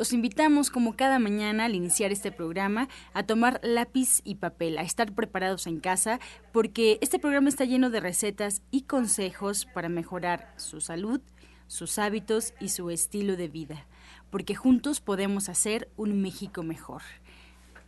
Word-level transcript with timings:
Los 0.00 0.14
invitamos, 0.14 0.70
como 0.70 0.96
cada 0.96 1.18
mañana 1.18 1.66
al 1.66 1.74
iniciar 1.74 2.10
este 2.10 2.32
programa, 2.32 2.88
a 3.12 3.24
tomar 3.24 3.60
lápiz 3.62 4.22
y 4.24 4.36
papel, 4.36 4.78
a 4.78 4.82
estar 4.82 5.12
preparados 5.12 5.66
en 5.66 5.78
casa, 5.78 6.20
porque 6.52 6.96
este 7.02 7.18
programa 7.18 7.50
está 7.50 7.66
lleno 7.66 7.90
de 7.90 8.00
recetas 8.00 8.62
y 8.70 8.84
consejos 8.84 9.66
para 9.66 9.90
mejorar 9.90 10.54
su 10.56 10.80
salud, 10.80 11.20
sus 11.66 11.98
hábitos 11.98 12.54
y 12.60 12.70
su 12.70 12.88
estilo 12.88 13.36
de 13.36 13.48
vida, 13.48 13.84
porque 14.30 14.54
juntos 14.54 15.02
podemos 15.02 15.50
hacer 15.50 15.90
un 15.98 16.22
México 16.22 16.62
mejor. 16.62 17.02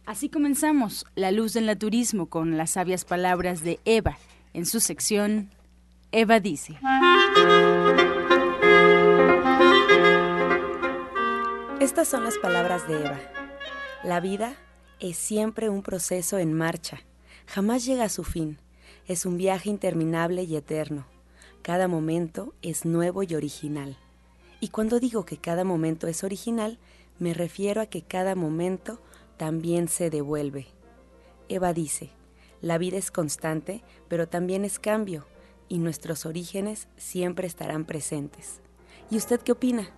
Así 0.05 0.29
comenzamos 0.29 1.07
La 1.15 1.33
Luz 1.33 1.55
del 1.55 1.65
Naturismo 1.65 2.27
con 2.27 2.59
las 2.59 2.73
sabias 2.73 3.07
palabras 3.07 3.63
de 3.65 3.81
Eva 3.87 4.19
en 4.53 4.67
su 4.67 4.81
sección 4.81 5.49
Eva 6.11 6.41
dice. 6.41 6.79
Estas 11.83 12.07
son 12.07 12.23
las 12.23 12.39
palabras 12.39 12.87
de 12.87 12.95
Eva. 12.95 13.19
La 14.05 14.21
vida 14.21 14.55
es 15.01 15.17
siempre 15.17 15.69
un 15.69 15.83
proceso 15.83 16.39
en 16.39 16.53
marcha, 16.53 17.01
jamás 17.45 17.85
llega 17.85 18.05
a 18.05 18.09
su 18.09 18.23
fin, 18.23 18.59
es 19.09 19.27
un 19.27 19.37
viaje 19.37 19.69
interminable 19.69 20.45
y 20.45 20.55
eterno. 20.55 21.09
Cada 21.61 21.89
momento 21.89 22.55
es 22.63 22.85
nuevo 22.85 23.25
y 23.25 23.35
original. 23.35 23.99
Y 24.61 24.69
cuando 24.69 25.01
digo 25.01 25.25
que 25.25 25.39
cada 25.39 25.65
momento 25.65 26.07
es 26.07 26.23
original, 26.23 26.79
me 27.19 27.35
refiero 27.35 27.81
a 27.81 27.87
que 27.87 28.03
cada 28.03 28.37
momento 28.37 29.01
también 29.37 29.89
se 29.89 30.09
devuelve. 30.09 30.69
Eva 31.49 31.73
dice, 31.73 32.11
la 32.61 32.79
vida 32.79 32.97
es 32.97 33.11
constante, 33.11 33.83
pero 34.07 34.29
también 34.29 34.65
es 34.65 34.79
cambio, 34.79 35.27
y 35.69 35.79
nuestros 35.79 36.27
orígenes 36.27 36.87
siempre 36.97 37.49
estarán 37.49 37.87
presentes. 37.87 38.61
¿Y 39.11 39.17
usted 39.17 39.41
qué 39.41 39.51
opina? 39.51 39.91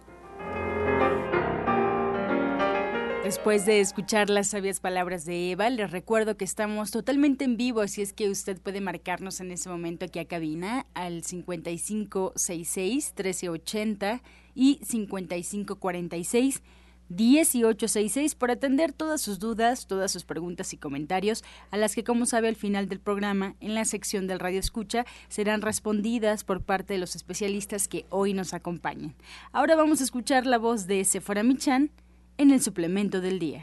Después 3.25 3.65
de 3.65 3.81
escuchar 3.81 4.29
las 4.29 4.49
sabias 4.49 4.81
palabras 4.81 5.25
de 5.25 5.53
Eva, 5.53 5.71
les 5.71 5.91
recuerdo 5.91 6.37
que 6.37 6.45
estamos 6.45 6.91
totalmente 6.91 7.47
en 7.47 7.57
vivo, 7.57 7.81
así 7.81 8.03
es 8.03 8.13
que 8.13 8.29
usted 8.29 8.61
puede 8.61 8.83
marcarnos 8.83 9.41
en 9.41 9.51
ese 9.51 9.71
momento 9.71 10.05
aquí 10.05 10.19
a 10.19 10.27
cabina 10.27 10.85
al 10.93 11.23
5566-1380 11.23 14.21
y 14.55 14.79
5546. 14.85 16.63
1866 17.09 18.35
para 18.35 18.53
atender 18.55 18.93
todas 18.93 19.23
sus 19.23 19.39
dudas, 19.39 19.87
todas 19.87 20.11
sus 20.11 20.25
preguntas 20.25 20.75
y 20.75 20.77
comentarios, 20.77 21.45
a 21.71 21.79
las 21.79 21.95
que, 21.95 22.05
como 22.05 22.27
sabe, 22.27 22.49
al 22.49 22.57
final 22.57 22.89
del 22.89 23.01
programa, 23.01 23.57
en 23.61 23.75
la 23.75 23.87
sección 23.87 24.27
del 24.27 24.39
Radio 24.39 24.61
Escucha, 24.61 25.07
serán 25.29 25.63
respondidas 25.63 26.45
por 26.45 26.63
parte 26.63 26.93
de 26.95 26.99
los 26.99 27.17
especialistas 27.17 27.89
que 27.89 28.05
hoy 28.11 28.35
nos 28.35 28.53
acompañan. 28.53 29.15
Ahora 29.51 29.77
vamos 29.77 30.03
a 30.03 30.05
escuchar 30.05 30.45
la 30.45 30.59
voz 30.59 30.87
de 30.87 31.03
Sephora 31.07 31.43
Michan 31.43 31.91
en 32.37 32.51
el 32.51 32.61
suplemento 32.61 33.21
del 33.21 33.39
día. 33.39 33.61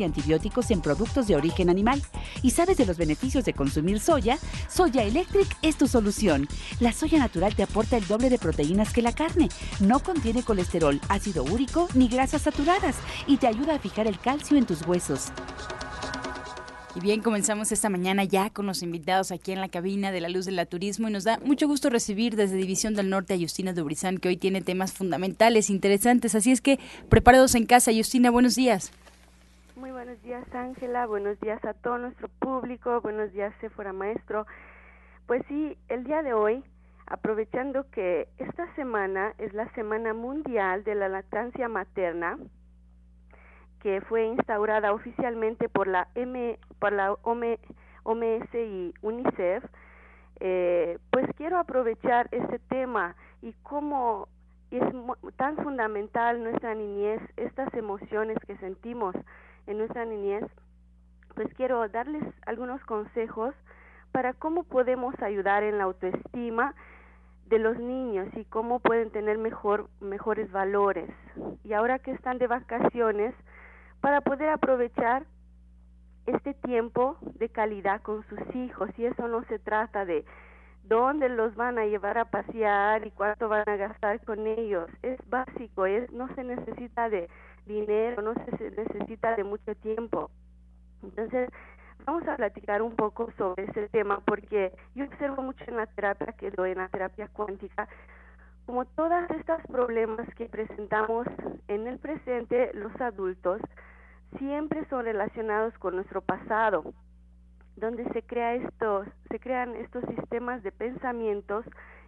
y 0.00 0.04
antibióticos 0.04 0.70
en 0.70 0.80
productos 0.80 1.26
de 1.26 1.36
origen 1.36 1.70
animal 1.70 2.02
y 2.42 2.50
sabes 2.50 2.76
de 2.76 2.86
los 2.86 2.96
beneficios 2.96 3.44
de 3.44 3.52
consumir 3.52 4.00
soya, 4.00 4.38
Soya 4.68 5.02
Electric 5.02 5.48
es 5.62 5.76
tu 5.76 5.86
solución. 5.86 6.48
La 6.80 6.92
soya 6.92 7.18
natural 7.18 7.54
te 7.54 7.62
aporta 7.62 7.96
el 7.96 8.06
doble 8.06 8.30
de 8.30 8.38
proteínas 8.38 8.92
que 8.92 9.02
la 9.02 9.12
carne, 9.12 9.48
no 9.80 10.00
contiene 10.00 10.42
colesterol, 10.42 11.00
ácido 11.08 11.44
úrico 11.44 11.88
ni 11.94 12.08
grasas 12.08 12.42
saturadas 12.42 12.96
y 13.26 13.36
te 13.36 13.46
ayuda 13.46 13.76
a 13.76 13.78
fijar 13.78 14.06
el 14.06 14.18
calcio 14.18 14.56
en 14.56 14.66
tus 14.66 14.86
huesos. 14.86 15.32
Y 16.96 17.00
bien, 17.00 17.22
comenzamos 17.22 17.70
esta 17.70 17.88
mañana 17.88 18.24
ya 18.24 18.50
con 18.50 18.66
los 18.66 18.82
invitados 18.82 19.30
aquí 19.30 19.52
en 19.52 19.60
la 19.60 19.68
cabina 19.68 20.10
de 20.10 20.20
la 20.20 20.28
Luz 20.28 20.46
del 20.46 20.66
Turismo 20.66 21.08
y 21.08 21.12
nos 21.12 21.22
da 21.22 21.38
mucho 21.44 21.68
gusto 21.68 21.88
recibir 21.88 22.34
desde 22.34 22.56
División 22.56 22.94
del 22.94 23.10
Norte 23.10 23.34
a 23.34 23.38
Justina 23.38 23.72
Dubrizán, 23.72 24.18
que 24.18 24.28
hoy 24.28 24.36
tiene 24.36 24.60
temas 24.60 24.92
fundamentales, 24.92 25.70
interesantes. 25.70 26.34
Así 26.34 26.50
es 26.50 26.60
que 26.60 26.80
preparados 27.08 27.54
en 27.54 27.66
casa. 27.66 27.92
Justina, 27.94 28.30
buenos 28.30 28.56
días. 28.56 28.90
Muy 29.80 29.92
buenos 29.92 30.20
días, 30.20 30.44
Ángela. 30.54 31.06
Buenos 31.06 31.40
días 31.40 31.64
a 31.64 31.72
todo 31.72 31.96
nuestro 31.96 32.28
público. 32.28 33.00
Buenos 33.00 33.32
días, 33.32 33.54
Sephora 33.62 33.94
Maestro. 33.94 34.46
Pues 35.26 35.42
sí, 35.48 35.74
el 35.88 36.04
día 36.04 36.22
de 36.22 36.34
hoy, 36.34 36.62
aprovechando 37.06 37.90
que 37.90 38.28
esta 38.36 38.70
semana 38.74 39.32
es 39.38 39.54
la 39.54 39.72
Semana 39.72 40.12
Mundial 40.12 40.84
de 40.84 40.94
la 40.96 41.08
Lactancia 41.08 41.66
Materna, 41.70 42.38
que 43.80 44.02
fue 44.02 44.26
instaurada 44.26 44.92
oficialmente 44.92 45.70
por 45.70 45.86
la, 45.86 46.08
M, 46.14 46.58
por 46.78 46.92
la 46.92 47.12
OMS 47.12 48.54
y 48.54 48.92
UNICEF, 49.00 49.64
eh, 50.40 50.98
pues 51.10 51.26
quiero 51.38 51.56
aprovechar 51.58 52.28
este 52.32 52.58
tema 52.58 53.16
y 53.40 53.54
cómo 53.62 54.28
es 54.70 54.84
tan 55.36 55.56
fundamental 55.56 56.42
nuestra 56.42 56.74
niñez, 56.74 57.22
estas 57.38 57.72
emociones 57.72 58.36
que 58.46 58.58
sentimos 58.58 59.16
en 59.70 59.78
nuestra 59.78 60.04
niñez, 60.04 60.44
pues 61.34 61.52
quiero 61.54 61.88
darles 61.88 62.24
algunos 62.44 62.82
consejos 62.84 63.54
para 64.12 64.34
cómo 64.34 64.64
podemos 64.64 65.14
ayudar 65.22 65.62
en 65.62 65.78
la 65.78 65.84
autoestima 65.84 66.74
de 67.46 67.58
los 67.58 67.78
niños 67.78 68.28
y 68.36 68.44
cómo 68.44 68.80
pueden 68.80 69.10
tener 69.10 69.38
mejor, 69.38 69.88
mejores 70.00 70.50
valores. 70.50 71.08
Y 71.64 71.72
ahora 71.72 71.98
que 71.98 72.10
están 72.10 72.38
de 72.38 72.46
vacaciones, 72.46 73.34
para 74.00 74.20
poder 74.22 74.48
aprovechar 74.48 75.24
este 76.26 76.54
tiempo 76.54 77.16
de 77.20 77.48
calidad 77.48 78.02
con 78.02 78.24
sus 78.28 78.40
hijos. 78.54 78.90
Y 78.96 79.06
eso 79.06 79.28
no 79.28 79.44
se 79.44 79.58
trata 79.58 80.04
de 80.04 80.24
dónde 80.84 81.28
los 81.28 81.54
van 81.54 81.78
a 81.78 81.86
llevar 81.86 82.18
a 82.18 82.24
pasear 82.24 83.06
y 83.06 83.10
cuánto 83.10 83.48
van 83.48 83.68
a 83.68 83.76
gastar 83.76 84.24
con 84.24 84.46
ellos. 84.46 84.88
Es 85.02 85.18
básico, 85.28 85.86
es, 85.86 86.10
no 86.12 86.32
se 86.34 86.44
necesita 86.44 87.08
de 87.08 87.28
dinero, 87.70 88.22
no 88.22 88.34
se 88.34 88.70
necesita 88.70 89.36
de 89.36 89.44
mucho 89.44 89.74
tiempo. 89.76 90.30
Entonces, 91.02 91.48
vamos 92.04 92.26
a 92.28 92.36
platicar 92.36 92.82
un 92.82 92.94
poco 92.96 93.30
sobre 93.38 93.64
ese 93.64 93.88
tema 93.88 94.20
porque 94.24 94.72
yo 94.94 95.04
observo 95.04 95.42
mucho 95.42 95.64
en 95.66 95.76
la 95.76 95.86
terapia 95.86 96.32
que 96.32 96.50
doy, 96.50 96.72
en 96.72 96.78
la 96.78 96.88
terapia 96.88 97.28
cuántica, 97.28 97.88
como 98.66 98.84
todos 98.84 99.28
estos 99.30 99.60
problemas 99.68 100.32
que 100.34 100.46
presentamos 100.46 101.26
en 101.68 101.86
el 101.86 101.98
presente 101.98 102.70
los 102.74 102.94
adultos 103.00 103.60
siempre 104.38 104.86
son 104.88 105.04
relacionados 105.04 105.76
con 105.78 105.96
nuestro 105.96 106.20
pasado, 106.20 106.84
donde 107.76 108.04
se 108.12 108.22
crea 108.22 108.54
estos, 108.54 109.08
se 109.28 109.40
crean 109.40 109.74
estos 109.74 110.04
sistemas 110.04 110.62
de 110.62 110.70
pensamientos 110.70 111.64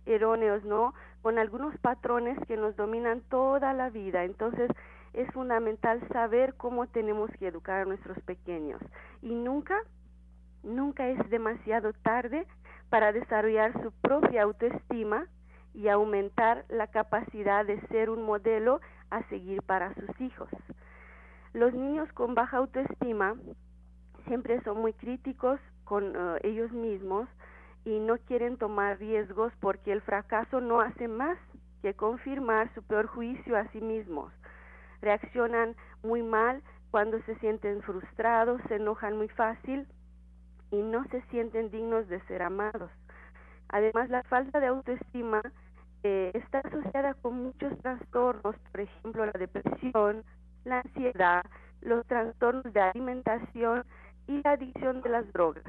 erróneos, 0.07 0.65
¿no? 0.65 0.95
Con 1.23 1.39
algunos 1.39 1.77
patrones 1.79 2.39
que 2.47 2.57
nos 2.57 2.77
dominan 2.77 3.23
toda 3.23 3.73
la 3.73 3.91
vida. 3.91 4.25
Entonces, 4.25 4.71
es 5.15 5.31
fundamental 5.33 6.01
saber 6.09 6.55
cómo 6.55 6.87
tenemos 6.87 7.31
que 7.39 7.49
educar 7.49 7.83
a 7.83 7.85
nuestros 7.85 8.19
pequeños. 8.23 8.81
Y 9.21 9.35
nunca, 9.35 9.77
nunca 10.63 11.09
es 11.09 11.31
demasiado 11.31 11.93
tarde 11.93 12.47
para 12.89 13.13
desarrollar 13.13 13.73
su 13.83 13.93
propia 13.93 14.43
autoestima 14.43 15.27
y 15.75 15.89
aumentar 15.89 16.65
la 16.69 16.87
capacidad 16.87 17.65
de 17.65 17.81
ser 17.89 18.11
un 18.11 18.23
modelo 18.25 18.81
a 19.11 19.23
seguir 19.29 19.63
para 19.63 19.95
sus 19.95 20.21
hijos. 20.21 20.49
Los 21.53 21.75
niños 21.75 22.11
con 22.13 22.35
baja 22.35 22.59
autoestima 22.59 23.37
siempre 24.27 24.63
son 24.63 24.81
muy 24.81 24.95
críticos 24.95 25.61
con 25.85 26.15
eh, 26.15 26.39
ellos 26.43 26.73
mismos 26.73 27.29
y 27.85 27.99
no 27.99 28.17
quieren 28.19 28.57
tomar 28.57 28.99
riesgos 28.99 29.53
porque 29.61 29.93
el 29.93 30.01
fracaso 30.01 30.61
no 30.61 30.81
hace 30.81 31.09
más 31.09 31.37
que 31.83 31.95
confirmar 31.95 32.73
su 32.75 32.83
peor 32.83 33.07
juicio 33.07 33.57
a 33.57 33.67
sí 33.73 33.81
mismos 33.81 34.33
reaccionan 35.03 35.77
muy 36.03 36.23
mal 36.23 36.63
cuando 36.91 37.21
se 37.23 37.35
sienten 37.37 37.83
frustrados, 37.83 38.61
se 38.69 38.77
enojan 38.77 39.17
muy 39.17 39.29
fácil 39.29 39.87
y 40.71 40.77
no 40.77 41.05
se 41.11 41.21
sienten 41.31 41.71
dignos 41.71 42.09
de 42.09 42.21
ser 42.23 42.43
amados. 42.43 42.91
Además, 43.69 44.09
la 44.11 44.23
falta 44.25 44.61
de 44.61 44.67
autoestima 44.67 45.43
eh, 46.03 46.31
está 46.35 46.61
asociada 46.61 47.15
con 47.15 47.43
muchos 47.43 47.77
trastornos, 47.79 48.57
por 48.71 48.81
ejemplo, 48.81 49.27
la 49.27 49.33
depresión, 49.33 50.25
la 50.65 50.81
ansiedad, 50.81 51.43
los 51.81 52.07
trastornos 52.07 52.73
de 52.73 52.81
alimentación 52.81 53.85
y 54.27 54.41
la 54.43 54.53
adicción 54.53 55.03
de 55.03 55.11
las 55.11 55.33
drogas. 55.33 55.65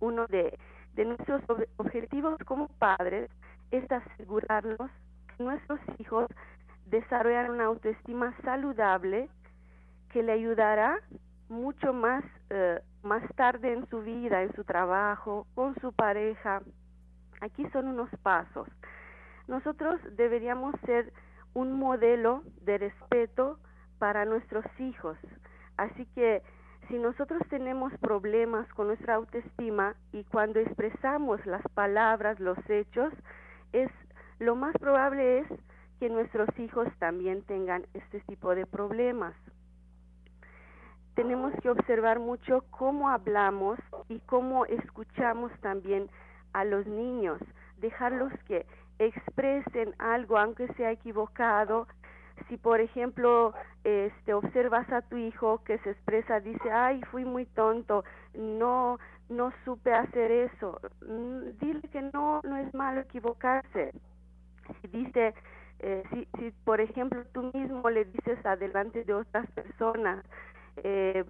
Uno 0.00 0.26
de, 0.26 0.58
de 0.94 1.04
nuestros 1.04 1.42
objetivos 1.76 2.38
como 2.44 2.68
padres 2.78 3.30
es 3.70 3.90
asegurarnos 3.90 4.90
que 5.36 5.44
nuestros 5.44 5.80
hijos 5.98 6.26
desarrollar 6.86 7.50
una 7.50 7.64
autoestima 7.64 8.34
saludable 8.42 9.28
que 10.10 10.22
le 10.22 10.32
ayudará 10.32 10.98
mucho 11.48 11.92
más, 11.92 12.24
eh, 12.50 12.80
más 13.02 13.22
tarde 13.34 13.72
en 13.72 13.88
su 13.88 14.02
vida, 14.02 14.42
en 14.42 14.54
su 14.54 14.64
trabajo, 14.64 15.46
con 15.54 15.74
su 15.80 15.92
pareja. 15.92 16.62
Aquí 17.40 17.68
son 17.70 17.88
unos 17.88 18.10
pasos. 18.22 18.68
Nosotros 19.46 20.00
deberíamos 20.16 20.74
ser 20.84 21.12
un 21.54 21.72
modelo 21.78 22.42
de 22.62 22.78
respeto 22.78 23.58
para 23.98 24.24
nuestros 24.24 24.64
hijos. 24.78 25.16
Así 25.76 26.06
que 26.14 26.42
si 26.88 26.98
nosotros 26.98 27.42
tenemos 27.48 27.92
problemas 27.98 28.68
con 28.74 28.88
nuestra 28.88 29.14
autoestima 29.14 29.94
y 30.12 30.24
cuando 30.24 30.60
expresamos 30.60 31.44
las 31.46 31.62
palabras, 31.74 32.38
los 32.40 32.58
hechos, 32.68 33.12
es 33.72 33.90
lo 34.38 34.54
más 34.54 34.76
probable 34.78 35.40
es 35.40 35.46
que 35.98 36.08
nuestros 36.08 36.48
hijos 36.58 36.88
también 36.98 37.42
tengan 37.42 37.86
este 37.94 38.20
tipo 38.20 38.54
de 38.54 38.66
problemas. 38.66 39.34
Tenemos 41.14 41.52
que 41.62 41.70
observar 41.70 42.18
mucho 42.18 42.64
cómo 42.70 43.08
hablamos 43.08 43.78
y 44.08 44.20
cómo 44.20 44.66
escuchamos 44.66 45.50
también 45.60 46.10
a 46.52 46.64
los 46.64 46.86
niños, 46.86 47.40
dejarlos 47.78 48.32
que 48.46 48.66
expresen 48.98 49.94
algo 49.98 50.38
aunque 50.38 50.68
sea 50.74 50.90
equivocado. 50.90 51.86
Si 52.48 52.58
por 52.58 52.80
ejemplo 52.80 53.54
este 53.84 54.34
observas 54.34 54.90
a 54.92 55.00
tu 55.02 55.16
hijo 55.16 55.62
que 55.64 55.78
se 55.78 55.90
expresa 55.90 56.40
dice, 56.40 56.70
"Ay, 56.70 57.00
fui 57.10 57.24
muy 57.24 57.46
tonto, 57.46 58.04
no 58.34 58.98
no 59.28 59.52
supe 59.64 59.92
hacer 59.92 60.30
eso." 60.30 60.80
Mm, 61.00 61.58
dile 61.60 61.88
que 61.88 62.02
no 62.12 62.40
no 62.44 62.56
es 62.58 62.72
malo 62.74 63.00
equivocarse. 63.00 63.92
Si 64.80 64.88
dice, 64.88 65.34
eh, 65.80 66.02
si, 66.10 66.28
si, 66.38 66.50
por 66.64 66.80
ejemplo, 66.80 67.24
tú 67.32 67.50
mismo 67.54 67.88
le 67.90 68.04
dices 68.06 68.44
adelante 68.44 69.04
de 69.04 69.14
otras 69.14 69.50
personas, 69.52 70.24
eh, 70.76 71.24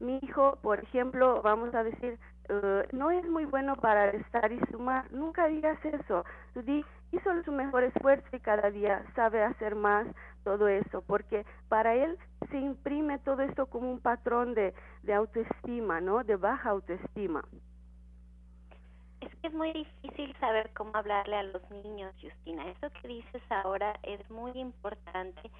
mi 0.00 0.18
hijo, 0.22 0.58
por 0.62 0.80
ejemplo, 0.80 1.40
vamos 1.42 1.74
a 1.74 1.84
decir, 1.84 2.18
eh, 2.48 2.88
no 2.92 3.10
es 3.10 3.26
muy 3.28 3.44
bueno 3.44 3.76
para 3.76 4.10
estar 4.10 4.52
y 4.52 4.60
sumar, 4.70 5.10
nunca 5.12 5.46
digas 5.46 5.78
eso. 5.84 6.24
Di, 6.54 6.84
hizo 7.12 7.42
su 7.44 7.52
mejor 7.52 7.84
esfuerzo 7.84 8.26
y 8.32 8.40
cada 8.40 8.70
día 8.70 9.04
sabe 9.14 9.42
hacer 9.42 9.74
más, 9.74 10.06
todo 10.42 10.68
eso, 10.68 11.02
porque 11.02 11.46
para 11.68 11.94
él 11.94 12.18
se 12.50 12.58
imprime 12.58 13.18
todo 13.20 13.42
esto 13.42 13.66
como 13.66 13.90
un 13.90 14.00
patrón 14.00 14.54
de, 14.54 14.74
de 15.02 15.14
autoestima, 15.14 16.00
¿no? 16.00 16.22
De 16.22 16.36
baja 16.36 16.70
autoestima. 16.70 17.42
Es 19.44 19.52
muy 19.52 19.74
difícil 19.74 20.34
saber 20.40 20.70
cómo 20.74 20.92
hablarle 20.94 21.36
a 21.36 21.42
los 21.42 21.70
niños, 21.70 22.14
Justina. 22.18 22.66
Eso 22.66 22.88
que 23.02 23.08
dices 23.08 23.42
ahora 23.50 23.94
es 24.02 24.18
muy 24.30 24.52
importante 24.52 25.50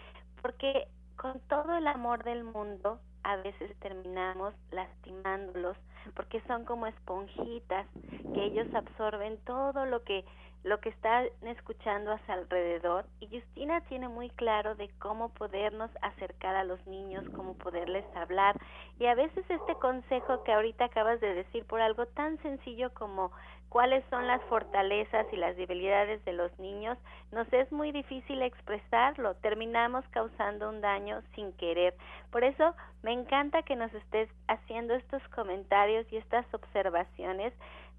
porque 0.41 0.89
con 1.17 1.39
todo 1.51 1.77
el 1.77 1.87
amor 1.87 2.25
del 2.25 2.45
mundo 2.45 2.99
a 3.25 3.37
veces 3.37 3.79
terminamos 3.81 4.55
lastimándolos 4.71 5.77
porque 6.17 6.41
son 6.47 6.65
como 6.65 6.87
esponjitas 6.87 7.87
que 8.33 8.45
ellos 8.45 8.75
absorben 8.75 9.37
todo 9.45 9.85
lo 9.85 10.03
que 10.03 10.25
lo 10.65 10.81
que 10.81 10.89
están 10.89 11.27
escuchando 11.43 12.11
a 12.11 12.19
su 12.25 12.33
alrededor. 12.33 13.05
Y 13.21 13.29
Justina 13.29 13.83
tiene 13.83 14.09
muy 14.09 14.31
claro 14.31 14.75
de 14.75 14.89
cómo 14.99 15.29
podernos 15.29 15.91
acercar 16.01 16.57
a 16.57 16.65
los 16.65 16.85
niños, 16.87 17.25
cómo 17.37 17.55
poderles 17.55 18.05
hablar. 18.17 18.59
Y 18.99 19.07
a 19.07 19.15
veces 19.15 19.45
este 19.49 19.75
consejo 19.75 20.43
que 20.43 20.53
ahorita 20.53 20.87
acabas 20.87 21.21
de 21.21 21.35
decir 21.35 21.65
por 21.67 21.81
algo 21.81 22.07
tan 22.07 22.39
sencillo 22.43 22.93
como 22.95 23.31
cuáles 23.69 24.05
son 24.09 24.27
las 24.27 24.41
fortalezas 24.45 25.27
y 25.33 25.37
las 25.37 25.57
debilidades 25.57 26.25
de 26.25 26.33
los 26.33 26.57
niños, 26.61 26.97
nos 27.33 27.53
es 27.53 27.71
muy 27.73 27.91
difícil 27.91 28.41
expresarlo, 28.41 29.35
terminamos 29.37 30.05
causando 30.11 30.69
un 30.69 30.81
daño 30.81 31.23
sin 31.35 31.53
querer. 31.55 31.93
Por 32.31 32.45
eso 32.45 32.75
me 33.03 33.13
encanta 33.13 33.63
que 33.63 33.75
nos 33.75 33.93
estés 33.93 34.31
haciendo 34.47 34.95
estos 34.95 35.23
comentarios 35.35 36.07
y 36.13 36.19
estas 36.19 36.47
observaciones 36.55 37.53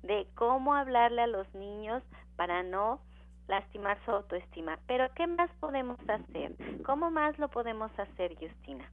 de 0.04 0.26
cómo 0.36 0.74
hablarle 0.74 1.24
a 1.24 1.28
los 1.28 1.54
niños 1.54 2.02
para 2.36 2.64
no 2.64 3.00
lastimar 3.48 3.98
su 4.06 4.12
autoestima. 4.12 4.80
Pero 4.88 5.08
¿qué 5.16 5.28
más 5.28 5.50
podemos 5.60 6.00
hacer? 6.10 6.54
¿Cómo 6.86 7.12
más 7.12 7.38
lo 7.40 7.50
podemos 7.50 7.92
hacer, 8.00 8.36
Justina? 8.40 8.90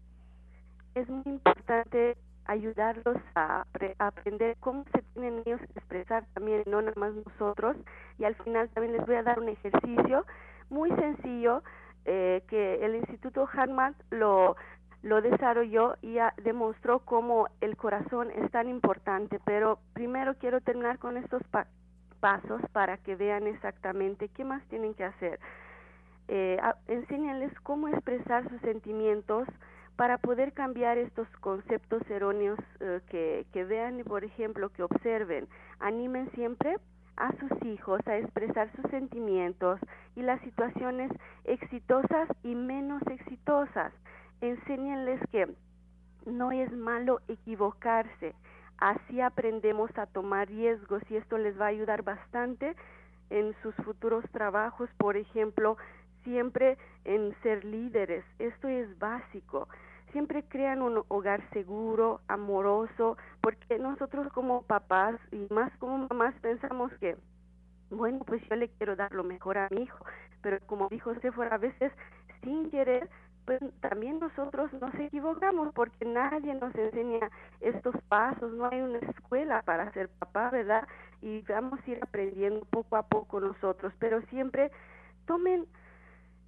Es 0.95 1.09
muy 1.09 1.23
importante 1.27 2.17
ayudarlos 2.45 3.17
a, 3.35 3.65
aprender 3.99 4.57
cómo 4.61 4.85
se 4.93 5.03
tienen 5.15 5.43
ellos 5.47 5.61
que 5.61 5.79
expresar 5.79 6.27
también, 6.35 6.65
no 6.67 6.83
nada 6.83 6.95
más 6.97 7.13
nosotros. 7.15 7.77
Y 8.19 8.25
al 8.25 8.35
final 8.37 8.69
también 8.71 8.97
les 8.97 9.07
voy 9.07 9.17
a 9.17 9.23
dar 9.23 9.39
un 9.39 9.49
ejercicio 9.49 10.27
muy 10.69 10.91
sencillo 10.91 11.63
eh, 12.05 12.43
que 12.49 12.85
el 12.85 12.97
Instituto 12.97 13.49
Harman 13.53 13.95
lo 14.11 14.57
lo 15.03 15.21
desarrolló 15.21 15.97
y 16.01 16.19
demostró 16.43 17.01
cómo 17.01 17.49
el 17.61 17.77
corazón 17.77 18.31
es 18.31 18.51
tan 18.53 18.69
importante. 18.69 19.41
Pero 19.45 19.81
primero 19.93 20.35
quiero 20.39 20.61
terminar 20.61 20.99
con 20.99 21.17
estos 21.17 21.43
pasos 22.23 22.63
para 22.73 22.99
que 22.99 23.17
vean 23.17 23.49
exactamente 23.49 24.29
qué 24.29 24.45
más 24.45 24.63
tienen 24.69 24.95
que 24.95 25.05
hacer. 25.05 25.41
Eh, 26.29 26.57
cómo 27.65 27.89
expresar 27.89 28.49
sus 28.49 28.61
sentimientos 28.61 29.49
para 29.97 30.19
poder 30.19 30.53
cambiar 30.53 30.99
estos 30.99 31.27
conceptos 31.41 32.01
erróneos 32.09 32.61
eh, 32.79 33.01
que, 33.11 33.45
que 33.53 33.65
vean 33.65 33.99
y, 33.99 34.05
por 34.05 34.23
ejemplo, 34.23 34.71
que 34.71 34.85
observen. 34.85 35.49
Animen 35.81 36.31
siempre 36.31 36.77
a 37.17 37.33
sus 37.39 37.67
hijos 37.67 38.01
a 38.07 38.17
expresar 38.17 38.71
sus 38.77 38.89
sentimientos 38.93 39.81
y 40.15 40.23
las 40.23 40.41
situaciones 40.43 41.11
exitosas 41.45 42.29
y 42.45 42.55
menos 42.55 43.03
exitosas. 43.11 43.93
Enséñenles 44.41 45.21
que 45.33 45.49
no 46.25 46.53
es 46.53 46.71
malo 46.73 47.21
equivocarse. 47.27 48.35
Así 48.83 49.21
aprendemos 49.21 49.97
a 49.97 50.07
tomar 50.07 50.49
riesgos 50.49 51.05
y 51.09 51.15
esto 51.15 51.39
les 51.39 51.57
va 51.57 51.67
a 51.67 51.69
ayudar 51.69 52.03
bastante 52.03 52.75
en 53.31 53.55
sus 53.63 53.77
futuros 53.77 54.25
trabajos, 54.33 54.91
por 54.97 55.17
ejemplo, 55.17 55.77
siempre 56.25 56.77
en 57.05 57.33
ser 57.45 57.65
líderes. 57.65 58.25
Esto 58.41 58.67
es 58.67 58.99
básico. 58.99 59.69
Siempre 60.11 60.43
crean 60.43 60.83
un 60.83 61.05
hogar 61.07 61.49
seguro, 61.51 62.23
amoroso, 62.27 63.17
porque 63.41 63.79
nosotros 63.79 64.27
como 64.33 64.63
papás 64.63 65.15
y 65.31 65.47
más 65.55 65.73
como 65.79 66.09
mamás 66.09 66.35
pensamos 66.41 66.91
que, 66.99 67.17
bueno, 67.89 68.25
pues 68.27 68.43
yo 68.49 68.57
le 68.57 68.69
quiero 68.69 68.97
dar 68.97 69.13
lo 69.13 69.23
mejor 69.23 69.59
a 69.59 69.69
mi 69.71 69.83
hijo, 69.83 70.05
pero 70.43 70.59
como 70.67 70.89
dijo 70.89 71.15
Sephora, 71.21 71.55
a 71.55 71.59
veces 71.59 71.93
sin 72.43 72.69
querer 72.69 73.09
pues 73.45 73.61
también 73.81 74.19
nosotros 74.19 74.73
nos 74.75 74.95
equivocamos 74.95 75.73
porque 75.75 76.05
nadie 76.05 76.55
nos 76.55 76.75
enseña 76.75 77.31
estos 77.61 77.95
pasos, 78.09 78.53
no 78.53 78.67
hay 78.67 78.81
una 78.81 78.99
escuela 78.99 79.63
para 79.63 79.93
ser 79.93 80.09
papá, 80.09 80.51
¿verdad? 80.51 80.87
Y 81.21 81.43
vamos 81.43 81.81
a 81.81 81.91
ir 81.91 81.99
aprendiendo 82.03 82.65
poco 82.67 82.97
a 82.97 83.03
poco 83.03 83.41
nosotros, 83.41 83.93
pero 83.99 84.23
siempre 84.23 84.71
tomen 85.27 85.67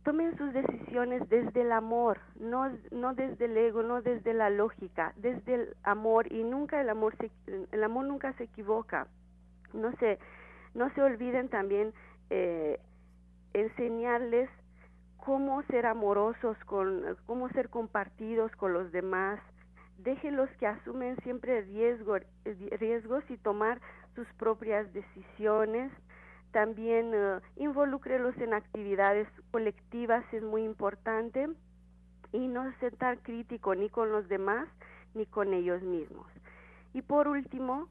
tomen 0.04 0.36
sus 0.36 0.52
decisiones 0.52 1.26
desde 1.30 1.62
el 1.62 1.72
amor, 1.72 2.20
no 2.38 2.70
no 2.90 3.14
desde 3.14 3.46
el 3.46 3.56
ego, 3.56 3.82
no 3.82 4.02
desde 4.02 4.34
la 4.34 4.50
lógica, 4.50 5.14
desde 5.16 5.54
el 5.54 5.76
amor 5.82 6.30
y 6.30 6.44
nunca 6.44 6.80
el 6.80 6.90
amor 6.90 7.16
se, 7.16 7.30
el 7.72 7.82
amor 7.82 8.04
nunca 8.06 8.32
se 8.34 8.44
equivoca. 8.44 9.08
No 9.72 9.92
se 9.96 10.18
no 10.74 10.92
se 10.94 11.02
olviden 11.02 11.48
también 11.48 11.92
eh, 12.30 12.78
enseñarles 13.54 14.50
cómo 15.24 15.62
ser 15.64 15.86
amorosos, 15.86 16.56
con, 16.66 17.16
cómo 17.26 17.48
ser 17.50 17.70
compartidos 17.70 18.54
con 18.56 18.72
los 18.72 18.92
demás. 18.92 19.40
Déjenlos 19.98 20.50
que 20.58 20.66
asumen 20.66 21.16
siempre 21.22 21.62
riesgo, 21.62 22.18
riesgos 22.78 23.24
y 23.30 23.38
tomar 23.38 23.80
sus 24.14 24.26
propias 24.34 24.92
decisiones. 24.92 25.90
También 26.52 27.12
uh, 27.14 27.40
en 27.56 28.54
actividades 28.54 29.26
colectivas, 29.50 30.24
es 30.32 30.42
muy 30.42 30.62
importante. 30.64 31.48
Y 32.32 32.48
no 32.48 32.70
ser 32.80 32.96
tan 32.96 33.16
crítico 33.18 33.74
ni 33.74 33.88
con 33.88 34.10
los 34.10 34.28
demás 34.28 34.68
ni 35.14 35.24
con 35.24 35.54
ellos 35.54 35.80
mismos. 35.82 36.26
Y 36.92 37.02
por 37.02 37.28
último, 37.28 37.88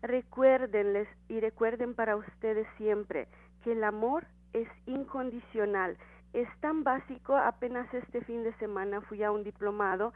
recuérdenles 0.00 1.08
y 1.28 1.40
recuerden 1.40 1.94
para 1.94 2.16
ustedes 2.16 2.66
siempre 2.78 3.26
que 3.64 3.72
el 3.72 3.84
amor 3.84 4.26
es 4.52 4.68
incondicional 4.86 5.96
es 6.32 6.48
tan 6.60 6.84
básico, 6.84 7.36
apenas 7.36 7.92
este 7.92 8.22
fin 8.22 8.44
de 8.44 8.52
semana 8.54 9.00
fui 9.00 9.22
a 9.22 9.32
un 9.32 9.44
diplomado 9.44 10.12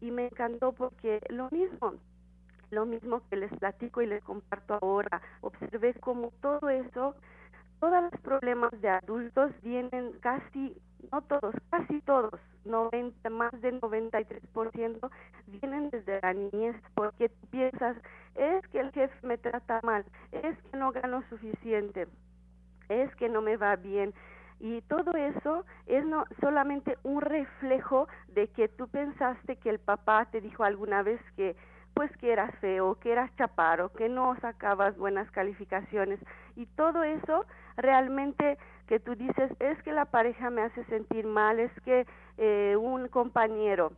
y 0.00 0.10
me 0.10 0.26
encantó 0.26 0.72
porque 0.72 1.20
lo 1.28 1.48
mismo, 1.50 1.94
lo 2.70 2.86
mismo 2.86 3.22
que 3.28 3.36
les 3.36 3.52
platico 3.58 4.02
y 4.02 4.06
les 4.06 4.22
comparto 4.22 4.78
ahora, 4.80 5.22
observé 5.40 5.94
como 5.94 6.30
todo 6.42 6.68
eso, 6.68 7.14
todos 7.80 8.02
los 8.02 8.20
problemas 8.20 8.72
de 8.80 8.88
adultos 8.88 9.52
vienen 9.62 10.12
casi, 10.20 10.76
no 11.12 11.22
todos, 11.22 11.54
casi 11.70 12.00
todos, 12.02 12.40
90, 12.64 13.30
más 13.30 13.52
del 13.62 13.80
93% 13.80 15.10
vienen 15.46 15.90
desde 15.90 16.20
la 16.20 16.34
niñez 16.34 16.76
porque 16.94 17.30
piensas, 17.50 17.96
es 18.34 18.66
que 18.68 18.80
el 18.80 18.92
jefe 18.92 19.26
me 19.26 19.38
trata 19.38 19.80
mal, 19.82 20.04
es 20.32 20.56
que 20.58 20.76
no 20.76 20.92
gano 20.92 21.22
suficiente, 21.30 22.06
es 22.88 23.14
que 23.16 23.28
no 23.28 23.40
me 23.40 23.56
va 23.56 23.76
bien, 23.76 24.12
y 24.60 24.82
todo 24.82 25.12
eso 25.12 25.64
es 25.86 26.04
no 26.04 26.24
solamente 26.40 26.98
un 27.02 27.20
reflejo 27.20 28.08
de 28.28 28.48
que 28.48 28.68
tú 28.68 28.88
pensaste 28.88 29.56
que 29.56 29.70
el 29.70 29.78
papá 29.78 30.26
te 30.26 30.40
dijo 30.40 30.64
alguna 30.64 31.02
vez 31.02 31.20
que 31.36 31.56
pues 31.94 32.16
que 32.18 32.32
eras 32.32 32.54
feo, 32.60 32.94
que 33.00 33.10
eras 33.10 33.34
chaparro, 33.36 33.92
que 33.92 34.08
no 34.08 34.36
sacabas 34.40 34.96
buenas 34.96 35.28
calificaciones. 35.32 36.20
Y 36.54 36.66
todo 36.66 37.02
eso 37.02 37.44
realmente 37.76 38.56
que 38.86 39.00
tú 39.00 39.16
dices 39.16 39.50
es 39.58 39.82
que 39.82 39.92
la 39.92 40.04
pareja 40.04 40.48
me 40.48 40.62
hace 40.62 40.84
sentir 40.84 41.26
mal, 41.26 41.58
es 41.58 41.72
que 41.80 42.06
eh, 42.36 42.76
un 42.76 43.08
compañero 43.08 43.92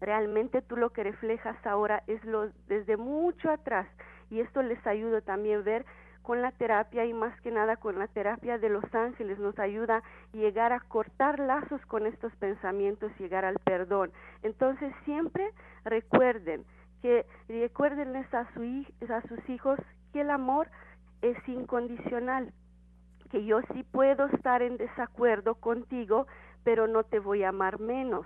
realmente 0.00 0.60
tú 0.60 0.76
lo 0.76 0.90
que 0.90 1.02
reflejas 1.02 1.56
ahora 1.66 2.02
es 2.06 2.22
lo 2.24 2.50
desde 2.68 2.98
mucho 2.98 3.50
atrás. 3.50 3.88
Y 4.30 4.40
esto 4.40 4.62
les 4.62 4.86
ayuda 4.86 5.22
también 5.22 5.60
a 5.60 5.62
ver 5.62 5.86
con 6.24 6.40
la 6.40 6.52
terapia 6.52 7.04
y 7.04 7.12
más 7.12 7.38
que 7.42 7.50
nada 7.50 7.76
con 7.76 7.98
la 7.98 8.08
terapia 8.08 8.58
de 8.58 8.70
los 8.70 8.82
ángeles 8.94 9.38
nos 9.38 9.58
ayuda 9.58 9.98
a 9.98 10.36
llegar 10.36 10.72
a 10.72 10.80
cortar 10.80 11.38
lazos 11.38 11.84
con 11.86 12.06
estos 12.06 12.34
pensamientos, 12.36 13.12
llegar 13.18 13.44
al 13.44 13.58
perdón. 13.58 14.10
Entonces 14.42 14.92
siempre 15.04 15.50
recuerden 15.84 16.64
que 17.02 17.26
recuérdenles 17.46 18.26
a, 18.32 18.50
su, 18.54 18.62
a 19.12 19.20
sus 19.28 19.48
hijos 19.50 19.78
que 20.14 20.22
el 20.22 20.30
amor 20.30 20.68
es 21.20 21.36
incondicional, 21.46 22.52
que 23.30 23.44
yo 23.44 23.60
sí 23.74 23.84
puedo 23.92 24.24
estar 24.28 24.62
en 24.62 24.78
desacuerdo 24.78 25.56
contigo, 25.56 26.26
pero 26.64 26.86
no 26.86 27.04
te 27.04 27.18
voy 27.18 27.42
a 27.42 27.50
amar 27.50 27.78
menos. 27.78 28.24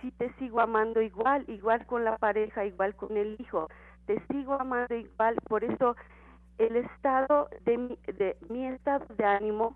Si 0.00 0.10
te 0.12 0.32
sigo 0.38 0.60
amando 0.60 1.02
igual, 1.02 1.44
igual 1.48 1.84
con 1.84 2.04
la 2.04 2.16
pareja, 2.16 2.64
igual 2.64 2.96
con 2.96 3.18
el 3.18 3.36
hijo, 3.38 3.68
te 4.06 4.18
sigo 4.28 4.54
amando 4.58 4.94
igual, 4.94 5.36
por 5.46 5.64
eso 5.64 5.94
el 6.60 6.76
estado 6.76 7.48
de 7.64 7.78
mi, 7.78 7.98
de 8.06 8.36
mi 8.50 8.66
estado 8.66 9.06
de 9.16 9.24
ánimo 9.24 9.74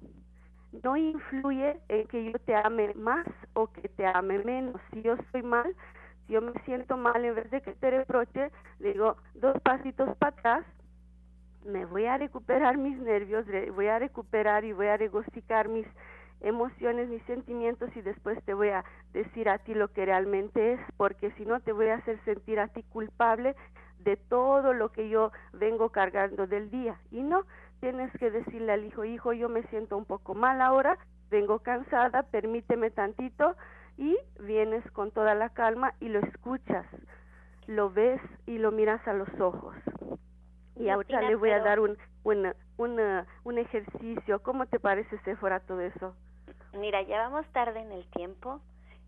no 0.83 0.97
influye 0.97 1.81
en 1.89 2.07
que 2.09 2.31
yo 2.31 2.39
te 2.41 2.55
ame 2.55 2.93
más 2.95 3.27
o 3.55 3.69
que 3.69 3.89
te 3.89 4.07
ame 4.07 4.39
menos. 4.41 4.81
Si 4.93 5.01
yo 5.01 5.15
estoy 5.15 5.43
mal, 5.43 5.75
si 6.27 6.35
yo 6.35 6.43
me 6.43 6.53
siento 6.65 6.97
mal, 6.99 7.25
en 7.25 7.35
vez 7.35 7.51
de 7.51 7.63
que 7.63 7.73
te 7.73 7.91
reproche, 7.91 8.51
digo 8.81 9.17
dos 9.35 9.59
pasitos 9.63 10.15
para 10.19 10.37
atrás, 10.37 10.67
me 11.65 11.87
voy 11.87 12.05
a 12.05 12.19
recuperar 12.19 12.77
mis 12.77 12.99
nervios, 12.99 13.47
voy 13.75 13.87
a 13.87 13.99
recuperar 13.99 14.65
y 14.65 14.73
voy 14.73 14.89
a 14.89 14.99
regocijar 14.99 15.69
mis 15.69 15.87
emociones, 16.43 17.09
mis 17.09 17.23
sentimientos 17.23 17.89
y 17.97 18.03
después 18.03 18.43
te 18.45 18.53
voy 18.53 18.69
a 18.69 18.85
decir 19.15 19.49
a 19.49 19.57
ti 19.57 19.73
lo 19.73 19.89
que 19.89 20.05
realmente 20.05 20.75
es, 20.75 20.81
porque 20.99 21.31
si 21.39 21.47
no 21.47 21.61
te 21.61 21.73
voy 21.73 21.89
a 21.89 21.95
hacer 21.95 22.23
sentir 22.25 22.61
a 22.61 22.69
ti 22.69 22.83
culpable 22.83 23.57
de 24.05 24.17
todo 24.17 24.73
lo 24.73 24.93
que 24.93 25.09
yo 25.09 25.33
vengo 25.53 25.91
cargando 25.91 26.47
del 26.47 26.71
día. 26.71 26.99
Y 27.11 27.23
no, 27.23 27.45
tienes 27.81 28.13
que 28.19 28.31
decirle 28.31 28.73
al 28.73 28.85
hijo, 28.85 29.05
hijo, 29.05 29.33
yo 29.33 29.49
me 29.49 29.63
siento 29.65 29.97
un 29.97 30.05
poco 30.05 30.35
mal 30.35 30.61
ahora, 30.61 30.99
vengo 31.31 31.59
cansada, 31.61 32.23
permíteme 32.23 32.91
tantito 32.91 33.57
y 33.97 34.17
vienes 34.41 34.89
con 34.93 35.11
toda 35.11 35.35
la 35.35 35.51
calma 35.51 35.95
y 36.01 36.09
lo 36.09 36.21
escuchas, 36.21 36.87
lo 37.67 37.91
ves 37.91 38.21
y 38.47 38.59
lo 38.59 38.73
miras 38.73 39.07
a 39.09 39.15
los 39.15 39.29
ojos. 39.41 39.75
Y 40.77 40.89
ahorita 40.89 41.23
le 41.23 41.37
voy 41.37 41.51
a 41.51 41.61
dar 41.61 41.79
un, 41.79 41.97
un, 42.25 42.53
un 42.79 43.59
ejercicio. 43.59 44.43
¿Cómo 44.43 44.67
te 44.67 44.81
parece, 44.81 45.19
Sephora, 45.19 45.61
todo 45.61 45.81
eso? 45.81 46.17
Mira, 46.73 47.03
ya 47.03 47.19
vamos 47.29 47.47
tarde 47.53 47.81
en 47.81 47.93
el 47.93 48.05
tiempo. 48.11 48.61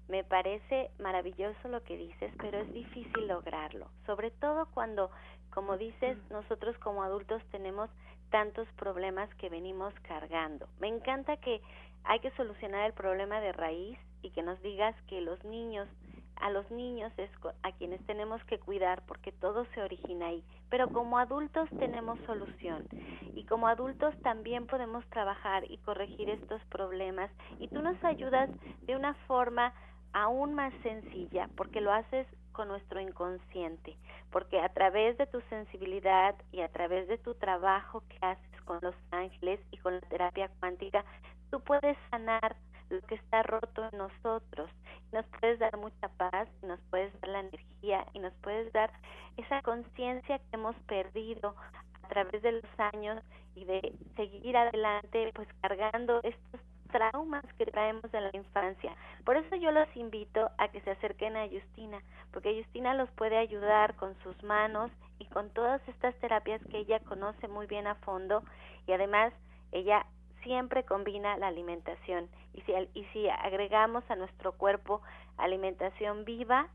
Me 0.09 0.23
parece 0.23 0.91
maravilloso 0.99 1.69
lo 1.69 1.83
que 1.83 1.97
dices, 1.97 2.33
pero 2.39 2.59
es 2.59 2.73
difícil 2.73 3.27
lograrlo, 3.27 3.89
sobre 4.07 4.31
todo 4.31 4.67
cuando, 4.73 5.11
como 5.51 5.77
dices, 5.77 6.17
nosotros 6.31 6.79
como 6.79 7.03
adultos 7.03 7.43
tenemos 7.51 7.91
tantos 8.31 8.69
problemas 8.77 9.33
que 9.37 9.49
venimos 9.49 9.93
cargando. 10.03 10.69
Me 10.79 10.89
encanta 10.89 11.37
que 11.39 11.61
hay 12.05 12.21
que 12.21 12.31
solucionar 12.33 12.87
el 12.87 12.93
problema 12.93 13.41
de 13.41 13.53
raíz 13.53 13.99
y 14.23 14.31
que 14.31 14.43
nos 14.43 14.61
digas 14.63 14.95
que 15.09 15.21
los 15.21 15.43
niños, 15.45 15.89
a 16.37 16.51
los 16.51 16.71
niños 16.71 17.13
es 17.17 17.31
a 17.63 17.73
quienes 17.73 18.05
tenemos 18.07 18.43
que 18.45 18.59
cuidar 18.59 19.03
porque 19.07 19.33
todo 19.33 19.65
se 19.75 19.83
origina 19.83 20.27
ahí. 20.27 20.45
Pero 20.71 20.89
como 20.89 21.19
adultos 21.19 21.69
tenemos 21.79 22.19
solución 22.27 22.87
y 23.35 23.45
como 23.45 23.69
adultos 23.69 24.15
también 24.23 24.67
podemos 24.67 25.05
trabajar 25.07 25.71
y 25.71 25.79
corregir 25.79 26.31
estos 26.31 26.63
problemas 26.67 27.31
y 27.59 27.69
tú 27.69 27.83
nos 27.83 28.03
ayudas 28.05 28.51
de 28.83 28.97
una 28.97 29.15
forma 29.27 29.73
aún 30.17 30.55
más 30.55 30.73
sencilla 30.83 31.47
porque 31.57 31.83
lo 31.83 31.93
haces 31.93 32.27
con 32.53 32.69
nuestro 32.69 32.99
inconsciente, 33.01 33.99
porque 34.33 34.59
a 34.59 34.71
través 34.71 35.19
de 35.19 35.27
tu 35.27 35.43
sensibilidad 35.51 36.35
y 36.53 36.63
a 36.63 36.69
través 36.69 37.07
de 37.07 37.19
tu 37.19 37.35
trabajo 37.35 38.03
que 38.09 38.17
haces 38.23 38.63
con 38.65 38.79
los 38.81 38.95
ángeles 39.11 39.61
y 39.71 39.77
con 39.77 39.97
la 39.97 40.01
terapia 40.01 40.51
cuántica, 40.59 41.05
tú 41.51 41.61
puedes 41.61 41.99
sanar 42.11 42.57
lo 42.89 43.03
que 43.03 43.17
está 43.17 43.43
roto 43.43 43.87
en 43.93 43.99
nosotros. 43.99 44.71
Nos 45.13 45.27
puedes 45.39 45.59
dar 45.59 45.77
mucha 45.77 46.09
paz, 46.17 46.49
nos 46.63 46.81
puedes 46.89 47.13
dar 47.21 47.29
la 47.33 47.41
energía 47.41 48.07
y 48.15 48.19
nos 48.21 48.33
puedes 48.41 48.73
dar 48.73 48.91
esa 49.37 49.61
conciencia 49.61 50.39
que 50.39 50.45
hemos 50.53 50.77
perdido 50.87 51.55
a 52.03 52.09
través 52.09 52.41
de 52.41 52.53
los 52.53 52.81
años 52.95 53.23
y 53.55 53.67
de 53.67 53.95
seguir 54.17 54.57
adelante, 54.57 55.31
pues 55.35 55.49
cargando 55.61 56.21
estos 56.23 56.61
traumas 56.89 57.45
que 57.59 57.67
traemos 57.67 58.11
de 58.13 58.21
la 58.21 58.31
infancia. 58.33 58.95
Por 59.25 59.37
eso 59.37 59.57
yo 59.57 59.71
los 59.71 59.89
invito 59.97 60.51
a 60.59 60.69
que 60.69 60.81
se 60.83 60.91
acerquen 60.91 61.37
a 61.37 61.49
Justina, 61.49 62.03
porque 62.33 62.63
Justina 62.63 62.95
los 62.95 63.11
puede 63.13 63.37
ayudar 63.37 63.95
con 63.97 64.15
sus 64.23 64.43
manos 64.43 64.91
y 65.19 65.27
con 65.27 65.51
todas 65.51 65.81
estas 65.89 66.15
terapias 66.17 66.61
que 66.71 66.79
ella 66.79 67.01
conoce 67.01 67.49
muy 67.49 67.67
bien 67.67 67.87
a 67.87 67.95
fondo 67.97 68.43
y 68.87 68.93
además 68.93 69.33
ella 69.73 70.07
siempre 70.43 70.85
combina 70.85 71.37
la 71.37 71.49
alimentación 71.49 72.29
y 72.55 72.61
si, 72.63 72.73
y 72.95 73.05
si 73.13 73.29
agregamos 73.29 74.09
a 74.11 74.17
nuestro 74.17 74.53
cuerpo 74.53 75.03
alimentación 75.37 76.25
viva, 76.25 76.69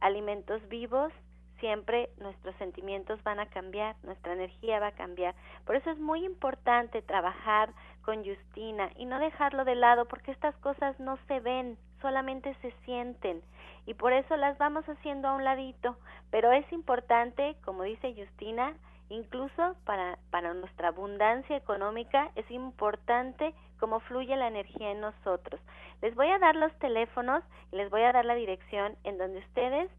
alimentos 0.00 0.66
vivos, 0.68 1.12
siempre 1.60 2.10
nuestros 2.18 2.56
sentimientos 2.56 3.22
van 3.22 3.38
a 3.38 3.46
cambiar, 3.46 3.94
nuestra 4.02 4.32
energía 4.32 4.80
va 4.80 4.88
a 4.88 4.92
cambiar. 4.92 5.34
Por 5.64 5.76
eso 5.76 5.90
es 5.90 5.98
muy 5.98 6.24
importante 6.24 7.02
trabajar 7.02 7.72
con 8.02 8.24
Justina 8.24 8.90
y 8.96 9.06
no 9.06 9.18
dejarlo 9.18 9.64
de 9.64 9.74
lado 9.74 10.06
porque 10.06 10.32
estas 10.32 10.56
cosas 10.56 10.98
no 11.00 11.18
se 11.28 11.40
ven, 11.40 11.78
solamente 12.00 12.54
se 12.62 12.72
sienten 12.84 13.42
y 13.86 13.94
por 13.94 14.12
eso 14.12 14.36
las 14.36 14.58
vamos 14.58 14.84
haciendo 14.88 15.28
a 15.28 15.34
un 15.34 15.44
ladito. 15.44 15.96
Pero 16.30 16.52
es 16.52 16.70
importante, 16.72 17.56
como 17.64 17.82
dice 17.82 18.14
Justina, 18.14 18.74
incluso 19.08 19.76
para, 19.84 20.18
para 20.30 20.54
nuestra 20.54 20.88
abundancia 20.88 21.56
económica, 21.56 22.30
es 22.34 22.50
importante 22.50 23.54
cómo 23.78 24.00
fluye 24.00 24.36
la 24.36 24.48
energía 24.48 24.92
en 24.92 25.00
nosotros. 25.00 25.60
Les 26.00 26.14
voy 26.14 26.28
a 26.28 26.38
dar 26.38 26.56
los 26.56 26.72
teléfonos 26.78 27.42
y 27.72 27.76
les 27.76 27.90
voy 27.90 28.02
a 28.02 28.12
dar 28.12 28.24
la 28.24 28.34
dirección 28.34 28.96
en 29.04 29.18
donde 29.18 29.40
ustedes 29.40 29.90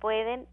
pueden 0.00 0.46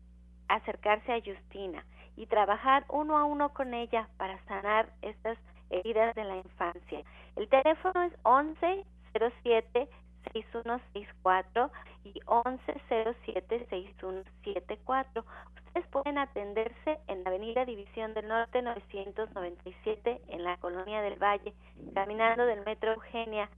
acercarse 0.48 1.14
a 1.14 1.22
Justina 1.22 1.86
y 2.16 2.28
trabajar 2.28 2.86
uno 2.90 3.18
a 3.18 3.24
uno 3.26 3.54
con 3.54 3.74
ella 3.74 4.08
para 4.18 4.38
sanar 4.46 4.90
estas 5.02 5.38
heridas 5.74 6.16
de 6.16 6.24
la 6.24 6.38
infancia. 6.38 7.04
El 7.36 7.48
teléfono 7.50 8.04
es 8.04 8.14
1107 8.26 9.90
6164 10.32 11.72
y 12.06 12.14
1107 12.14 13.68
6174. 13.70 15.26
Ustedes 15.66 15.88
pueden 15.88 16.18
atenderse 16.18 17.00
en 17.08 17.24
la 17.24 17.30
Avenida 17.30 17.66
División 17.66 18.14
del 18.14 18.28
Norte 18.28 18.62
997 18.62 20.22
en 20.30 20.44
la 20.44 20.58
Colonia 20.58 21.02
del 21.02 21.22
Valle, 21.22 21.54
caminando 21.94 22.46
del 22.46 22.64
Metro 22.64 22.94
Eugenia. 22.94 23.50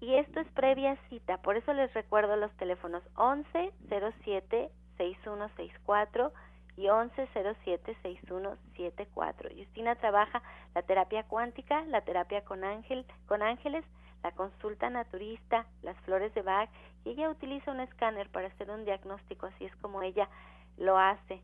Y 0.00 0.14
esto 0.14 0.40
es 0.40 0.48
previa 0.52 0.96
cita, 1.08 1.38
por 1.38 1.56
eso 1.56 1.72
les 1.72 1.92
recuerdo 1.94 2.36
los 2.36 2.52
teléfonos 2.56 3.02
1107 3.16 4.70
6164 4.96 6.32
y 6.78 6.86
1107-6174. 6.86 9.58
Justina 9.58 9.96
trabaja 9.96 10.40
la 10.76 10.82
terapia 10.82 11.24
cuántica, 11.24 11.84
la 11.86 12.02
terapia 12.02 12.44
con, 12.44 12.62
ángel, 12.62 13.04
con 13.26 13.42
ángeles, 13.42 13.84
la 14.22 14.30
consulta 14.30 14.88
naturista, 14.88 15.66
las 15.82 15.96
flores 16.02 16.32
de 16.34 16.42
Bach 16.42 16.70
y 17.04 17.10
ella 17.10 17.30
utiliza 17.30 17.72
un 17.72 17.80
escáner 17.80 18.30
para 18.30 18.46
hacer 18.46 18.70
un 18.70 18.84
diagnóstico, 18.84 19.46
así 19.46 19.64
es 19.64 19.74
como 19.76 20.02
ella 20.02 20.28
lo 20.76 20.98
hace 20.98 21.42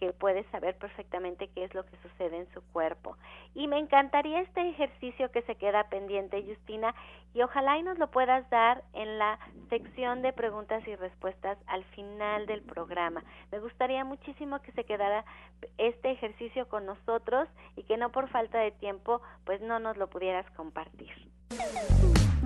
que 0.00 0.12
puede 0.14 0.44
saber 0.50 0.76
perfectamente 0.76 1.48
qué 1.54 1.64
es 1.64 1.74
lo 1.74 1.84
que 1.84 1.96
sucede 1.98 2.38
en 2.38 2.52
su 2.54 2.62
cuerpo. 2.72 3.16
Y 3.54 3.68
me 3.68 3.78
encantaría 3.78 4.40
este 4.40 4.68
ejercicio 4.70 5.30
que 5.30 5.42
se 5.42 5.56
queda 5.56 5.84
pendiente, 5.84 6.42
Justina, 6.42 6.94
y 7.34 7.42
ojalá 7.42 7.78
y 7.78 7.82
nos 7.82 7.98
lo 7.98 8.10
puedas 8.10 8.48
dar 8.50 8.82
en 8.94 9.18
la 9.18 9.38
sección 9.68 10.22
de 10.22 10.32
preguntas 10.32 10.82
y 10.88 10.96
respuestas 10.96 11.58
al 11.66 11.84
final 11.84 12.46
del 12.46 12.62
programa. 12.62 13.22
Me 13.52 13.60
gustaría 13.60 14.04
muchísimo 14.04 14.60
que 14.62 14.72
se 14.72 14.84
quedara 14.84 15.24
este 15.76 16.10
ejercicio 16.10 16.66
con 16.68 16.86
nosotros 16.86 17.46
y 17.76 17.82
que 17.82 17.98
no 17.98 18.10
por 18.10 18.28
falta 18.30 18.58
de 18.58 18.70
tiempo, 18.72 19.20
pues 19.44 19.60
no 19.60 19.78
nos 19.78 19.98
lo 19.98 20.08
pudieras 20.08 20.50
compartir. 20.52 21.10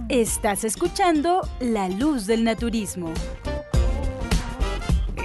Estás 0.09 0.65
escuchando 0.65 1.43
La 1.61 1.89
Luz 1.89 2.27
del 2.27 2.45
Naturismo 2.45 3.15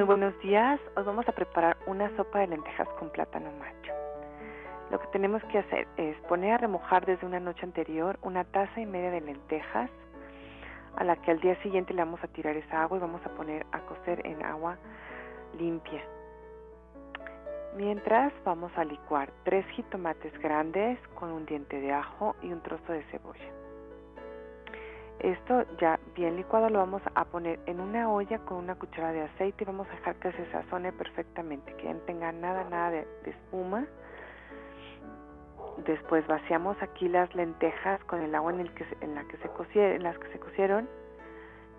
Muy 0.02 0.18
buenos 0.18 0.40
días. 0.40 0.80
Os 0.96 1.06
vamos 1.06 1.30
a 1.30 1.32
preparar 1.32 1.78
una 1.86 2.10
sopa 2.18 2.40
de 2.40 2.48
lentejas 2.48 2.88
con 2.98 3.12
plátano 3.12 3.52
macho. 3.60 3.94
Lo 4.90 5.00
que 5.00 5.06
tenemos 5.10 5.44
que 5.44 5.60
hacer 5.60 5.88
es 5.96 6.18
poner 6.22 6.54
a 6.54 6.58
remojar 6.58 7.06
desde 7.06 7.28
una 7.28 7.40
noche 7.40 7.64
anterior 7.64 8.18
una 8.24 8.44
taza 8.44 8.82
y 8.82 8.88
media 8.88 9.12
de 9.12 9.22
lentejas 9.22 9.92
a 10.96 11.04
la 11.04 11.18
que 11.18 11.30
al 11.30 11.40
día 11.40 11.56
siguiente 11.62 11.94
le 11.94 12.02
vamos 12.02 12.20
a 12.24 12.28
tirar 12.30 12.58
esa 12.58 12.82
agua 12.82 12.98
y 12.98 13.02
vamos 13.02 13.24
a 13.28 13.30
poner 13.36 13.64
a 13.74 13.80
cocer 13.82 14.26
en 14.26 14.44
agua 14.44 14.80
limpia. 15.60 16.02
Mientras 17.78 18.34
vamos 18.44 18.72
a 18.78 18.84
licuar 18.84 19.30
tres 19.44 19.68
jitomates 19.76 20.36
grandes 20.40 20.98
con 21.14 21.32
un 21.32 21.46
diente 21.46 21.80
de 21.80 21.94
ajo 21.94 22.36
y 22.42 22.52
un 22.52 22.62
trozo 22.64 22.92
de 22.92 23.04
cebolla. 23.12 23.52
Esto 25.22 25.64
ya 25.80 26.00
bien 26.16 26.36
licuado 26.36 26.68
lo 26.72 26.80
vamos 26.80 27.04
a 27.14 27.26
poner 27.26 27.60
en 27.68 27.80
una 27.80 28.12
olla 28.12 28.40
con 28.40 28.58
una 28.58 28.74
cuchara 28.74 29.12
de 29.12 29.22
aceite 29.22 29.64
y 29.64 29.68
vamos 29.68 29.88
a 29.90 29.92
dejar 29.92 30.16
que 30.16 30.32
se 30.32 30.52
sazone 30.52 30.92
perfectamente, 30.92 31.76
que 31.76 31.94
no 31.94 32.00
tenga 32.02 32.32
nada, 32.32 32.64
nada 32.64 32.90
de, 32.90 33.08
espuma. 33.26 33.86
Después 35.86 36.26
vaciamos 36.26 36.76
aquí 36.82 37.08
las 37.08 37.34
lentejas 37.36 38.04
con 38.06 38.20
el 38.22 38.34
agua 38.34 38.52
en, 38.52 38.62
el 38.62 38.74
que, 38.74 38.84
en, 39.02 39.14
la 39.14 39.24
que 39.26 39.38
se 39.38 39.50
cocieron, 39.50 39.98
en 39.98 40.04
las 40.04 40.18
que 40.18 40.28
se 40.32 40.40
cocieron 40.40 40.90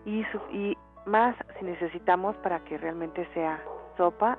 y, 0.05 0.24
y 0.52 0.78
más 1.05 1.35
si 1.59 1.64
necesitamos 1.64 2.37
para 2.37 2.61
que 2.61 2.78
realmente 2.78 3.26
sea 3.35 3.61
sopa. 3.96 4.38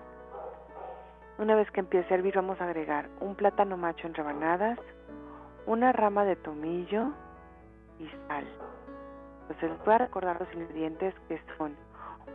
Una 1.38 1.56
vez 1.56 1.70
que 1.72 1.82
empiece 1.82 2.14
a 2.14 2.18
hervir 2.18 2.36
vamos 2.36 2.62
a 2.62 2.64
agregar 2.64 3.10
un 3.20 3.36
plátano 3.36 3.76
macho 3.76 4.08
en 4.08 4.14
rebanadas, 4.14 4.80
una 5.66 5.92
rama 5.92 6.24
de 6.24 6.38
tomillo 6.38 7.10
y 8.00 8.08
sal. 8.30 8.48
Entonces 9.44 9.72
les 9.72 9.86
voy 9.86 9.94
a 9.94 9.98
recordar 10.00 10.40
los 10.40 10.54
ingredientes 10.54 11.14
que 11.28 11.42
son 11.58 11.76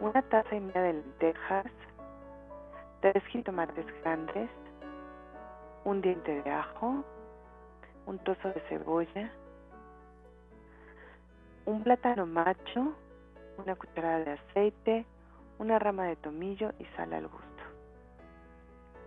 una 0.01 0.23
taza 0.23 0.55
y 0.55 0.61
media 0.61 0.83
de 0.83 0.93
lentejas, 0.95 1.67
tres 3.01 3.25
jitomates 3.27 3.87
grandes, 4.03 4.51
un 5.85 6.01
diente 6.03 6.43
de 6.43 6.51
ajo, 6.51 7.03
un 8.07 8.19
trozo 8.21 8.49
de 8.49 8.61
cebolla, 8.69 9.33
un 11.65 11.83
plátano 11.83 12.27
macho, 12.27 12.95
una 13.57 13.75
cucharada 13.75 14.25
de 14.25 14.33
aceite, 14.33 15.07
una 15.59 15.79
rama 15.79 16.05
de 16.05 16.17
tomillo 16.17 16.73
y 16.79 16.85
sal 16.97 17.13
al 17.13 17.27
gusto. 17.29 17.49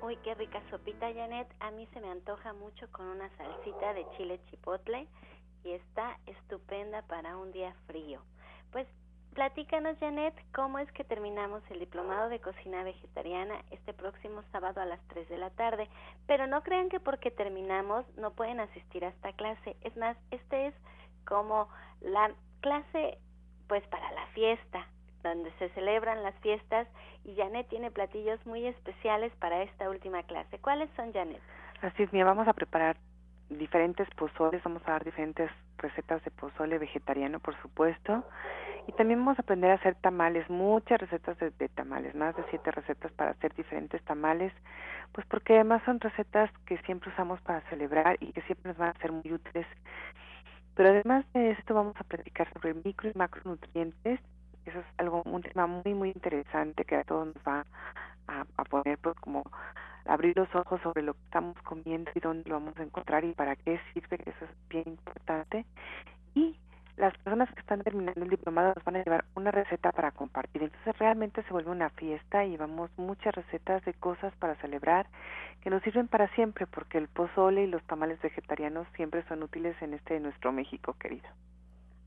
Uy, 0.02 0.18
qué 0.18 0.34
rica 0.34 0.60
sopita, 0.72 1.14
Janet. 1.14 1.48
A 1.60 1.70
mí 1.70 1.88
se 1.94 2.02
me 2.02 2.10
antoja 2.10 2.54
mucho 2.54 2.92
con 2.92 3.06
una 3.06 3.30
salsita 3.38 3.94
de 3.94 4.08
chile 4.18 4.40
chipotle 4.50 5.08
y 5.64 5.72
está 5.72 6.18
estupenda 6.26 7.02
para 7.04 7.38
un 7.38 7.52
día 7.52 7.74
frío. 7.88 8.22
Pues 8.72 8.88
platícanos, 9.34 9.98
Janet, 10.00 10.34
cómo 10.54 10.80
es 10.80 10.92
que 10.92 11.04
terminamos 11.04 11.64
el 11.70 11.80
diplomado 11.80 12.30
de 12.30 12.40
cocina 12.40 12.84
vegetariana 12.84 13.56
este 13.72 13.94
próximo 13.94 14.44
sábado 14.52 14.82
a 14.82 14.86
las 14.86 15.00
3 15.08 15.30
de 15.30 15.38
la 15.38 15.50
tarde. 15.52 15.88
Pero 16.28 16.48
no 16.48 16.64
crean 16.64 16.90
que 16.90 17.00
porque 17.00 17.32
terminamos 17.32 18.06
no 18.18 18.32
pueden 18.32 18.60
asistir 18.60 19.06
a 19.06 19.10
esta 19.10 19.34
clase. 19.34 19.76
Es 19.82 19.96
más, 19.98 20.18
este 20.32 20.68
es 20.68 20.76
como 21.26 21.68
la 22.02 22.32
clase 22.62 23.18
pues 23.68 23.86
para 23.88 24.12
la 24.12 24.26
fiesta, 24.28 24.86
donde 25.24 25.52
se 25.54 25.70
celebran 25.70 26.24
las 26.24 26.36
fiestas 26.40 26.88
y 27.24 27.36
Janet 27.36 27.70
tiene 27.70 27.92
platillos 27.92 28.44
muy 28.46 28.66
especiales 28.66 29.32
para 29.40 29.64
esta 29.64 29.90
última 29.90 30.24
clase. 30.24 30.60
¿Cuáles 30.60 30.90
son, 30.96 31.14
Janet? 31.14 31.42
Así 31.82 32.04
es, 32.04 32.12
mira, 32.12 32.26
vamos 32.26 32.48
a 32.48 32.54
preparar 32.54 32.98
diferentes 33.58 34.10
pozoles, 34.12 34.64
vamos 34.64 34.82
a 34.86 34.92
dar 34.92 35.04
diferentes 35.04 35.50
recetas 35.78 36.24
de 36.24 36.32
pozole 36.32 36.78
vegetariano, 36.78 37.40
por 37.40 37.60
supuesto, 37.62 38.24
y 38.88 38.92
también 38.94 39.20
vamos 39.20 39.38
a 39.40 39.42
aprender 39.42 39.72
a 39.72 39.76
hacer 39.76 39.96
tamales, 39.96 40.50
muchas 40.50 41.00
recetas 41.00 41.38
de, 41.38 41.70
tamales, 41.70 42.16
más 42.16 42.36
de 42.36 42.44
siete 42.50 42.72
recetas 42.72 43.12
para 43.14 43.32
hacer 43.32 43.54
diferentes 43.56 44.02
tamales, 44.04 44.54
pues 45.12 45.26
porque 45.28 45.56
además 45.56 45.82
son 45.86 46.00
recetas 46.00 46.50
que 46.66 46.78
siempre 46.80 47.12
usamos 47.12 47.42
para 47.42 47.62
celebrar 47.70 48.18
y 48.20 48.32
que 48.34 48.42
siempre 48.44 48.70
nos 48.70 48.78
van 48.78 48.90
a 48.90 49.00
ser 49.00 49.12
muy 49.12 49.32
útiles. 49.32 49.68
Pero 50.76 50.90
además 50.90 51.26
de 51.34 51.52
esto 51.52 51.74
vamos 51.74 51.96
a 51.98 52.04
platicar 52.04 52.52
sobre 52.54 52.74
micro 52.74 53.10
y 53.10 53.18
macronutrientes 53.18 54.20
eso 54.66 54.80
es 54.80 54.86
algo 54.98 55.24
un 55.26 55.42
tema 55.42 55.68
muy 55.68 55.94
muy 55.94 56.10
interesante 56.10 56.86
que 56.86 56.96
a 56.96 57.04
todos 57.04 57.28
nos 57.28 57.44
va 57.48 57.66
a, 58.28 58.46
a 58.58 58.64
poner 58.66 58.98
pues 59.00 59.16
como 59.20 59.44
abrir 60.06 60.36
los 60.38 60.54
ojos 60.56 60.82
sobre 60.82 61.04
lo 61.04 61.14
que 61.14 61.24
estamos 61.26 61.58
comiendo 61.64 62.12
y 62.16 62.20
dónde 62.20 62.50
lo 62.50 62.56
vamos 62.56 62.78
a 62.78 62.84
encontrar 62.84 63.24
y 63.24 63.34
para 63.34 63.56
qué 63.56 63.80
sirve 63.94 64.18
eso 64.26 64.46
es 64.46 64.70
bien 64.70 64.88
importante 64.88 65.66
y 66.34 66.58
las 66.98 67.18
personas 67.20 67.52
que 67.54 67.62
están 67.62 67.82
terminando 67.82 68.22
el 68.22 68.30
diplomado 68.30 68.74
nos 68.76 68.84
van 68.84 68.98
a 68.98 69.04
llevar 69.04 69.26
una 69.36 69.50
receta 69.50 69.92
para 69.92 70.12
compartir. 70.12 70.62
Entonces 70.62 70.98
realmente 71.00 71.42
se 71.44 71.52
vuelve 71.52 71.72
una 71.72 71.90
fiesta 71.90 72.46
y 72.46 72.52
llevamos 72.52 72.92
muchas 72.98 73.34
recetas 73.34 73.84
de 73.86 73.94
cosas 73.94 74.34
para 74.36 74.56
celebrar 74.58 75.08
que 75.62 75.70
nos 75.70 75.82
sirven 75.84 76.08
para 76.08 76.28
siempre 76.36 76.68
porque 76.68 77.00
el 77.00 77.08
pozole 77.08 77.64
y 77.64 77.68
los 77.68 77.84
tamales 77.84 78.22
vegetarianos 78.22 78.88
siempre 78.96 79.24
son 79.28 79.42
útiles 79.42 79.76
en 79.82 79.94
este 79.94 80.16
de 80.16 80.20
nuestro 80.20 80.52
México 80.52 80.96
querido. 81.00 81.28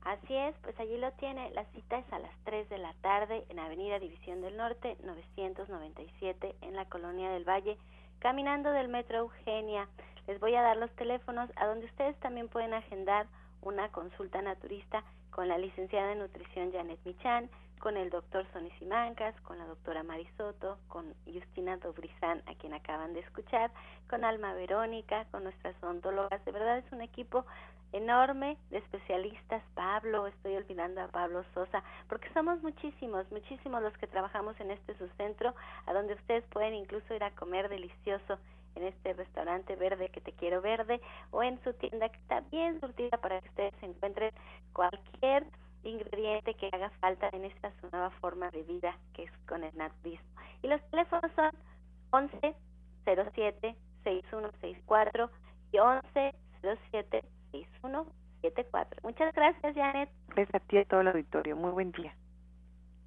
Así 0.05 0.35
es, 0.35 0.55
pues 0.61 0.79
allí 0.79 0.97
lo 0.97 1.11
tiene. 1.13 1.49
La 1.51 1.65
cita 1.73 1.97
es 1.97 2.13
a 2.13 2.19
las 2.19 2.31
3 2.43 2.69
de 2.69 2.77
la 2.77 2.93
tarde 3.01 3.43
en 3.49 3.57
Avenida 3.57 3.97
División 3.97 4.39
del 4.39 4.55
Norte, 4.55 4.97
997, 5.03 6.55
en 6.61 6.75
la 6.75 6.85
Colonia 6.85 7.31
del 7.31 7.43
Valle, 7.43 7.75
caminando 8.19 8.69
del 8.69 8.87
Metro 8.87 9.17
Eugenia. 9.17 9.89
Les 10.27 10.39
voy 10.39 10.53
a 10.53 10.61
dar 10.61 10.77
los 10.77 10.91
teléfonos 10.91 11.49
a 11.55 11.65
donde 11.65 11.87
ustedes 11.87 12.15
también 12.19 12.49
pueden 12.49 12.75
agendar 12.75 13.25
una 13.61 13.91
consulta 13.91 14.43
naturista 14.43 15.03
con 15.31 15.47
la 15.47 15.57
licenciada 15.57 16.11
en 16.11 16.19
nutrición 16.19 16.71
Janet 16.71 16.99
Michan, 17.03 17.49
con 17.79 17.97
el 17.97 18.11
doctor 18.11 18.45
Sonny 18.53 18.69
Simancas, 18.79 19.35
con 19.41 19.57
la 19.57 19.65
doctora 19.65 20.03
Marisoto, 20.03 20.77
con 20.87 21.13
Justina 21.25 21.77
Dobrizán, 21.77 22.43
a 22.45 22.53
quien 22.55 22.73
acaban 22.73 23.13
de 23.13 23.21
escuchar, 23.21 23.71
con 24.07 24.23
Alma 24.23 24.53
Verónica, 24.53 25.25
con 25.31 25.43
nuestras 25.43 25.75
odontólogas. 25.83 26.45
De 26.45 26.51
verdad 26.51 26.77
es 26.77 26.91
un 26.91 27.01
equipo 27.01 27.45
enorme 27.95 28.57
de 28.71 28.79
especialistas, 28.79 29.63
Pablo, 29.73 30.27
estoy 30.27 30.55
olvidando 30.57 31.01
a 31.01 31.07
Pablo 31.07 31.45
Sosa, 31.53 31.81
porque 32.09 32.29
somos 32.33 32.61
muchísimos, 32.61 33.29
muchísimos 33.31 33.81
los 33.81 33.97
que 33.97 34.07
trabajamos 34.07 34.59
en 34.59 34.71
este 34.71 34.97
subcentro, 34.97 35.55
a 35.85 35.93
donde 35.93 36.13
ustedes 36.15 36.43
pueden 36.51 36.73
incluso 36.73 37.13
ir 37.13 37.23
a 37.23 37.31
comer 37.31 37.69
delicioso 37.69 38.37
en 38.75 38.83
este 38.83 39.13
restaurante 39.13 39.77
verde 39.77 40.09
que 40.09 40.19
te 40.19 40.33
quiero 40.33 40.61
verde 40.61 40.99
o 41.31 41.41
en 41.41 41.63
su 41.63 41.73
tienda 41.73 42.09
que 42.09 42.17
está 42.17 42.41
bien 42.51 42.81
surtida 42.81 43.17
para 43.17 43.39
que 43.39 43.47
ustedes 43.47 43.73
encuentren 43.81 44.31
cualquier 44.73 45.45
ingrediente 45.83 46.55
que 46.55 46.69
haga 46.73 46.89
falta 46.99 47.29
en 47.31 47.45
esta 47.45 47.71
su 47.79 47.87
nueva 47.91 48.09
forma 48.19 48.51
de 48.51 48.63
vida 48.63 48.97
que 49.13 49.23
es 49.23 49.31
con 49.47 49.63
el 49.63 49.75
naturismo. 49.77 50.27
Y 50.61 50.67
los 50.67 50.81
teléfonos 50.89 51.31
son 51.33 51.51
11 52.11 52.55
07 53.05 53.75
6164 54.03 55.31
y 55.71 55.77
11 55.79 56.35
07 56.91 57.34
6174. 57.63 59.01
Muchas 59.03 59.33
gracias, 59.33 59.75
Janet. 59.75 60.09
Gracias 60.29 60.55
a 60.55 60.59
ti 60.59 60.75
y 60.77 60.79
a 60.79 60.85
todo 60.85 61.01
el 61.01 61.07
auditorio. 61.07 61.55
Muy 61.55 61.71
buen 61.71 61.91
día. 61.91 62.15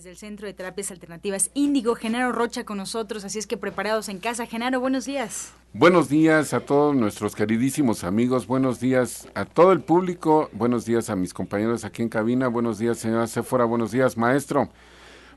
desde 0.00 0.10
el 0.12 0.16
Centro 0.16 0.46
de 0.46 0.54
Terapias 0.54 0.90
Alternativas 0.90 1.50
Índigo, 1.52 1.94
Genaro 1.94 2.32
Rocha 2.32 2.64
con 2.64 2.78
nosotros, 2.78 3.22
así 3.26 3.38
es 3.38 3.46
que 3.46 3.58
preparados 3.58 4.08
en 4.08 4.18
casa. 4.18 4.46
Genaro, 4.46 4.80
buenos 4.80 5.04
días. 5.04 5.52
Buenos 5.74 6.08
días 6.08 6.54
a 6.54 6.60
todos 6.60 6.96
nuestros 6.96 7.36
queridísimos 7.36 8.02
amigos, 8.02 8.46
buenos 8.46 8.80
días 8.80 9.28
a 9.34 9.44
todo 9.44 9.72
el 9.72 9.82
público, 9.82 10.48
buenos 10.54 10.86
días 10.86 11.10
a 11.10 11.16
mis 11.16 11.34
compañeros 11.34 11.84
aquí 11.84 12.00
en 12.00 12.08
cabina, 12.08 12.48
buenos 12.48 12.78
días 12.78 12.96
señora 12.96 13.26
Sephora, 13.26 13.66
buenos 13.66 13.90
días 13.92 14.16
maestro. 14.16 14.70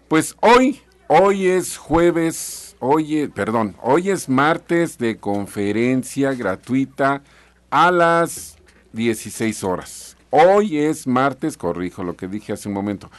Pues 0.08 0.34
hoy, 0.40 0.80
hoy 1.10 1.48
es 1.48 1.76
jueves, 1.76 2.78
hoy, 2.80 3.28
perdón, 3.36 3.76
hoy 3.82 4.12
es 4.12 4.30
martes 4.30 4.98
de 4.98 5.18
conferencia 5.18 6.34
gratuita 6.34 7.22
a 7.70 7.92
las 7.92 8.56
16 8.94 9.62
horas. 9.66 10.16
Hoy 10.30 10.78
es 10.78 11.06
martes, 11.06 11.58
corrijo 11.58 12.06
lo 12.06 12.16
que 12.16 12.30
dije 12.30 12.54
hace 12.54 12.70
un 12.70 12.76
momento. 12.76 13.12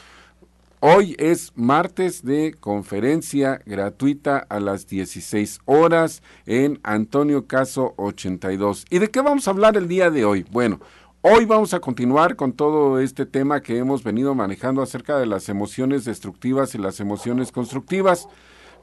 Hoy 0.81 1.15
es 1.19 1.53
martes 1.55 2.23
de 2.23 2.53
conferencia 2.59 3.61
gratuita 3.65 4.45
a 4.49 4.59
las 4.59 4.87
16 4.87 5.61
horas 5.65 6.21
en 6.45 6.79
Antonio 6.83 7.47
Caso 7.47 7.93
82. 7.97 8.85
¿Y 8.89 8.99
de 8.99 9.09
qué 9.09 9.21
vamos 9.21 9.47
a 9.47 9.51
hablar 9.51 9.77
el 9.77 9.87
día 9.87 10.11
de 10.11 10.25
hoy? 10.25 10.45
Bueno, 10.51 10.81
hoy 11.21 11.45
vamos 11.45 11.73
a 11.73 11.79
continuar 11.79 12.35
con 12.35 12.51
todo 12.51 12.99
este 12.99 13.25
tema 13.25 13.61
que 13.61 13.77
hemos 13.77 14.03
venido 14.03 14.35
manejando 14.35 14.81
acerca 14.81 15.17
de 15.17 15.25
las 15.25 15.47
emociones 15.47 16.03
destructivas 16.03 16.75
y 16.75 16.77
las 16.77 16.99
emociones 16.99 17.53
constructivas. 17.53 18.27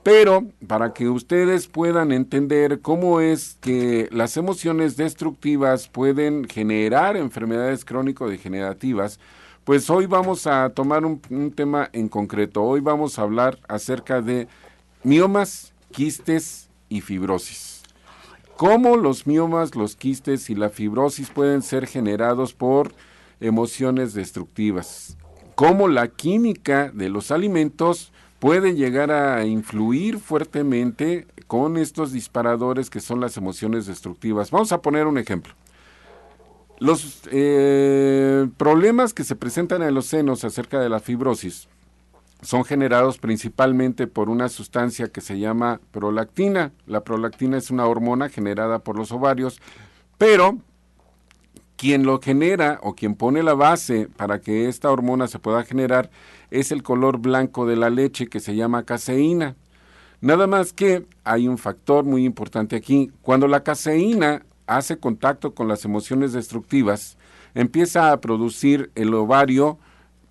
Pero 0.02 0.46
para 0.66 0.94
que 0.94 1.08
ustedes 1.08 1.68
puedan 1.68 2.10
entender 2.10 2.80
cómo 2.80 3.20
es 3.20 3.58
que 3.60 4.08
las 4.10 4.36
emociones 4.36 4.96
destructivas 4.96 5.88
pueden 5.88 6.48
generar 6.48 7.16
enfermedades 7.16 7.84
crónico-degenerativas, 7.84 9.20
pues 9.64 9.88
hoy 9.90 10.06
vamos 10.06 10.46
a 10.46 10.70
tomar 10.70 11.04
un, 11.04 11.52
tema 11.54 11.88
en 11.92 12.08
concreto. 12.08 12.62
Hoy 12.62 12.80
vamos 12.80 13.18
a 13.18 13.22
hablar 13.22 13.58
acerca 13.68 14.20
de 14.20 14.48
miomas, 15.04 15.72
quistes 15.92 16.68
y 16.88 17.00
fibrosis. 17.00 17.82
Cómo 18.56 18.96
los 18.96 19.26
miomas, 19.26 19.74
los 19.74 19.96
quistes 19.96 20.50
y 20.50 20.54
la 20.54 20.68
fibrosis 20.68 21.30
pueden 21.30 21.62
ser 21.62 21.86
generados 21.86 22.54
por 22.54 22.92
emociones 23.40 24.14
destructivas. 24.14 25.16
Cómo 25.54 25.88
la 25.88 26.08
química 26.08 26.90
de 26.92 27.08
los 27.08 27.30
alimentos 27.30 28.12
puede 28.40 28.74
llegar 28.74 29.12
a 29.12 29.46
influir 29.46 30.18
fuertemente 30.18 31.26
con 31.46 31.76
estos 31.76 32.10
disparadores 32.10 32.90
que 32.90 33.00
son 33.00 33.20
las 33.20 33.36
emociones 33.36 33.86
destructivas. 33.86 34.50
Vamos 34.50 34.72
a 34.72 34.82
poner 34.82 35.06
un 35.06 35.18
ejemplo. 35.18 35.54
Los 36.82 37.20
eh, 37.30 38.48
problemas 38.56 39.14
que 39.14 39.22
se 39.22 39.36
presentan 39.36 39.84
en 39.84 39.94
los 39.94 40.06
senos 40.06 40.42
acerca 40.42 40.80
de 40.80 40.88
la 40.88 40.98
fibrosis 40.98 41.68
son 42.40 42.64
generados 42.64 43.18
principalmente 43.18 44.08
por 44.08 44.28
una 44.28 44.48
sustancia 44.48 45.06
que 45.06 45.20
se 45.20 45.38
llama 45.38 45.80
prolactina. 45.92 46.72
La 46.88 47.04
prolactina 47.04 47.56
es 47.56 47.70
una 47.70 47.86
hormona 47.86 48.30
generada 48.30 48.80
por 48.80 48.98
los 48.98 49.12
ovarios, 49.12 49.60
pero 50.18 50.58
quien 51.76 52.02
lo 52.02 52.20
genera 52.20 52.80
o 52.82 52.96
quien 52.96 53.14
pone 53.14 53.44
la 53.44 53.54
base 53.54 54.08
para 54.16 54.40
que 54.40 54.68
esta 54.68 54.90
hormona 54.90 55.28
se 55.28 55.38
pueda 55.38 55.62
generar 55.62 56.10
es 56.50 56.72
el 56.72 56.82
color 56.82 57.18
blanco 57.18 57.64
de 57.64 57.76
la 57.76 57.90
leche 57.90 58.26
que 58.26 58.40
se 58.40 58.56
llama 58.56 58.82
caseína. 58.82 59.54
Nada 60.20 60.48
más 60.48 60.72
que 60.72 61.06
hay 61.22 61.46
un 61.46 61.58
factor 61.58 62.04
muy 62.04 62.24
importante 62.24 62.74
aquí. 62.74 63.12
Cuando 63.22 63.46
la 63.46 63.62
caseína 63.62 64.42
hace 64.76 64.98
contacto 64.98 65.54
con 65.54 65.68
las 65.68 65.84
emociones 65.84 66.32
destructivas, 66.32 67.16
empieza 67.54 68.12
a 68.12 68.20
producir 68.20 68.90
el 68.94 69.12
ovario 69.14 69.78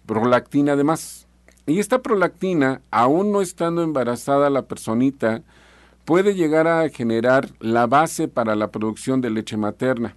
prolactina 0.05 0.73
además. 0.73 1.27
Y 1.65 1.79
esta 1.79 2.01
prolactina, 2.01 2.81
aún 2.91 3.31
no 3.31 3.41
estando 3.41 3.83
embarazada 3.83 4.49
la 4.49 4.63
personita, 4.63 5.41
puede 6.05 6.35
llegar 6.35 6.67
a 6.67 6.89
generar 6.89 7.49
la 7.59 7.87
base 7.87 8.27
para 8.27 8.55
la 8.55 8.71
producción 8.71 9.21
de 9.21 9.29
leche 9.29 9.57
materna. 9.57 10.15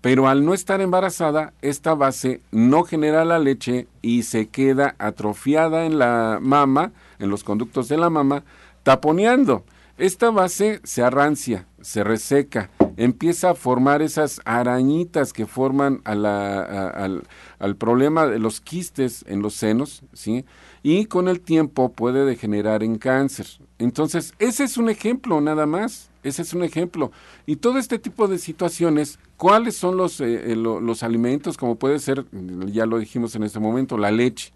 Pero 0.00 0.28
al 0.28 0.44
no 0.44 0.54
estar 0.54 0.80
embarazada, 0.80 1.52
esta 1.62 1.94
base 1.94 2.40
no 2.52 2.84
genera 2.84 3.24
la 3.24 3.38
leche 3.38 3.88
y 4.02 4.22
se 4.22 4.46
queda 4.48 4.94
atrofiada 4.98 5.84
en 5.84 5.98
la 5.98 6.38
mama, 6.40 6.92
en 7.18 7.28
los 7.28 7.42
conductos 7.42 7.88
de 7.88 7.96
la 7.96 8.08
mama, 8.08 8.44
taponeando. 8.84 9.64
Esta 9.98 10.30
base 10.30 10.80
se 10.84 11.02
arrancia, 11.02 11.66
se 11.80 12.04
reseca, 12.04 12.70
empieza 12.96 13.50
a 13.50 13.54
formar 13.54 14.02
esas 14.02 14.40
arañitas 14.44 15.32
que 15.32 15.46
forman 15.46 16.00
al, 16.04 16.24
al, 16.24 17.76
problema 17.76 18.26
de 18.26 18.38
los 18.38 18.60
quistes 18.60 19.24
en 19.28 19.42
los 19.42 19.54
senos, 19.54 20.02
¿sí? 20.12 20.44
Y 20.82 21.06
con 21.06 21.28
el 21.28 21.40
tiempo 21.40 21.92
puede 21.92 22.24
degenerar 22.24 22.82
en 22.82 22.96
cáncer. 22.96 23.46
Entonces, 23.78 24.34
ese 24.38 24.64
es 24.64 24.78
un 24.78 24.88
ejemplo 24.88 25.40
nada 25.40 25.66
más, 25.66 26.10
ese 26.22 26.42
es 26.42 26.54
un 26.54 26.62
ejemplo. 26.62 27.12
Y 27.44 27.56
todo 27.56 27.78
este 27.78 27.98
tipo 27.98 28.28
de 28.28 28.38
situaciones, 28.38 29.18
¿cuáles 29.36 29.76
son 29.76 29.96
los, 29.96 30.20
eh, 30.20 30.52
eh, 30.52 30.56
los 30.56 31.02
alimentos? 31.02 31.56
Como 31.56 31.76
puede 31.76 31.98
ser, 31.98 32.24
ya 32.66 32.86
lo 32.86 32.98
dijimos 32.98 33.34
en 33.34 33.42
este 33.42 33.60
momento, 33.60 33.98
la 33.98 34.10
leche 34.10 34.52